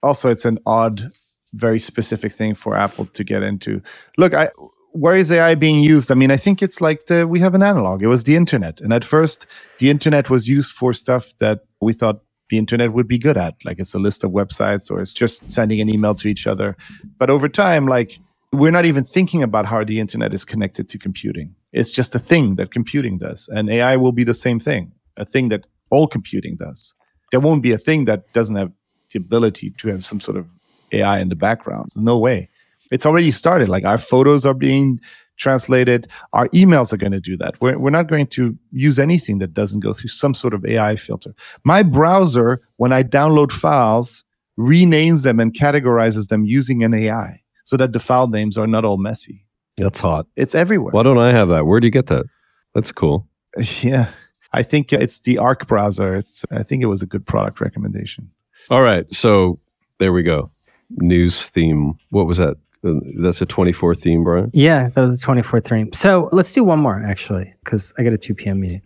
Also, 0.02 0.30
it's 0.30 0.46
an 0.46 0.58
odd, 0.66 1.12
very 1.54 1.80
specific 1.80 2.32
thing 2.32 2.56
for 2.56 2.76
Apple 2.76 3.06
to 3.08 3.24
get 3.24 3.44
into. 3.44 3.82
Look, 4.18 4.34
I 4.34 4.50
where 4.94 5.16
is 5.16 5.32
AI 5.32 5.56
being 5.56 5.82
used? 5.82 6.12
I 6.12 6.16
mean, 6.16 6.32
I 6.32 6.38
think 6.38 6.62
it's 6.62 6.80
like 6.82 7.08
the 7.08 7.28
we 7.28 7.40
have 7.40 7.54
an 7.54 7.64
analog. 7.64 8.02
It 8.02 8.08
was 8.08 8.24
the 8.24 8.36
internet, 8.36 8.82
and 8.82 8.94
at 8.94 9.06
first, 9.06 9.46
the 9.80 9.90
internet 9.90 10.30
was 10.30 10.48
used 10.48 10.72
for 10.72 10.94
stuff 10.94 11.32
that 11.40 11.62
we 11.82 11.94
thought 11.94 12.22
the 12.54 12.60
internet 12.60 12.94
would 12.94 13.08
be 13.08 13.18
good 13.18 13.36
at, 13.36 13.56
like 13.66 13.80
it's 13.80 13.96
a 13.96 14.00
list 14.00 14.24
of 14.24 14.30
websites 14.30 14.92
or 14.92 15.02
it's 15.02 15.16
just 15.16 15.50
sending 15.50 15.82
an 15.82 15.90
email 15.90 16.14
to 16.14 16.28
each 16.28 16.46
other. 16.46 16.78
But 17.18 17.32
over 17.32 17.50
time, 17.50 17.88
like 17.88 18.20
we're 18.52 18.70
not 18.70 18.86
even 18.86 19.04
thinking 19.04 19.42
about 19.42 19.66
how 19.66 19.84
the 19.84 20.00
internet 20.00 20.36
is 20.36 20.46
connected 20.46 20.88
to 20.90 21.00
computing. 21.00 21.56
It's 21.72 21.92
just 21.92 22.14
a 22.14 22.20
thing 22.20 22.58
that 22.58 22.70
computing 22.70 23.18
does, 23.18 23.50
and 23.52 23.72
AI 23.72 23.98
will 23.98 24.12
be 24.12 24.24
the 24.24 24.36
same 24.36 24.60
thing, 24.60 24.92
a 25.18 25.26
thing 25.26 25.50
that 25.50 25.66
all 25.90 26.06
computing 26.06 26.56
does. 26.58 26.94
There 27.32 27.40
won't 27.40 27.64
be 27.64 27.72
a 27.72 27.80
thing 27.80 28.06
that 28.06 28.32
doesn't 28.34 28.56
have 28.56 28.72
the 29.12 29.18
ability 29.18 29.72
to 29.80 29.88
have 29.88 30.06
some 30.06 30.20
sort 30.20 30.38
of 30.38 30.46
AI 30.92 31.18
in 31.22 31.30
the 31.30 31.36
background. 31.36 31.90
No 31.96 32.20
way 32.20 32.52
it's 32.94 33.08
already 33.08 33.32
started. 33.32 33.70
Like 33.70 33.86
our 33.86 33.98
photos 33.98 34.46
are 34.46 34.54
being 34.54 35.00
translated. 35.38 36.08
Our 36.34 36.48
emails 36.50 36.94
are 36.94 36.98
going 36.98 37.12
to 37.12 37.20
do 37.20 37.38
that. 37.38 37.60
We're, 37.62 37.78
we're 37.78 37.90
not 37.90 38.08
going 38.08 38.28
to 38.28 38.58
use 38.72 39.00
anything 39.00 39.40
that 39.40 39.54
doesn't 39.54 39.82
go 39.82 39.94
through 39.94 40.10
some 40.10 40.34
sort 40.34 40.54
of 40.54 40.66
AI 40.66 40.96
filter. 40.96 41.34
My 41.64 41.84
browser, 41.84 42.62
when 42.78 42.94
I 42.94 43.04
download 43.04 43.52
files, 43.52 44.24
renames 44.58 45.24
them 45.24 45.40
and 45.40 45.54
categorizes 45.54 46.28
them 46.28 46.46
using 46.46 46.84
an 46.84 46.94
AI 46.94 47.42
so 47.66 47.78
that 47.78 47.94
the 47.94 48.00
file 48.00 48.28
names 48.28 48.58
are 48.58 48.68
not 48.68 48.86
all 48.86 48.98
messy. 48.98 49.46
That's 49.78 50.00
hot. 50.00 50.28
It's 50.36 50.54
everywhere. 50.54 50.92
Why 50.92 51.04
don't 51.04 51.18
I 51.18 51.32
have 51.32 51.50
that? 51.50 51.66
Where 51.66 51.80
do 51.80 51.88
you 51.88 51.92
get 51.92 52.08
that? 52.08 52.26
That's 52.74 52.92
cool. 52.92 53.28
Yeah. 53.82 54.10
I 54.56 54.62
think 54.62 54.94
it's 54.94 55.20
the 55.22 55.40
Arc 55.40 55.68
browser. 55.68 56.16
It's 56.16 56.46
I 56.52 56.62
think 56.62 56.84
it 56.84 56.86
was 56.86 57.02
a 57.02 57.08
good 57.08 57.26
product 57.26 57.60
recommendation. 57.60 58.30
All 58.70 58.84
right. 58.84 59.12
So 59.12 59.60
there 59.98 60.14
we 60.14 60.22
go. 60.22 60.52
News 60.98 61.50
theme. 61.50 61.96
What 62.10 62.28
was 62.28 62.38
that? 62.38 62.58
Um, 62.84 63.02
that's 63.22 63.42
a 63.42 63.46
24 63.46 63.96
theme, 63.96 64.24
Brian? 64.24 64.52
Yeah, 64.54 64.90
that 64.90 65.02
was 65.02 65.22
a 65.22 65.24
24 65.24 65.62
theme. 65.62 65.94
So 65.94 66.30
let's 66.32 66.52
do 66.52 66.64
one 66.64 66.80
more, 66.80 67.02
actually, 67.04 67.54
because 67.64 67.94
I 67.98 68.04
got 68.04 68.14
a 68.14 68.18
2 68.18 68.36
p.m. 68.36 68.60
meeting. 68.60 68.82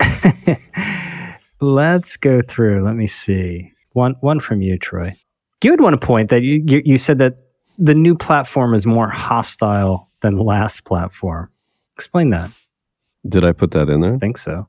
let's 1.60 2.16
go 2.16 2.42
through. 2.42 2.84
Let 2.84 2.96
me 2.96 3.06
see. 3.06 3.72
One, 3.92 4.16
one 4.20 4.40
from 4.40 4.60
you, 4.62 4.78
Troy. 4.78 5.14
You 5.62 5.70
would 5.70 5.80
want 5.80 6.00
to 6.00 6.06
point 6.06 6.30
that 6.30 6.42
you, 6.42 6.62
you, 6.66 6.82
you 6.84 6.98
said 6.98 7.18
that 7.18 7.38
the 7.78 7.94
new 7.94 8.14
platform 8.14 8.74
is 8.74 8.86
more 8.86 9.08
hostile 9.08 10.08
than 10.20 10.36
the 10.36 10.42
last 10.42 10.84
platform. 10.84 11.50
Explain 11.94 12.30
that. 12.30 12.50
Did 13.28 13.44
I 13.44 13.52
put 13.52 13.70
that 13.72 13.88
in 13.88 14.00
there? 14.00 14.14
I 14.14 14.18
think 14.18 14.38
so. 14.38 14.68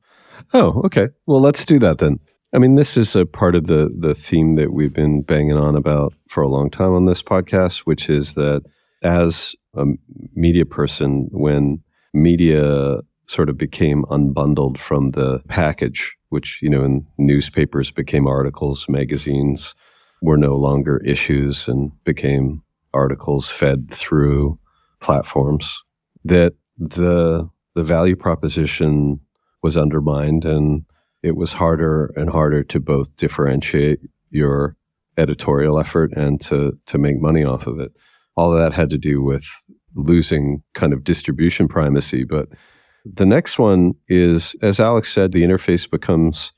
Oh, 0.53 0.81
okay. 0.85 1.09
Well, 1.25 1.41
let's 1.41 1.65
do 1.65 1.79
that 1.79 1.97
then. 1.97 2.19
I 2.53 2.59
mean, 2.59 2.75
this 2.75 2.95
is 2.95 3.15
a 3.15 3.25
part 3.25 3.55
of 3.55 3.67
the 3.67 3.93
the 3.97 4.15
theme 4.15 4.55
that 4.55 4.71
we've 4.71 4.93
been 4.93 5.21
banging 5.21 5.57
on 5.57 5.75
about 5.75 6.13
for 6.29 6.41
a 6.41 6.47
long 6.47 6.69
time 6.69 6.93
on 6.93 7.05
this 7.05 7.21
podcast, 7.21 7.79
which 7.79 8.09
is 8.09 8.35
that 8.35 8.63
as 9.03 9.55
a 9.75 9.85
media 10.33 10.65
person, 10.65 11.27
when 11.31 11.83
media 12.13 12.99
sort 13.27 13.49
of 13.49 13.57
became 13.57 14.03
unbundled 14.05 14.77
from 14.77 15.11
the 15.11 15.41
package, 15.49 16.15
which 16.29 16.61
you 16.61 16.69
know, 16.69 16.83
in 16.83 17.05
newspapers 17.17 17.91
became 17.91 18.27
articles, 18.27 18.87
magazines 18.87 19.75
were 20.21 20.37
no 20.37 20.55
longer 20.55 20.97
issues 21.05 21.67
and 21.67 21.91
became 22.05 22.63
articles 22.93 23.49
fed 23.49 23.91
through 23.91 24.57
platforms, 25.01 25.83
that 26.23 26.53
the 26.77 27.47
the 27.75 27.83
value 27.83 28.15
proposition 28.15 29.19
was 29.61 29.75
undermined 29.75 30.45
and 30.45 30.85
it 31.27 31.35
was 31.35 31.53
harder 31.53 32.11
and 32.15 32.29
harder 32.29 32.63
to 32.63 32.79
both 32.79 33.15
differentiate 33.15 33.99
your 34.29 34.75
editorial 35.17 35.79
effort 35.79 36.11
and 36.15 36.39
to 36.41 36.77
to 36.85 36.97
make 36.97 37.19
money 37.19 37.43
off 37.43 37.67
of 37.67 37.79
it. 37.79 37.91
All 38.35 38.53
of 38.53 38.59
that 38.59 38.73
had 38.73 38.89
to 38.91 38.97
do 38.97 39.21
with 39.21 39.45
losing 39.95 40.61
kind 40.73 40.93
of 40.93 41.03
distribution 41.03 41.67
primacy. 41.67 42.23
But 42.23 42.49
the 43.03 43.25
next 43.25 43.57
one 43.57 43.93
is, 44.07 44.55
as 44.61 44.79
Alex 44.79 45.11
said, 45.11 45.31
the 45.31 45.43
interface 45.43 45.89
becomes 45.89 46.53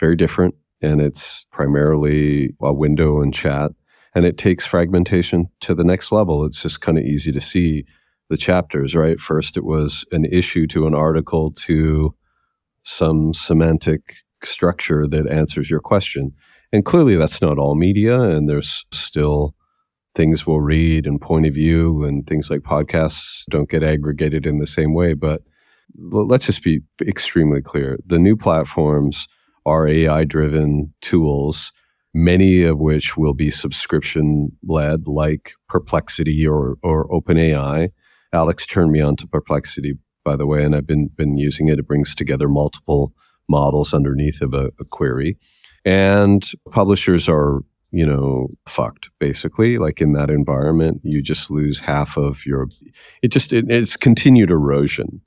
very 0.00 0.16
different 0.16 0.54
and 0.82 1.00
it's 1.00 1.46
primarily 1.52 2.54
a 2.60 2.72
window 2.72 3.20
and 3.20 3.34
chat. 3.34 3.72
And 4.14 4.24
it 4.24 4.38
takes 4.38 4.66
fragmentation 4.66 5.46
to 5.60 5.74
the 5.74 5.84
next 5.84 6.10
level. 6.10 6.44
It's 6.44 6.62
just 6.62 6.80
kind 6.80 6.98
of 6.98 7.04
easy 7.04 7.30
to 7.30 7.40
see 7.40 7.84
the 8.28 8.36
chapters, 8.36 8.96
right? 8.96 9.20
First, 9.20 9.56
it 9.56 9.64
was 9.64 10.04
an 10.10 10.24
issue 10.24 10.66
to 10.68 10.86
an 10.86 10.94
article 10.94 11.52
to 11.52 12.14
some 12.82 13.34
semantic 13.34 14.16
structure 14.42 15.06
that 15.06 15.28
answers 15.28 15.70
your 15.70 15.80
question. 15.80 16.32
And 16.72 16.84
clearly, 16.84 17.16
that's 17.16 17.42
not 17.42 17.58
all 17.58 17.74
media, 17.74 18.20
and 18.20 18.48
there's 18.48 18.84
still 18.92 19.54
things 20.14 20.46
we'll 20.46 20.60
read 20.60 21.06
and 21.06 21.20
point 21.20 21.46
of 21.46 21.54
view, 21.54 22.04
and 22.04 22.26
things 22.26 22.50
like 22.50 22.60
podcasts 22.60 23.44
don't 23.50 23.68
get 23.68 23.82
aggregated 23.82 24.46
in 24.46 24.58
the 24.58 24.66
same 24.66 24.94
way. 24.94 25.14
But 25.14 25.42
let's 25.96 26.46
just 26.46 26.62
be 26.62 26.80
extremely 27.00 27.60
clear 27.60 27.98
the 28.06 28.18
new 28.18 28.36
platforms 28.36 29.26
are 29.66 29.88
AI 29.88 30.24
driven 30.24 30.92
tools, 31.00 31.72
many 32.14 32.62
of 32.62 32.78
which 32.78 33.16
will 33.16 33.34
be 33.34 33.50
subscription 33.50 34.50
led, 34.66 35.06
like 35.06 35.52
Perplexity 35.68 36.46
or, 36.46 36.76
or 36.82 37.08
OpenAI. 37.08 37.90
Alex 38.32 38.66
turned 38.66 38.92
me 38.92 39.00
on 39.00 39.16
to 39.16 39.26
Perplexity 39.26 39.94
by 40.30 40.36
the 40.36 40.46
way, 40.46 40.62
and 40.62 40.76
I've 40.76 40.86
been 40.86 41.08
been 41.08 41.36
using 41.36 41.66
it. 41.66 41.80
It 41.80 41.88
brings 41.88 42.14
together 42.14 42.48
multiple 42.48 43.12
models 43.48 43.92
underneath 43.92 44.40
of 44.40 44.54
a, 44.54 44.70
a 44.78 44.84
query, 44.84 45.36
and 45.84 46.48
publishers 46.70 47.28
are 47.28 47.62
you 47.90 48.06
know 48.06 48.46
fucked 48.68 49.10
basically. 49.18 49.78
Like 49.78 50.00
in 50.00 50.12
that 50.12 50.30
environment, 50.30 51.00
you 51.02 51.20
just 51.20 51.50
lose 51.50 51.80
half 51.80 52.16
of 52.16 52.46
your. 52.46 52.68
It 53.22 53.32
just 53.32 53.52
it, 53.52 53.64
it's 53.68 53.96
continued 53.96 54.52
erosion. 54.52 55.20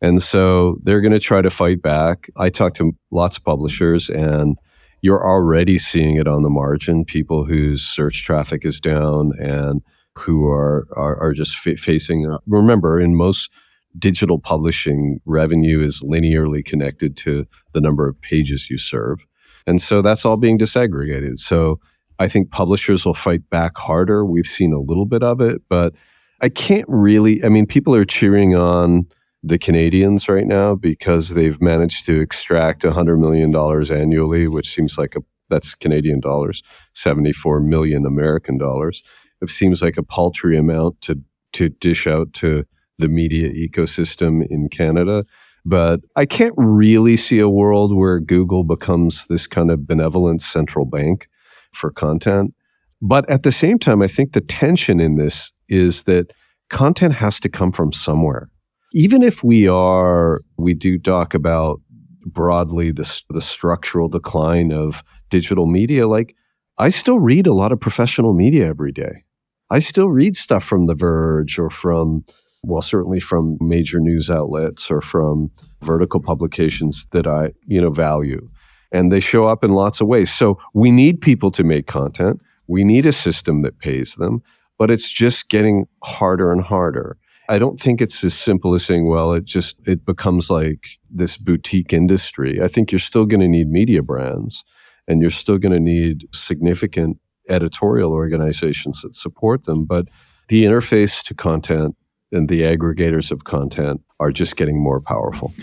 And 0.00 0.22
so 0.22 0.76
they're 0.84 1.00
going 1.00 1.18
to 1.18 1.18
try 1.30 1.42
to 1.42 1.50
fight 1.50 1.82
back. 1.82 2.30
I 2.36 2.48
talked 2.50 2.76
to 2.76 2.92
lots 3.10 3.38
of 3.38 3.44
publishers, 3.44 4.08
and 4.08 4.56
you're 5.00 5.26
already 5.26 5.78
seeing 5.78 6.16
it 6.16 6.28
on 6.28 6.42
the 6.42 6.50
margin. 6.50 7.04
People 7.04 7.44
whose 7.44 7.82
search 7.82 8.22
traffic 8.22 8.64
is 8.64 8.80
down 8.80 9.32
and 9.40 9.82
who 10.16 10.46
are 10.46 10.86
are, 10.96 11.16
are 11.20 11.32
just 11.32 11.56
f- 11.66 11.80
facing. 11.80 12.36
Remember, 12.46 13.00
in 13.00 13.16
most 13.16 13.50
digital 13.98 14.38
publishing 14.38 15.20
revenue 15.24 15.80
is 15.80 16.00
linearly 16.00 16.64
connected 16.64 17.16
to 17.18 17.46
the 17.72 17.80
number 17.80 18.08
of 18.08 18.20
pages 18.20 18.68
you 18.70 18.78
serve. 18.78 19.24
And 19.66 19.80
so 19.80 20.02
that's 20.02 20.24
all 20.24 20.36
being 20.36 20.58
disaggregated. 20.58 21.38
So 21.38 21.80
I 22.18 22.28
think 22.28 22.50
publishers 22.50 23.04
will 23.04 23.14
fight 23.14 23.48
back 23.50 23.76
harder. 23.76 24.24
We've 24.24 24.46
seen 24.46 24.72
a 24.72 24.80
little 24.80 25.06
bit 25.06 25.22
of 25.22 25.40
it, 25.40 25.62
but 25.68 25.94
I 26.40 26.48
can't 26.48 26.88
really. 26.88 27.44
I 27.44 27.48
mean, 27.48 27.66
people 27.66 27.94
are 27.94 28.04
cheering 28.04 28.54
on 28.54 29.06
the 29.42 29.58
Canadians 29.58 30.28
right 30.28 30.46
now 30.46 30.74
because 30.74 31.30
they've 31.30 31.60
managed 31.60 32.06
to 32.06 32.20
extract 32.20 32.82
$100 32.82 33.18
million 33.18 33.54
annually, 33.92 34.48
which 34.48 34.68
seems 34.68 34.98
like 34.98 35.16
a 35.16 35.20
that's 35.50 35.74
Canadian 35.74 36.20
dollars, 36.20 36.62
74 36.94 37.60
million 37.60 38.06
American 38.06 38.56
dollars. 38.56 39.02
It 39.42 39.50
seems 39.50 39.82
like 39.82 39.96
a 39.96 40.02
paltry 40.02 40.56
amount 40.56 41.00
to 41.02 41.20
to 41.52 41.68
dish 41.68 42.06
out 42.06 42.32
to 42.34 42.64
the 42.98 43.08
media 43.08 43.50
ecosystem 43.50 44.46
in 44.48 44.68
Canada. 44.68 45.24
But 45.64 46.00
I 46.14 46.26
can't 46.26 46.54
really 46.56 47.16
see 47.16 47.38
a 47.38 47.48
world 47.48 47.96
where 47.96 48.20
Google 48.20 48.64
becomes 48.64 49.26
this 49.26 49.46
kind 49.46 49.70
of 49.70 49.86
benevolent 49.86 50.42
central 50.42 50.84
bank 50.84 51.26
for 51.72 51.90
content. 51.90 52.54
But 53.00 53.28
at 53.30 53.42
the 53.42 53.52
same 53.52 53.78
time, 53.78 54.02
I 54.02 54.08
think 54.08 54.32
the 54.32 54.40
tension 54.40 55.00
in 55.00 55.16
this 55.16 55.52
is 55.68 56.04
that 56.04 56.32
content 56.70 57.14
has 57.14 57.40
to 57.40 57.48
come 57.48 57.72
from 57.72 57.92
somewhere. 57.92 58.50
Even 58.92 59.22
if 59.22 59.42
we 59.42 59.66
are, 59.66 60.40
we 60.56 60.74
do 60.74 60.98
talk 60.98 61.34
about 61.34 61.80
broadly 62.26 62.92
the, 62.92 63.22
the 63.30 63.40
structural 63.40 64.08
decline 64.08 64.72
of 64.72 65.02
digital 65.30 65.66
media, 65.66 66.06
like 66.06 66.34
I 66.78 66.88
still 66.90 67.18
read 67.18 67.46
a 67.46 67.54
lot 67.54 67.72
of 67.72 67.80
professional 67.80 68.34
media 68.34 68.66
every 68.66 68.92
day. 68.92 69.24
I 69.70 69.78
still 69.78 70.08
read 70.08 70.36
stuff 70.36 70.64
from 70.64 70.86
The 70.86 70.94
Verge 70.94 71.58
or 71.58 71.70
from 71.70 72.24
well, 72.66 72.82
certainly 72.82 73.20
from 73.20 73.56
major 73.60 74.00
news 74.00 74.30
outlets 74.30 74.90
or 74.90 75.00
from 75.00 75.50
vertical 75.82 76.20
publications 76.20 77.06
that 77.12 77.26
I, 77.26 77.52
you 77.66 77.80
know, 77.80 77.90
value. 77.90 78.48
And 78.92 79.12
they 79.12 79.20
show 79.20 79.46
up 79.46 79.64
in 79.64 79.72
lots 79.72 80.00
of 80.00 80.06
ways. 80.06 80.32
So 80.32 80.58
we 80.72 80.90
need 80.90 81.20
people 81.20 81.50
to 81.52 81.64
make 81.64 81.86
content. 81.86 82.40
We 82.66 82.84
need 82.84 83.06
a 83.06 83.12
system 83.12 83.62
that 83.62 83.78
pays 83.78 84.14
them, 84.14 84.42
but 84.78 84.90
it's 84.90 85.10
just 85.10 85.48
getting 85.48 85.86
harder 86.02 86.52
and 86.52 86.62
harder. 86.62 87.16
I 87.48 87.58
don't 87.58 87.78
think 87.78 88.00
it's 88.00 88.24
as 88.24 88.34
simple 88.34 88.72
as 88.72 88.84
saying, 88.84 89.06
well, 89.06 89.32
it 89.32 89.44
just 89.44 89.76
it 89.86 90.06
becomes 90.06 90.50
like 90.50 90.98
this 91.10 91.36
boutique 91.36 91.92
industry. 91.92 92.62
I 92.62 92.68
think 92.68 92.90
you're 92.90 92.98
still 92.98 93.26
going 93.26 93.40
to 93.40 93.48
need 93.48 93.68
media 93.68 94.02
brands 94.02 94.64
and 95.06 95.20
you're 95.20 95.30
still 95.30 95.58
going 95.58 95.72
to 95.72 95.80
need 95.80 96.26
significant 96.32 97.18
editorial 97.48 98.12
organizations 98.12 99.02
that 99.02 99.14
support 99.14 99.64
them, 99.64 99.84
but 99.84 100.08
the 100.48 100.64
interface 100.64 101.22
to 101.24 101.34
content 101.34 101.96
and 102.34 102.48
the 102.48 102.62
aggregators 102.62 103.30
of 103.30 103.44
content 103.44 104.02
are 104.20 104.32
just 104.32 104.56
getting 104.56 104.78
more 104.78 105.00
powerful. 105.00 105.54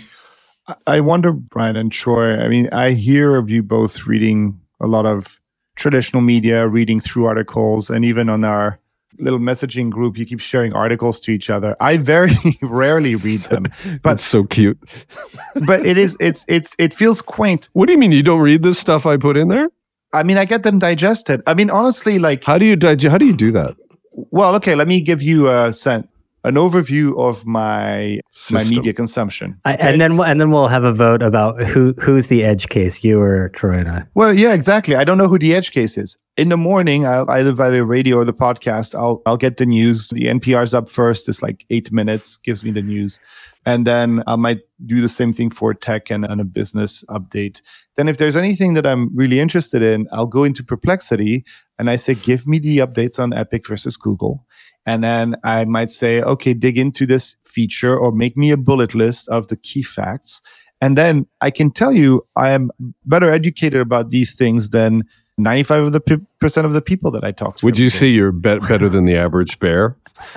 I 0.88 1.02
wonder, 1.02 1.32
Brian 1.32 1.76
and 1.76 1.92
Troy, 1.92 2.38
I 2.38 2.48
mean, 2.48 2.70
I 2.72 2.92
hear 2.92 3.36
of 3.36 3.50
you 3.50 3.62
both 3.62 4.06
reading 4.06 4.60
a 4.80 4.88
lot 4.88 5.06
of 5.06 5.40
traditional 5.76 6.22
media, 6.22 6.68
reading 6.68 7.00
through 7.00 7.26
articles, 7.26 7.90
and 7.90 8.06
even 8.06 8.30
on 8.30 8.44
our 8.44 8.80
little 9.20 9.40
messaging 9.40 9.90
group, 9.90 10.18
you 10.18 10.26
keep 10.26 10.40
sharing 10.40 10.74
articles 10.74 11.20
to 11.22 11.32
each 11.32 11.50
other. 11.50 11.76
I 11.80 11.98
very 11.98 12.34
rarely 12.62 13.16
read 13.16 13.42
them, 13.42 13.68
but 14.02 14.14
it's 14.14 14.24
so 14.24 14.44
cute. 14.44 14.80
but 15.66 15.86
it 15.86 15.98
is 15.98 16.16
it's 16.20 16.46
it's 16.48 16.76
it 16.80 16.94
feels 16.94 17.22
quaint. 17.22 17.70
What 17.74 17.88
do 17.88 17.94
you 17.94 18.00
mean 18.00 18.12
you 18.12 18.24
don't 18.24 18.42
read 18.42 18.64
the 18.64 18.74
stuff 18.74 19.06
I 19.06 19.18
put 19.18 19.38
in 19.38 19.50
there? 19.50 19.70
I 20.14 20.24
mean, 20.24 20.38
I 20.38 20.46
get 20.46 20.64
them 20.64 20.80
digested. 20.80 21.42
I 21.48 21.54
mean, 21.54 21.70
honestly, 21.70 22.20
like 22.20 22.44
how 22.44 22.58
do 22.58 22.66
you 22.66 22.76
digest? 22.76 23.12
How 23.12 23.18
do 23.18 23.26
you 23.26 23.36
do 23.36 23.52
that? 23.52 23.76
Well, 24.14 24.56
okay, 24.56 24.76
let 24.76 24.88
me 24.88 25.02
give 25.02 25.22
you 25.22 25.50
a 25.50 25.72
sense 25.72 26.08
an 26.44 26.56
overview 26.56 27.18
of 27.20 27.46
my 27.46 28.20
System. 28.32 28.70
my 28.70 28.76
media 28.76 28.94
consumption. 28.94 29.60
Okay? 29.66 29.78
And 29.80 30.02
then 30.02 30.20
and 30.20 30.42
then 30.42 30.52
we'll 30.52 30.68
have 30.68 30.84
a 30.84 30.94
vote 30.94 31.22
about 31.22 31.62
who 31.64 31.94
who's 32.00 32.28
the 32.28 32.44
edge 32.44 32.70
case, 32.70 33.04
you 33.04 33.22
or 33.22 33.50
Troy 33.50 33.80
and 33.80 33.90
I. 33.90 34.04
Well, 34.14 34.34
yeah, 34.34 34.54
exactly. 34.54 34.96
I 34.96 35.04
don't 35.04 35.18
know 35.18 35.28
who 35.28 35.40
the 35.40 35.54
edge 35.54 35.72
case 35.72 35.98
is. 35.98 36.18
In 36.42 36.50
the 36.50 36.58
morning, 36.58 37.06
I'll, 37.06 37.30
either 37.30 37.52
via 37.52 37.70
the 37.70 37.86
radio 37.86 38.18
or 38.18 38.26
the 38.26 38.34
podcast, 38.34 38.96
I'll 38.96 39.22
I'll 39.28 39.38
get 39.38 39.58
the 39.58 39.66
news. 39.68 40.10
The 40.10 40.24
NPR's 40.24 40.74
up 40.74 40.90
first. 40.90 41.30
It's 41.30 41.44
like 41.44 41.68
eight 41.70 41.92
minutes, 41.92 42.38
gives 42.38 42.64
me 42.64 42.72
the 42.72 42.82
news, 42.82 43.20
and 43.64 43.86
then 43.86 44.24
I 44.26 44.38
might 44.38 44.62
do 44.88 45.02
the 45.02 45.08
same 45.08 45.34
thing 45.34 45.52
for 45.52 45.76
tech 45.76 46.10
and, 46.10 46.26
and 46.26 46.42
a 46.42 46.44
business 46.44 47.06
update. 47.12 47.62
Then, 47.96 48.08
if 48.08 48.18
there's 48.18 48.36
anything 48.36 48.74
that 48.74 48.88
I'm 48.88 49.16
really 49.16 49.40
interested 49.40 49.84
in, 49.84 50.08
I'll 50.12 50.26
go 50.26 50.44
into 50.44 50.64
Perplexity 50.64 51.46
and 51.78 51.92
I 51.92 51.96
say, 51.96 52.16
give 52.16 52.48
me 52.48 52.58
the 52.58 52.80
updates 52.80 53.20
on 53.20 53.34
Epic 53.34 53.68
versus 53.68 53.96
Google. 53.96 54.44
And 54.88 55.04
then 55.04 55.36
I 55.44 55.66
might 55.66 55.92
say, 55.92 56.24
okay, 56.24 56.56
dig 56.56 56.76
into 56.76 57.06
this 57.06 57.36
feature 57.46 57.96
or 57.96 58.12
make 58.12 58.36
me 58.36 58.50
a 58.50 58.58
bullet 58.58 58.96
list 58.96 59.30
of 59.30 59.50
the 59.50 59.58
key 59.58 59.84
facts. 59.84 60.42
And 60.82 60.98
then 60.98 61.28
I 61.42 61.52
can 61.52 61.70
tell 61.70 61.92
you 61.92 62.26
I 62.36 62.50
am 62.50 62.72
better 63.06 63.32
educated 63.32 63.80
about 63.80 64.10
these 64.10 64.34
things 64.36 64.72
than 64.72 65.04
95 65.38 65.84
of 65.86 65.92
the 65.94 66.00
p- 66.00 66.18
percent 66.40 66.66
of 66.66 66.74
the 66.74 66.82
people 66.82 67.12
that 67.12 67.24
I 67.24 67.32
talk 67.32 67.58
to. 67.58 67.66
Would 67.66 67.80
you 67.80 67.90
say 67.90 68.08
you're 68.08 68.32
be- 68.32 68.60
better 68.60 68.90
than 68.90 69.06
the 69.06 69.16
average 69.16 69.60
bear? 69.60 69.96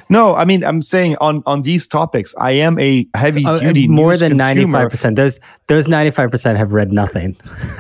No, 0.09 0.35
I 0.35 0.45
mean 0.45 0.65
I'm 0.65 0.83
saying 0.83 1.17
on 1.21 1.43
on 1.47 1.63
these 1.63 1.87
topics, 1.87 2.35
I 2.39 2.53
am 2.53 2.79
a 2.79 3.07
heavy 3.15 3.43
so, 3.43 3.51
uh, 3.51 3.59
duty 3.59 3.87
more 3.87 4.17
than 4.17 4.37
ninety 4.37 4.67
five 4.71 4.91
percent. 4.91 5.17
Those 5.17 5.39
those 5.67 5.89
ninety 5.89 6.11
five 6.11 6.31
percent 6.31 6.59
have 6.59 6.73
read 6.73 6.93
nothing. 6.93 7.37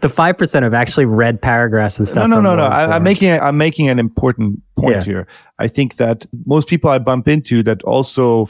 the 0.00 0.10
five 0.12 0.36
percent 0.36 0.64
have 0.64 0.74
actually 0.74 1.06
read 1.06 1.40
paragraphs 1.40 1.98
and 1.98 2.06
stuff. 2.06 2.28
No, 2.28 2.40
no, 2.40 2.40
no, 2.42 2.56
no. 2.56 2.64
I, 2.64 2.96
am 2.96 3.02
making 3.02 3.30
I'm 3.30 3.56
making 3.56 3.88
an 3.88 3.98
important 3.98 4.60
point 4.76 4.96
yeah. 4.96 5.02
here. 5.02 5.26
I 5.58 5.68
think 5.68 5.96
that 5.96 6.26
most 6.46 6.68
people 6.68 6.90
I 6.90 6.98
bump 6.98 7.28
into 7.28 7.62
that 7.62 7.82
also 7.84 8.48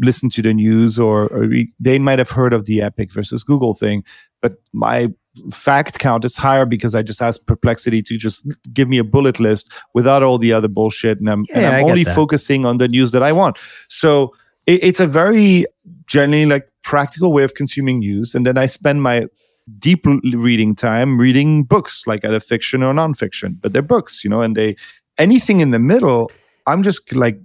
listen 0.00 0.30
to 0.30 0.42
the 0.42 0.54
news 0.54 0.98
or, 0.98 1.24
or 1.26 1.48
they 1.78 1.98
might 1.98 2.18
have 2.18 2.30
heard 2.30 2.52
of 2.52 2.64
the 2.64 2.80
Epic 2.80 3.12
versus 3.12 3.44
Google 3.44 3.74
thing, 3.74 4.02
but 4.40 4.54
my 4.72 5.08
fact 5.50 5.98
count 5.98 6.24
is 6.24 6.36
higher 6.36 6.66
because 6.66 6.94
I 6.94 7.02
just 7.02 7.22
asked 7.22 7.46
Perplexity 7.46 8.02
to 8.02 8.18
just 8.18 8.46
give 8.72 8.88
me 8.88 8.98
a 8.98 9.04
bullet 9.04 9.40
list 9.40 9.72
without 9.94 10.22
all 10.22 10.38
the 10.38 10.52
other 10.52 10.68
bullshit, 10.68 11.18
and 11.18 11.28
I'm, 11.28 11.44
yeah, 11.48 11.58
and 11.58 11.66
I'm 11.66 11.84
only 11.84 12.04
focusing 12.04 12.66
on 12.66 12.76
the 12.76 12.88
news 12.88 13.12
that 13.12 13.22
I 13.22 13.32
want. 13.32 13.58
So 13.88 14.34
it, 14.66 14.82
it's 14.82 15.00
a 15.00 15.06
very 15.06 15.66
generally 16.06 16.46
like 16.46 16.70
practical 16.82 17.32
way 17.32 17.44
of 17.44 17.54
consuming 17.54 18.00
news, 18.00 18.34
and 18.34 18.46
then 18.46 18.58
I 18.58 18.66
spend 18.66 19.02
my 19.02 19.26
deep 19.78 20.04
reading 20.34 20.74
time 20.74 21.18
reading 21.18 21.64
books, 21.64 22.06
like 22.06 22.24
either 22.24 22.40
fiction 22.40 22.82
or 22.82 22.92
nonfiction, 22.92 23.56
but 23.60 23.72
they're 23.72 23.80
books, 23.80 24.22
you 24.24 24.30
know, 24.30 24.42
and 24.42 24.56
they 24.56 24.76
anything 25.18 25.60
in 25.60 25.70
the 25.70 25.78
middle, 25.78 26.30
I'm 26.66 26.82
just 26.82 27.12
like 27.14 27.38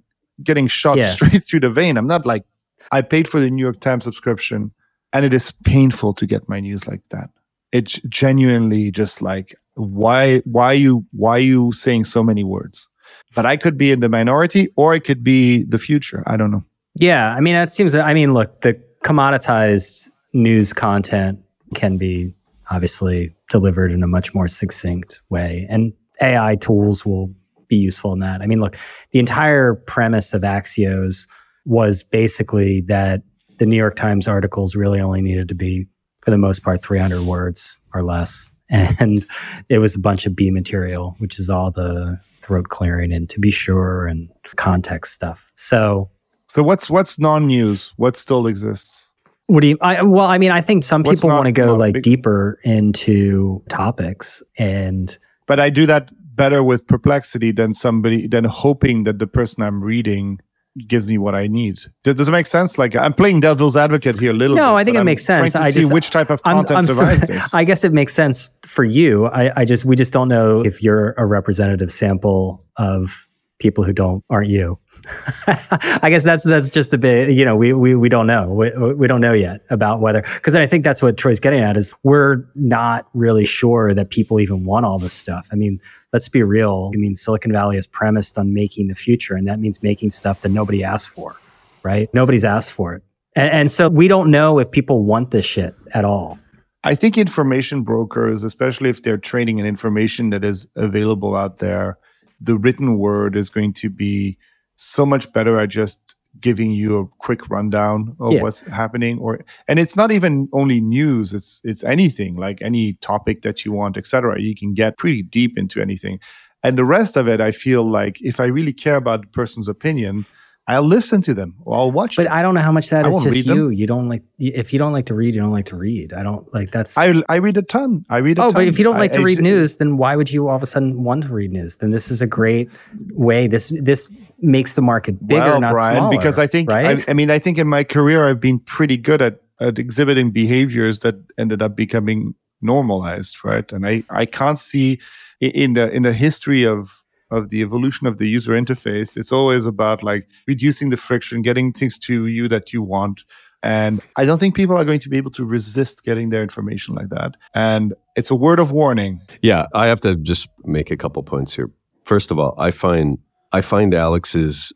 getting 0.43 0.67
shot 0.67 0.97
yeah. 0.97 1.07
straight 1.07 1.43
through 1.45 1.61
the 1.61 1.69
vein. 1.69 1.97
I'm 1.97 2.07
not 2.07 2.25
like 2.25 2.43
I 2.91 3.01
paid 3.01 3.27
for 3.27 3.39
the 3.39 3.49
New 3.49 3.61
York 3.61 3.79
Times 3.79 4.03
subscription, 4.03 4.71
and 5.13 5.23
it 5.23 5.33
is 5.33 5.51
painful 5.51 6.13
to 6.15 6.25
get 6.25 6.49
my 6.49 6.59
news 6.59 6.85
like 6.85 7.01
that 7.11 7.29
it's 7.71 7.99
genuinely 8.09 8.91
just 8.91 9.21
like 9.21 9.55
why 9.75 10.39
why 10.39 10.71
you 10.73 11.05
why 11.11 11.37
you 11.37 11.71
saying 11.71 12.03
so 12.05 12.23
many 12.23 12.43
words? 12.43 12.87
But 13.35 13.45
i 13.45 13.57
could 13.57 13.77
be 13.77 13.91
in 13.91 13.99
the 13.99 14.09
minority 14.09 14.69
or 14.75 14.93
it 14.93 15.03
could 15.03 15.23
be 15.23 15.63
the 15.63 15.77
future. 15.77 16.23
I 16.27 16.37
don't 16.37 16.51
know. 16.51 16.63
Yeah 16.95 17.33
i 17.35 17.39
mean 17.39 17.55
it 17.55 17.71
seems 17.71 17.93
i 17.93 18.13
mean 18.13 18.33
look 18.33 18.61
the 18.61 18.79
commoditized 19.03 20.09
news 20.33 20.73
content 20.73 21.39
can 21.75 21.97
be 21.97 22.33
obviously 22.69 23.33
delivered 23.49 23.91
in 23.91 24.03
a 24.03 24.07
much 24.07 24.33
more 24.33 24.47
succinct 24.47 25.21
way 25.29 25.67
and 25.69 25.93
ai 26.21 26.55
tools 26.55 27.05
will 27.05 27.33
be 27.67 27.75
useful 27.75 28.13
in 28.13 28.19
that. 28.19 28.41
I 28.41 28.47
mean 28.47 28.61
look 28.61 28.77
the 29.11 29.19
entire 29.19 29.75
premise 29.75 30.33
of 30.33 30.41
axios 30.41 31.27
was 31.65 32.01
basically 32.01 32.81
that 32.87 33.21
the 33.57 33.65
new 33.65 33.75
york 33.75 33.95
times 33.95 34.27
articles 34.27 34.75
really 34.75 34.99
only 34.99 35.21
needed 35.21 35.47
to 35.49 35.55
be 35.55 35.85
for 36.27 36.31
the 36.31 36.37
most 36.37 36.61
part 36.61 36.83
300 36.83 37.21
words 37.21 37.79
or 37.93 38.03
less. 38.03 38.51
And 38.69 39.25
it 39.69 39.77
was 39.77 39.95
a 39.95 39.99
bunch 39.99 40.25
of 40.25 40.35
b 40.35 40.51
material 40.51 41.15
which 41.19 41.39
is 41.39 41.49
all 41.49 41.71
the 41.71 42.19
throat 42.41 42.67
clearing 42.67 43.13
and 43.13 43.29
to 43.29 43.39
be 43.39 43.49
sure 43.49 44.05
and 44.07 44.29
context 44.57 45.13
stuff. 45.13 45.49
So 45.55 46.09
so 46.49 46.63
what's 46.63 46.89
what's 46.89 47.17
non-news 47.17 47.93
what 47.95 48.17
still 48.17 48.45
exists? 48.45 49.07
What 49.45 49.61
do 49.61 49.67
you 49.67 49.77
I, 49.79 50.01
well 50.01 50.27
i 50.27 50.37
mean 50.37 50.51
i 50.51 50.59
think 50.59 50.83
some 50.83 51.01
people 51.01 51.29
want 51.29 51.45
to 51.45 51.53
go 51.53 51.75
like 51.75 51.93
big, 51.93 52.03
deeper 52.03 52.59
into 52.65 53.63
topics 53.69 54.43
and 54.57 55.17
but 55.45 55.61
i 55.61 55.69
do 55.69 55.85
that 55.85 56.11
better 56.35 56.61
with 56.61 56.85
perplexity 56.87 57.53
than 57.53 57.71
somebody 57.71 58.27
than 58.27 58.43
hoping 58.43 59.03
that 59.03 59.19
the 59.19 59.27
person 59.27 59.63
i'm 59.63 59.81
reading 59.81 60.41
gives 60.87 61.05
me 61.05 61.17
what 61.17 61.35
I 61.35 61.47
need. 61.47 61.79
Does 62.03 62.27
it 62.27 62.31
make 62.31 62.45
sense? 62.45 62.77
Like 62.77 62.95
I'm 62.95 63.13
playing 63.13 63.39
devil's 63.39 63.75
advocate 63.75 64.19
here 64.19 64.31
a 64.31 64.33
little. 64.33 64.55
No, 64.55 64.71
bit, 64.71 64.75
I 64.75 64.83
think 64.83 64.97
it 64.97 64.99
I'm 64.99 65.05
makes 65.05 65.25
sense. 65.25 65.55
I 65.55 65.71
just, 65.71 65.87
see 65.87 65.93
which 65.93 66.09
type 66.09 66.29
of 66.29 66.43
content 66.43 66.71
I'm, 66.71 66.77
I'm 66.77 66.85
survives 66.85 67.21
so, 67.21 67.27
this. 67.27 67.53
I 67.53 67.63
guess 67.63 67.83
it 67.83 67.93
makes 67.93 68.13
sense 68.13 68.51
for 68.65 68.83
you. 68.83 69.27
I, 69.27 69.61
I 69.61 69.65
just 69.65 69.85
we 69.85 69.95
just 69.95 70.13
don't 70.13 70.27
know 70.27 70.61
if 70.61 70.83
you're 70.83 71.13
a 71.13 71.25
representative 71.25 71.91
sample 71.91 72.63
of 72.77 73.27
people 73.59 73.83
who 73.83 73.93
don't 73.93 74.23
aren't 74.29 74.49
you. 74.49 74.77
I 75.47 76.09
guess 76.09 76.23
that's 76.23 76.43
that's 76.43 76.69
just 76.69 76.93
a 76.93 76.97
bit, 76.97 77.29
you 77.29 77.45
know, 77.45 77.55
we 77.55 77.73
we 77.73 77.95
we 77.95 78.09
don't 78.09 78.27
know. 78.27 78.47
We, 78.49 78.93
we 78.93 79.07
don't 79.07 79.21
know 79.21 79.33
yet 79.33 79.61
about 79.69 80.01
whether 80.01 80.21
because 80.21 80.53
I 80.55 80.67
think 80.67 80.83
that's 80.83 81.01
what 81.01 81.17
Troy's 81.17 81.39
getting 81.39 81.61
at 81.61 81.77
is 81.77 81.93
we're 82.03 82.43
not 82.55 83.07
really 83.13 83.45
sure 83.45 83.93
that 83.93 84.09
people 84.09 84.39
even 84.39 84.65
want 84.65 84.85
all 84.85 84.99
this 84.99 85.13
stuff. 85.13 85.47
I 85.51 85.55
mean, 85.55 85.79
let's 86.13 86.29
be 86.29 86.43
real. 86.43 86.91
I 86.93 86.97
mean, 86.97 87.15
Silicon 87.15 87.51
Valley 87.51 87.77
is 87.77 87.87
premised 87.87 88.37
on 88.37 88.53
making 88.53 88.87
the 88.87 88.95
future, 88.95 89.35
and 89.35 89.47
that 89.47 89.59
means 89.59 89.81
making 89.83 90.09
stuff 90.11 90.41
that 90.41 90.49
nobody 90.49 90.83
asked 90.83 91.09
for, 91.09 91.35
right? 91.83 92.09
Nobody's 92.13 92.43
asked 92.43 92.73
for 92.73 92.93
it, 92.95 93.03
and, 93.35 93.51
and 93.51 93.71
so 93.71 93.89
we 93.89 94.07
don't 94.07 94.31
know 94.31 94.59
if 94.59 94.71
people 94.71 95.03
want 95.03 95.31
this 95.31 95.45
shit 95.45 95.75
at 95.93 96.05
all. 96.05 96.39
I 96.83 96.95
think 96.95 97.17
information 97.17 97.83
brokers, 97.83 98.43
especially 98.43 98.89
if 98.89 99.03
they're 99.03 99.17
trading 99.17 99.59
in 99.59 99.65
information 99.65 100.29
that 100.29 100.45
is 100.45 100.67
available 100.75 101.35
out 101.35 101.57
there, 101.57 101.97
the 102.39 102.55
written 102.55 102.97
word 102.97 103.35
is 103.35 103.49
going 103.49 103.73
to 103.73 103.89
be 103.89 104.37
so 104.75 105.05
much 105.05 105.31
better 105.33 105.59
at 105.59 105.69
just 105.69 106.06
giving 106.39 106.71
you 106.71 106.99
a 106.99 107.07
quick 107.19 107.49
rundown 107.49 108.15
of 108.19 108.33
yeah. 108.33 108.41
what's 108.41 108.61
happening 108.61 109.19
or 109.19 109.39
and 109.67 109.79
it's 109.79 109.95
not 109.95 110.11
even 110.11 110.47
only 110.53 110.79
news 110.79 111.33
it's 111.33 111.61
it's 111.63 111.83
anything 111.83 112.35
like 112.35 112.61
any 112.61 112.93
topic 112.93 113.41
that 113.41 113.65
you 113.65 113.71
want 113.71 113.97
etc 113.97 114.39
you 114.39 114.55
can 114.55 114.73
get 114.73 114.97
pretty 114.97 115.21
deep 115.21 115.57
into 115.57 115.81
anything 115.81 116.19
and 116.63 116.77
the 116.77 116.85
rest 116.85 117.17
of 117.17 117.27
it 117.27 117.41
i 117.41 117.51
feel 117.51 117.89
like 117.89 118.17
if 118.21 118.39
i 118.39 118.45
really 118.45 118.73
care 118.73 118.95
about 118.95 119.21
the 119.21 119.27
person's 119.27 119.67
opinion 119.67 120.25
I'll 120.69 120.83
listen 120.83 121.21
to 121.21 121.33
them 121.33 121.55
or 121.63 121.77
I'll 121.77 121.91
watch. 121.91 122.17
But 122.17 122.23
them. 122.23 122.33
I 122.33 122.41
don't 122.41 122.53
know 122.53 122.61
how 122.61 122.73
much 122.73 122.89
that 122.89 123.05
I 123.05 123.09
is 123.09 123.23
just 123.23 123.37
you. 123.37 123.43
Them. 123.43 123.73
You 123.73 123.87
don't 123.87 124.09
like 124.09 124.23
if 124.37 124.73
you 124.73 124.79
don't 124.79 124.91
like 124.91 125.05
to 125.05 125.13
read, 125.13 125.33
you 125.33 125.39
don't 125.39 125.51
like 125.51 125.67
to 125.67 125.77
read. 125.77 126.11
I 126.11 126.23
don't 126.23 126.53
like 126.53 126.71
that's. 126.71 126.97
I 126.97 127.13
I 127.29 127.37
read 127.37 127.55
a 127.55 127.61
ton. 127.61 128.05
I 128.09 128.17
read. 128.17 128.37
A 128.37 128.41
oh, 128.41 128.43
ton. 128.43 128.47
oh, 128.47 128.51
ton. 128.51 128.61
but 128.65 128.67
if 128.67 128.77
you 128.77 128.83
don't 128.83 128.97
like 128.97 129.13
I, 129.13 129.17
to 129.17 129.23
read 129.23 129.39
I, 129.39 129.43
news, 129.43 129.77
then 129.77 129.97
why 129.97 130.17
would 130.17 130.29
you 130.29 130.49
all 130.49 130.57
of 130.57 130.63
a 130.63 130.65
sudden 130.65 131.03
want 131.03 131.23
to 131.23 131.29
read 131.29 131.53
news? 131.53 131.77
Then 131.77 131.91
this 131.91 132.11
is 132.11 132.21
a 132.21 132.27
great 132.27 132.69
way. 133.13 133.47
This 133.47 133.71
this 133.81 134.09
makes 134.39 134.73
the 134.73 134.81
market 134.81 135.25
bigger, 135.25 135.39
well, 135.39 135.61
not 135.61 135.73
Brian, 135.73 135.95
smaller. 135.95 136.17
Because 136.17 136.37
I 136.37 136.47
think 136.47 136.69
right? 136.69 136.99
I, 137.07 137.11
I 137.11 137.13
mean 137.13 137.31
I 137.31 137.39
think 137.39 137.57
in 137.57 137.67
my 137.67 137.85
career 137.85 138.27
I've 138.27 138.41
been 138.41 138.59
pretty 138.59 138.97
good 138.97 139.21
at 139.21 139.41
at 139.61 139.79
exhibiting 139.79 140.31
behaviors 140.31 140.99
that 140.99 141.15
ended 141.37 141.61
up 141.61 141.77
becoming 141.77 142.35
normalized, 142.61 143.43
right? 143.45 143.71
And 143.71 143.87
I 143.87 144.03
I 144.09 144.25
can't 144.25 144.59
see 144.59 144.99
in 145.39 145.73
the 145.73 145.89
in 145.91 146.03
the 146.03 146.13
history 146.13 146.65
of 146.65 147.05
of 147.31 147.49
the 147.49 147.61
evolution 147.61 148.07
of 148.07 148.17
the 148.17 148.27
user 148.27 148.53
interface 148.53 149.17
it's 149.17 149.31
always 149.31 149.65
about 149.65 150.03
like 150.03 150.27
reducing 150.47 150.89
the 150.89 150.97
friction 150.97 151.41
getting 151.41 151.73
things 151.73 151.97
to 151.97 152.27
you 152.27 152.47
that 152.47 152.73
you 152.73 152.81
want 152.81 153.23
and 153.63 154.01
i 154.15 154.25
don't 154.25 154.39
think 154.39 154.55
people 154.55 154.77
are 154.77 154.85
going 154.85 154.99
to 154.99 155.09
be 155.09 155.17
able 155.17 155.31
to 155.31 155.45
resist 155.45 156.03
getting 156.03 156.29
their 156.29 156.43
information 156.43 156.95
like 156.95 157.09
that 157.09 157.35
and 157.53 157.93
it's 158.15 158.31
a 158.31 158.35
word 158.35 158.59
of 158.59 158.71
warning 158.71 159.21
yeah 159.41 159.65
i 159.73 159.87
have 159.87 159.99
to 159.99 160.15
just 160.17 160.47
make 160.63 160.91
a 160.91 160.97
couple 160.97 161.21
points 161.23 161.55
here 161.55 161.69
first 162.03 162.31
of 162.31 162.39
all 162.39 162.55
i 162.57 162.71
find 162.71 163.17
i 163.51 163.61
find 163.61 163.93
alex's 163.93 164.71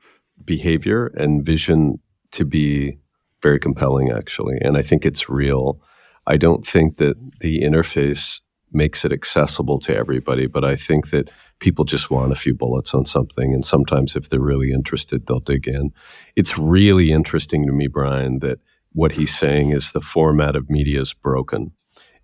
behavior 0.45 1.07
and 1.15 1.45
vision 1.45 1.99
to 2.31 2.45
be 2.45 2.97
very 3.41 3.59
compelling, 3.59 4.11
actually. 4.11 4.57
And 4.61 4.77
I 4.77 4.81
think 4.81 5.05
it's 5.05 5.29
real. 5.29 5.81
I 6.27 6.37
don't 6.37 6.65
think 6.65 6.97
that 6.97 7.15
the 7.39 7.61
interface 7.61 8.39
makes 8.71 9.03
it 9.05 9.11
accessible 9.11 9.79
to 9.79 9.95
everybody, 9.95 10.47
but 10.47 10.63
I 10.63 10.75
think 10.75 11.09
that 11.09 11.29
people 11.59 11.85
just 11.85 12.09
want 12.09 12.31
a 12.31 12.35
few 12.35 12.53
bullets 12.53 12.93
on 12.93 13.05
something. 13.05 13.53
And 13.53 13.65
sometimes, 13.65 14.15
if 14.15 14.29
they're 14.29 14.39
really 14.39 14.71
interested, 14.71 15.27
they'll 15.27 15.39
dig 15.39 15.67
in. 15.67 15.91
It's 16.35 16.57
really 16.57 17.11
interesting 17.11 17.65
to 17.67 17.71
me, 17.71 17.87
Brian, 17.87 18.39
that 18.39 18.59
what 18.93 19.13
he's 19.13 19.35
saying 19.35 19.71
is 19.71 19.91
the 19.91 20.01
format 20.01 20.55
of 20.55 20.69
media 20.69 21.01
is 21.01 21.13
broken 21.13 21.71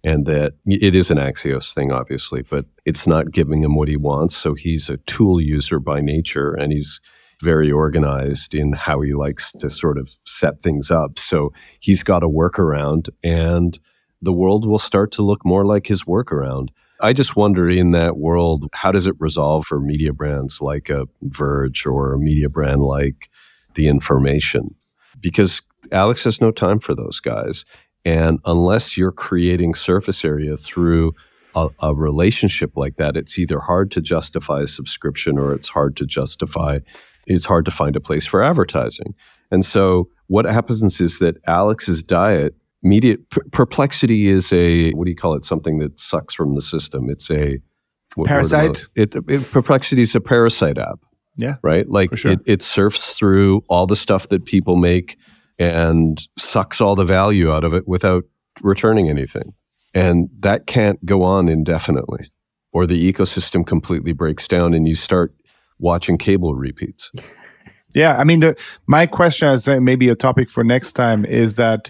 and 0.03 0.25
that 0.25 0.53
it 0.65 0.95
is 0.95 1.09
an 1.09 1.17
Axios 1.17 1.73
thing, 1.73 1.91
obviously, 1.91 2.41
but 2.43 2.65
it's 2.85 3.07
not 3.07 3.31
giving 3.31 3.63
him 3.63 3.75
what 3.75 3.87
he 3.87 3.97
wants. 3.97 4.35
So 4.35 4.53
he's 4.53 4.89
a 4.89 4.97
tool 4.97 5.41
user 5.41 5.79
by 5.79 6.01
nature 6.01 6.53
and 6.53 6.71
he's 6.71 7.01
very 7.41 7.71
organized 7.71 8.55
in 8.55 8.73
how 8.73 9.01
he 9.01 9.13
likes 9.13 9.51
to 9.53 9.69
sort 9.69 9.97
of 9.97 10.09
set 10.25 10.61
things 10.61 10.91
up. 10.91 11.19
So 11.19 11.51
he's 11.79 12.03
got 12.03 12.23
a 12.23 12.29
workaround 12.29 13.09
and 13.23 13.77
the 14.21 14.33
world 14.33 14.67
will 14.67 14.79
start 14.79 15.11
to 15.13 15.21
look 15.21 15.45
more 15.45 15.65
like 15.65 15.87
his 15.87 16.03
workaround. 16.03 16.69
I 16.99 17.13
just 17.13 17.35
wonder 17.35 17.69
in 17.69 17.91
that 17.91 18.17
world, 18.17 18.67
how 18.73 18.91
does 18.91 19.05
it 19.05 19.15
resolve 19.19 19.65
for 19.65 19.79
media 19.79 20.13
brands 20.13 20.61
like 20.61 20.89
a 20.89 21.05
Verge 21.21 21.85
or 21.85 22.13
a 22.13 22.19
media 22.19 22.49
brand 22.49 22.81
like 22.81 23.29
The 23.75 23.87
Information? 23.87 24.73
Because 25.19 25.61
Alex 25.91 26.23
has 26.23 26.41
no 26.41 26.51
time 26.51 26.79
for 26.79 26.95
those 26.95 27.19
guys. 27.19 27.65
And 28.03 28.39
unless 28.45 28.97
you're 28.97 29.11
creating 29.11 29.75
surface 29.75 30.25
area 30.25 30.57
through 30.57 31.13
a, 31.55 31.69
a, 31.81 31.93
relationship 31.93 32.71
like 32.75 32.95
that, 32.97 33.17
it's 33.17 33.37
either 33.37 33.59
hard 33.59 33.91
to 33.91 34.01
justify 34.01 34.61
a 34.61 34.67
subscription 34.67 35.37
or 35.37 35.53
it's 35.53 35.69
hard 35.69 35.97
to 35.97 36.05
justify, 36.05 36.79
it's 37.25 37.45
hard 37.45 37.65
to 37.65 37.71
find 37.71 37.95
a 37.95 38.01
place 38.01 38.25
for 38.25 38.41
advertising. 38.41 39.13
And 39.51 39.65
so 39.65 40.09
what 40.27 40.45
happens 40.45 41.01
is 41.01 41.19
that 41.19 41.37
Alex's 41.47 42.03
diet 42.03 42.55
media 42.87 43.17
perplexity 43.51 44.27
is 44.27 44.51
a 44.53 44.91
what 44.91 45.05
do 45.05 45.11
you 45.11 45.15
call 45.15 45.33
it? 45.33 45.45
Something 45.45 45.79
that 45.79 45.99
sucks 45.99 46.33
from 46.33 46.55
the 46.55 46.61
system. 46.61 47.09
It's 47.09 47.29
a 47.29 47.59
what, 48.15 48.27
parasite? 48.27 48.87
It, 48.95 49.15
it, 49.15 49.51
perplexity 49.51 50.01
is 50.01 50.15
a 50.15 50.21
parasite 50.21 50.77
app. 50.77 50.99
Yeah 51.35 51.55
right? 51.61 51.87
Like 51.89 52.17
sure. 52.17 52.31
it, 52.31 52.39
it 52.45 52.61
surfs 52.63 53.13
through 53.13 53.63
all 53.69 53.85
the 53.85 53.95
stuff 53.95 54.29
that 54.29 54.45
people 54.45 54.75
make 54.75 55.17
and 55.59 56.25
sucks 56.37 56.81
all 56.81 56.95
the 56.95 57.05
value 57.05 57.51
out 57.51 57.63
of 57.63 57.73
it 57.73 57.87
without 57.87 58.23
returning 58.61 59.09
anything. 59.09 59.53
And 59.93 60.29
that 60.39 60.67
can't 60.67 61.03
go 61.05 61.23
on 61.23 61.47
indefinitely 61.47 62.27
or 62.73 62.85
the 62.85 63.11
ecosystem 63.11 63.65
completely 63.65 64.13
breaks 64.13 64.47
down 64.47 64.73
and 64.73 64.87
you 64.87 64.95
start 64.95 65.33
watching 65.79 66.17
cable 66.17 66.55
repeats. 66.55 67.11
Yeah 67.95 68.17
i 68.17 68.25
mean 68.25 68.41
the, 68.41 68.55
my 68.85 69.05
question 69.05 69.47
is 69.47 69.67
uh, 69.67 69.79
maybe 69.79 70.09
a 70.09 70.15
topic 70.15 70.49
for 70.49 70.63
next 70.63 70.91
time 70.91 71.25
is 71.25 71.55
that 71.55 71.89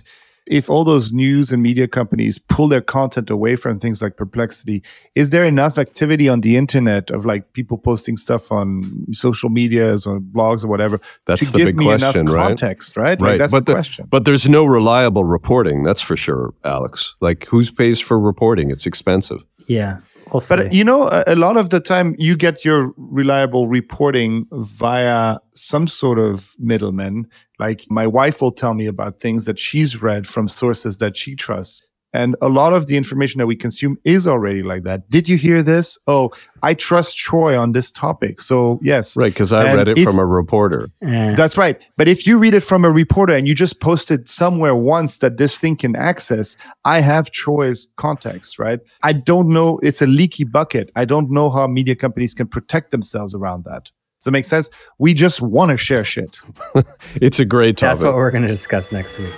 if 0.50 0.70
all 0.70 0.84
those 0.84 1.12
news 1.12 1.52
and 1.52 1.62
media 1.62 1.88
companies 1.88 2.40
pull 2.40 2.68
their 2.68 2.82
content 2.82 3.30
away 3.30 3.56
from 3.56 3.80
things 3.80 4.02
like 4.02 4.18
perplexity 4.18 4.84
is 5.16 5.30
there 5.30 5.44
enough 5.44 5.78
activity 5.78 6.28
on 6.30 6.42
the 6.42 6.56
internet 6.58 7.10
of 7.12 7.26
like 7.26 7.54
people 7.54 7.78
posting 7.78 8.18
stuff 8.18 8.52
on 8.52 9.06
social 9.12 9.50
medias 9.50 10.06
or 10.06 10.20
blogs 10.20 10.64
or 10.64 10.68
whatever 10.68 11.00
that's 11.26 11.46
to 11.46 11.52
the 11.52 11.58
give 11.58 11.66
big 11.68 11.78
me 11.78 11.86
question, 11.86 12.22
enough 12.22 12.36
context 12.36 12.98
right, 12.98 13.22
right 13.22 13.32
like 13.32 13.40
that's 13.40 13.52
but 13.52 13.66
the, 13.66 13.72
the 13.72 13.76
question. 13.76 14.08
but 14.10 14.26
there's 14.26 14.48
no 14.48 14.66
reliable 14.66 15.24
reporting 15.24 15.84
that's 15.84 16.02
for 16.02 16.16
sure 16.16 16.54
alex. 16.64 17.16
Like 17.22 17.46
who's 17.46 17.72
pays 17.72 18.00
for 18.00 18.20
reporting? 18.20 18.72
It's 18.72 18.86
expensive. 18.86 19.44
Yeah 19.68 20.00
We'll 20.32 20.44
but 20.50 20.74
you 20.74 20.84
know, 20.84 21.08
a, 21.10 21.24
a, 21.28 21.36
lot 21.36 21.56
of 21.56 21.70
the 21.70 21.80
time 21.80 22.16
you 22.18 22.36
get 22.36 22.66
your 22.66 22.94
reliable 22.98 23.68
reporting 23.68 24.46
via 24.52 25.38
some 25.54 25.88
sort 25.88 26.20
of 26.20 26.54
middleman. 26.60 27.28
Like 27.60 27.86
my 27.90 28.06
wife 28.06 28.42
will 28.42 28.52
tell 28.52 28.74
me 28.74 28.88
about 28.88 29.20
things 29.20 29.46
that 29.46 29.58
she's 29.58 30.02
read 30.02 30.28
from 30.28 30.48
sources 30.48 30.98
that 30.98 31.16
she 31.16 31.36
trusts. 31.36 31.82
And 32.14 32.36
a 32.42 32.48
lot 32.48 32.74
of 32.74 32.88
the 32.88 32.96
information 32.96 33.40
that 33.40 33.48
we 33.48 33.56
consume 33.56 33.98
is 34.04 34.28
already 34.28 34.64
like 34.64 34.84
that. 34.84 35.10
Did 35.10 35.28
you 35.28 35.38
hear 35.38 35.62
this? 35.62 35.98
Oh, 36.08 36.32
I 36.64 36.74
trust 36.74 37.18
Troy 37.18 37.58
on 37.58 37.74
this 37.74 37.92
topic. 37.92 38.42
So, 38.42 38.80
yes. 38.82 39.18
Right, 39.18 39.34
because 39.34 39.52
I 39.52 39.66
and 39.66 39.78
read 39.78 39.88
it 39.90 39.98
if, 39.98 40.06
from 40.06 40.18
a 40.18 40.26
reporter. 40.26 40.90
Eh. 41.02 41.36
That's 41.36 41.58
right. 41.58 41.90
But 41.98 42.08
if 42.08 42.26
you 42.26 42.40
read 42.40 42.54
it 42.54 42.62
from 42.62 42.86
a 42.86 42.92
reporter 42.92 43.36
and 43.36 43.48
you 43.48 43.54
just 43.54 43.82
posted 43.82 44.28
somewhere 44.28 44.74
once 44.74 45.18
that 45.18 45.38
this 45.38 45.60
thing 45.60 45.76
can 45.76 45.96
access, 45.96 46.56
I 46.86 47.02
have 47.02 47.32
Troy's 47.32 47.88
context, 47.98 48.58
right? 48.58 48.80
I 49.04 49.14
don't 49.14 49.50
know. 49.50 49.80
It's 49.84 50.02
a 50.02 50.08
leaky 50.08 50.46
bucket. 50.46 50.92
I 50.96 51.06
don't 51.06 51.30
know 51.30 51.50
how 51.50 51.68
media 51.68 51.96
companies 51.96 52.34
can 52.34 52.48
protect 52.48 52.92
themselves 52.92 53.36
around 53.36 53.66
that. 53.66 53.92
Does 54.20 54.28
it 54.28 54.32
make 54.32 54.46
sense? 54.46 54.70
We 54.98 55.14
just 55.14 55.42
want 55.42 55.70
to 55.70 55.78
share 55.78 56.04
shit. 56.04 56.40
it's 57.22 57.40
a 57.40 57.46
great 57.46 57.78
topic. 57.78 58.00
That's 58.00 58.04
what 58.04 58.16
we're 58.16 58.32
going 58.32 58.44
to 58.44 58.48
discuss 58.48 58.92
next 58.92 59.20
week. 59.20 59.34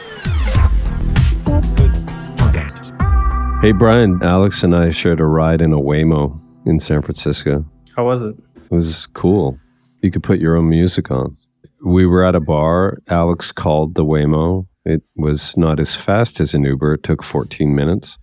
Hey, 3.61 3.73
Brian, 3.73 4.17
Alex 4.23 4.63
and 4.63 4.73
I 4.73 4.91
shared 4.91 5.19
a 5.19 5.25
ride 5.25 5.59
in 5.59 5.73
a 5.73 5.77
Waymo 5.77 6.39
in 6.65 6.79
San 6.79 7.01
Francisco. 7.01 7.65
How 7.93 8.05
was 8.05 8.21
it? 8.21 8.33
It 8.55 8.71
was 8.71 9.05
cool. 9.07 9.59
You 10.01 10.11
could 10.11 10.23
put 10.23 10.39
your 10.39 10.55
own 10.55 10.69
music 10.69 11.11
on. 11.11 11.35
We 11.83 12.05
were 12.05 12.23
at 12.23 12.35
a 12.35 12.39
bar. 12.39 12.99
Alex 13.09 13.51
called 13.51 13.95
the 13.95 14.05
Waymo. 14.05 14.65
It 14.85 15.01
was 15.17 15.57
not 15.57 15.81
as 15.81 15.93
fast 15.93 16.39
as 16.39 16.53
an 16.53 16.63
Uber. 16.63 16.93
It 16.93 17.03
took 17.03 17.21
14 17.21 17.75
minutes. 17.75 18.17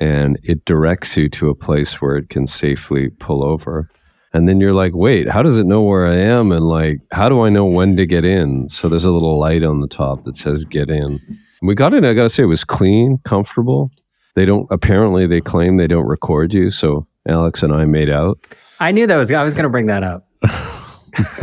And 0.00 0.38
it 0.42 0.66
directs 0.66 1.16
you 1.16 1.30
to 1.30 1.48
a 1.48 1.54
place 1.54 2.02
where 2.02 2.18
it 2.18 2.28
can 2.28 2.46
safely 2.46 3.08
pull 3.08 3.42
over. 3.42 3.88
And 4.34 4.46
then 4.46 4.60
you're 4.60 4.74
like, 4.74 4.92
wait, 4.94 5.30
how 5.30 5.42
does 5.42 5.56
it 5.56 5.64
know 5.64 5.80
where 5.80 6.06
I 6.06 6.16
am? 6.16 6.52
And 6.52 6.68
like, 6.68 6.98
how 7.10 7.30
do 7.30 7.40
I 7.40 7.48
know 7.48 7.64
when 7.64 7.96
to 7.96 8.04
get 8.04 8.26
in? 8.26 8.68
So 8.68 8.90
there's 8.90 9.06
a 9.06 9.10
little 9.10 9.38
light 9.38 9.62
on 9.62 9.80
the 9.80 9.88
top 9.88 10.24
that 10.24 10.36
says 10.36 10.66
get 10.66 10.90
in. 10.90 11.22
We 11.62 11.74
got 11.74 11.94
in, 11.94 12.04
I 12.04 12.12
gotta 12.12 12.28
say, 12.28 12.42
it 12.42 12.46
was 12.46 12.64
clean, 12.64 13.16
comfortable. 13.24 13.90
They 14.34 14.44
don't 14.44 14.66
apparently 14.70 15.26
they 15.26 15.40
claim 15.40 15.76
they 15.76 15.86
don't 15.86 16.06
record 16.06 16.52
you, 16.52 16.70
so 16.70 17.06
Alex 17.28 17.62
and 17.62 17.72
I 17.72 17.84
made 17.84 18.10
out. 18.10 18.38
I 18.80 18.90
knew 18.90 19.06
that 19.06 19.16
was 19.16 19.30
I 19.30 19.42
was 19.42 19.54
going 19.54 19.64
to 19.64 19.70
bring 19.70 19.86
that 19.86 20.02
up. 20.02 20.26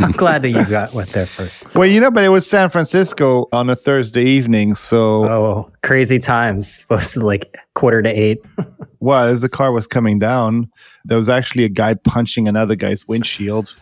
I'm 0.00 0.10
glad 0.12 0.42
that 0.42 0.50
you 0.50 0.64
got 0.66 0.92
went 0.92 1.10
there 1.10 1.26
first. 1.26 1.74
Well, 1.74 1.88
you 1.88 2.00
know, 2.00 2.10
but 2.10 2.24
it 2.24 2.28
was 2.28 2.48
San 2.48 2.68
Francisco 2.68 3.46
on 3.52 3.70
a 3.70 3.76
Thursday 3.76 4.24
evening, 4.24 4.74
so 4.74 5.24
oh, 5.24 5.72
crazy 5.82 6.18
times. 6.18 6.74
Supposed 6.80 7.14
to 7.14 7.20
like 7.20 7.56
quarter 7.74 8.02
to 8.02 8.08
eight. 8.08 8.38
well, 9.00 9.26
as 9.26 9.40
the 9.40 9.48
car 9.48 9.72
was 9.72 9.86
coming 9.86 10.18
down, 10.18 10.70
there 11.04 11.18
was 11.18 11.28
actually 11.28 11.64
a 11.64 11.68
guy 11.68 11.94
punching 11.94 12.48
another 12.48 12.76
guy's 12.76 13.06
windshield. 13.08 13.74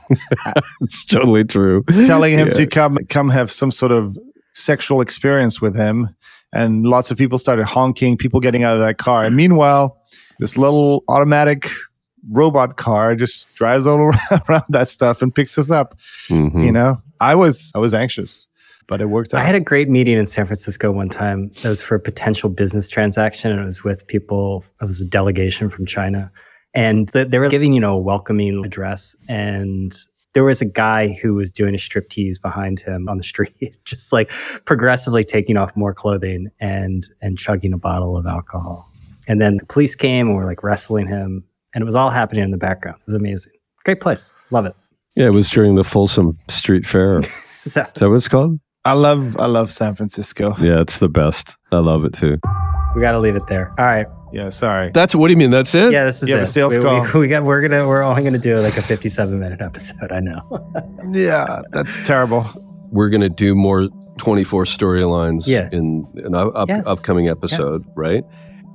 it's 0.81 1.05
totally 1.05 1.45
true. 1.45 1.83
Telling 2.05 2.39
him 2.39 2.49
yeah. 2.49 2.55
to 2.55 2.67
come 2.67 2.99
come 3.09 3.29
have 3.29 3.51
some 3.51 3.71
sort 3.71 3.93
of 3.93 4.17
sexual 4.53 5.01
experience 5.01 5.61
with 5.61 5.77
him 5.77 6.09
and 6.53 6.85
lots 6.85 7.11
of 7.11 7.19
people 7.19 7.39
started 7.39 7.65
honking, 7.65 8.17
people 8.17 8.41
getting 8.41 8.63
out 8.63 8.75
of 8.75 8.81
that 8.81 8.99
car. 8.99 9.25
And 9.25 9.37
meanwhile, 9.37 9.97
this 10.39 10.57
little 10.57 11.05
automatic 11.09 11.71
robot 12.31 12.77
car 12.77 13.15
just 13.15 13.53
drives 13.55 13.87
all 13.87 13.99
around 14.49 14.65
that 14.69 14.89
stuff 14.89 15.23
and 15.23 15.35
picks 15.35 15.59
us 15.59 15.71
up. 15.71 15.99
Mm-hmm. 16.29 16.63
You 16.63 16.73
know, 16.73 17.03
I 17.21 17.35
was 17.35 17.73
I 17.75 17.79
was 17.79 17.95
anxious, 17.95 18.49
but 18.87 19.01
it 19.01 19.07
worked 19.07 19.35
out. 19.35 19.41
I 19.41 19.45
had 19.45 19.55
a 19.55 19.61
great 19.61 19.89
meeting 19.89 20.19
in 20.19 20.27
San 20.27 20.47
Francisco 20.47 20.91
one 20.91 21.09
time. 21.09 21.51
It 21.63 21.69
was 21.69 21.83
for 21.83 21.95
a 21.95 22.01
potential 22.01 22.51
business 22.51 22.89
transaction, 22.89 23.53
and 23.53 23.61
it 23.61 23.67
was 23.67 23.85
with 23.85 24.07
people. 24.07 24.65
It 24.81 24.87
was 24.87 25.01
a 25.01 25.05
delegation 25.05 25.71
from 25.71 25.87
China, 25.87 26.31
and 26.75 27.09
they 27.09 27.39
were 27.39 27.49
giving 27.49 27.73
you 27.73 27.81
know 27.81 27.95
a 27.95 28.01
welcoming 28.01 28.65
address, 28.65 29.15
and 29.29 29.95
there 30.33 30.45
was 30.45 30.61
a 30.61 30.67
guy 30.67 31.09
who 31.09 31.35
was 31.35 31.51
doing 31.51 31.75
a 31.75 31.79
striptease 31.79 32.41
behind 32.41 32.81
him 32.81 33.09
on 33.09 33.17
the 33.17 33.23
street, 33.23 33.79
just 33.85 34.13
like 34.13 34.31
progressively 34.65 35.25
taking 35.25 35.57
off 35.57 35.77
more 35.77 35.95
clothing 35.95 36.49
and 36.61 37.09
and 37.21 37.39
chugging 37.39 37.73
a 37.73 37.79
bottle 37.79 38.17
of 38.17 38.27
alcohol. 38.27 38.89
And 39.29 39.41
then 39.41 39.59
the 39.59 39.67
police 39.67 39.95
came 39.95 40.29
and 40.29 40.37
were 40.37 40.47
like 40.47 40.63
wrestling 40.63 41.07
him, 41.07 41.45
and 41.75 41.83
it 41.83 41.85
was 41.85 41.95
all 41.95 42.11
happening 42.11 42.45
in 42.45 42.51
the 42.51 42.57
background. 42.57 42.99
It 43.01 43.07
was 43.07 43.15
amazing. 43.15 43.53
Great 43.85 44.01
place. 44.01 44.35
Love 44.51 44.67
it. 44.67 44.75
Yeah, 45.15 45.27
it 45.27 45.33
was 45.33 45.51
during 45.51 45.75
the 45.75 45.85
Folsom 45.85 46.39
Street 46.49 46.87
Fair. 46.87 47.23
so, 47.23 47.29
Is 47.65 47.75
that 47.75 48.01
what 48.01 48.15
it's 48.15 48.29
called? 48.29 48.59
I 48.85 48.95
love 48.95 49.37
I 49.39 49.47
love 49.47 49.71
San 49.71 49.95
Francisco. 49.95 50.55
Yeah, 50.59 50.81
it's 50.81 50.99
the 50.99 51.09
best. 51.09 51.57
I 51.73 51.79
love 51.79 52.05
it 52.05 52.15
too. 52.15 52.39
We 52.95 53.03
got 53.03 53.13
to 53.13 53.21
leave 53.21 53.37
it 53.37 53.47
there. 53.47 53.75
All 53.79 53.85
right. 53.85 54.07
Yeah, 54.33 54.49
sorry. 54.51 54.91
That's 54.91 55.15
what 55.15 55.29
do 55.29 55.33
you 55.33 55.37
mean? 55.37 55.51
That's 55.51 55.75
it? 55.75 55.93
Yeah, 55.93 56.05
this 56.05 56.23
is 56.23 56.29
yeah, 56.29 56.43
it. 56.43 56.47
sales 56.47 56.77
we, 56.77 56.83
call. 56.83 57.03
We, 57.15 57.21
we, 57.21 57.29
got. 57.29 57.45
We're 57.45 57.61
gonna. 57.61 57.87
We're 57.87 58.03
only 58.03 58.23
gonna 58.23 58.39
do 58.39 58.59
like 58.59 58.77
a 58.77 58.83
57 58.83 59.39
minute 59.39 59.61
episode. 59.61 60.13
I 60.13 60.21
know. 60.21 60.41
yeah, 61.13 61.63
that's 61.71 62.05
terrible. 62.07 62.47
We're 62.91 63.09
gonna 63.09 63.29
do 63.29 63.55
more 63.55 63.89
24 64.19 64.65
storylines 64.65 65.47
yeah. 65.47 65.69
in 65.73 66.07
an 66.17 66.35
up, 66.35 66.69
yes. 66.69 66.87
upcoming 66.87 67.29
episode, 67.29 67.83
yes. 67.87 67.93
right? 67.97 68.25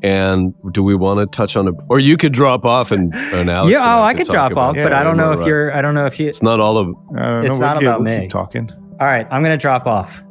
And 0.03 0.53
do 0.71 0.83
we 0.83 0.95
want 0.95 1.19
to 1.19 1.35
touch 1.35 1.55
on 1.55 1.67
it, 1.67 1.75
or 1.89 1.99
you 1.99 2.17
could 2.17 2.33
drop 2.33 2.65
off 2.65 2.91
and, 2.91 3.13
and 3.15 3.49
Alex? 3.49 3.71
Yeah, 3.71 3.81
and 3.81 3.89
oh, 3.89 4.03
I, 4.03 4.09
I 4.09 4.13
could 4.13 4.27
drop 4.27 4.55
off, 4.57 4.75
but 4.75 4.93
I 4.93 5.03
don't 5.03 5.17
know 5.17 5.31
if 5.31 5.45
you're. 5.47 5.73
I 5.73 5.81
don't 5.81 5.95
know 5.95 6.05
if 6.05 6.19
you. 6.19 6.27
It's 6.27 6.43
not 6.43 6.59
all 6.59 6.77
of. 6.77 6.89
It's 7.45 7.59
not 7.59 7.77
we'll 7.77 7.89
about 7.89 8.01
we'll 8.01 8.17
me. 8.17 8.21
Keep 8.21 8.31
talking. 8.31 8.71
All 8.99 9.07
right, 9.07 9.27
I'm 9.31 9.41
gonna 9.41 9.57
drop 9.57 9.87
off. 9.87 10.21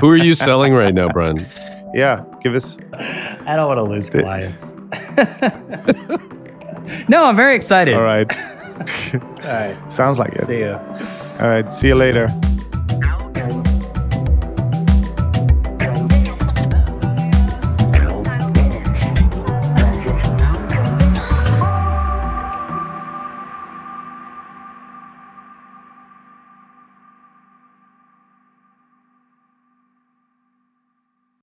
Who 0.00 0.08
are 0.08 0.16
you 0.16 0.34
selling 0.34 0.72
right 0.72 0.94
now, 0.94 1.08
Brian? 1.08 1.46
Yeah, 1.94 2.24
give 2.40 2.54
us. 2.54 2.78
I 2.92 3.56
don't 3.56 3.68
want 3.68 3.78
to 3.78 3.82
lose 3.82 4.10
clients. 4.10 4.72
no, 7.08 7.24
I'm 7.24 7.36
very 7.36 7.56
excited. 7.56 7.94
All 7.94 8.02
right. 8.02 8.30
All 9.14 9.20
right. 9.44 9.92
Sounds 9.92 10.18
like 10.18 10.32
it. 10.32 10.46
See 10.46 10.58
you. 10.58 10.72
All 11.40 11.48
right. 11.48 11.72
See 11.72 11.88
you 11.88 11.94
later. 11.94 12.28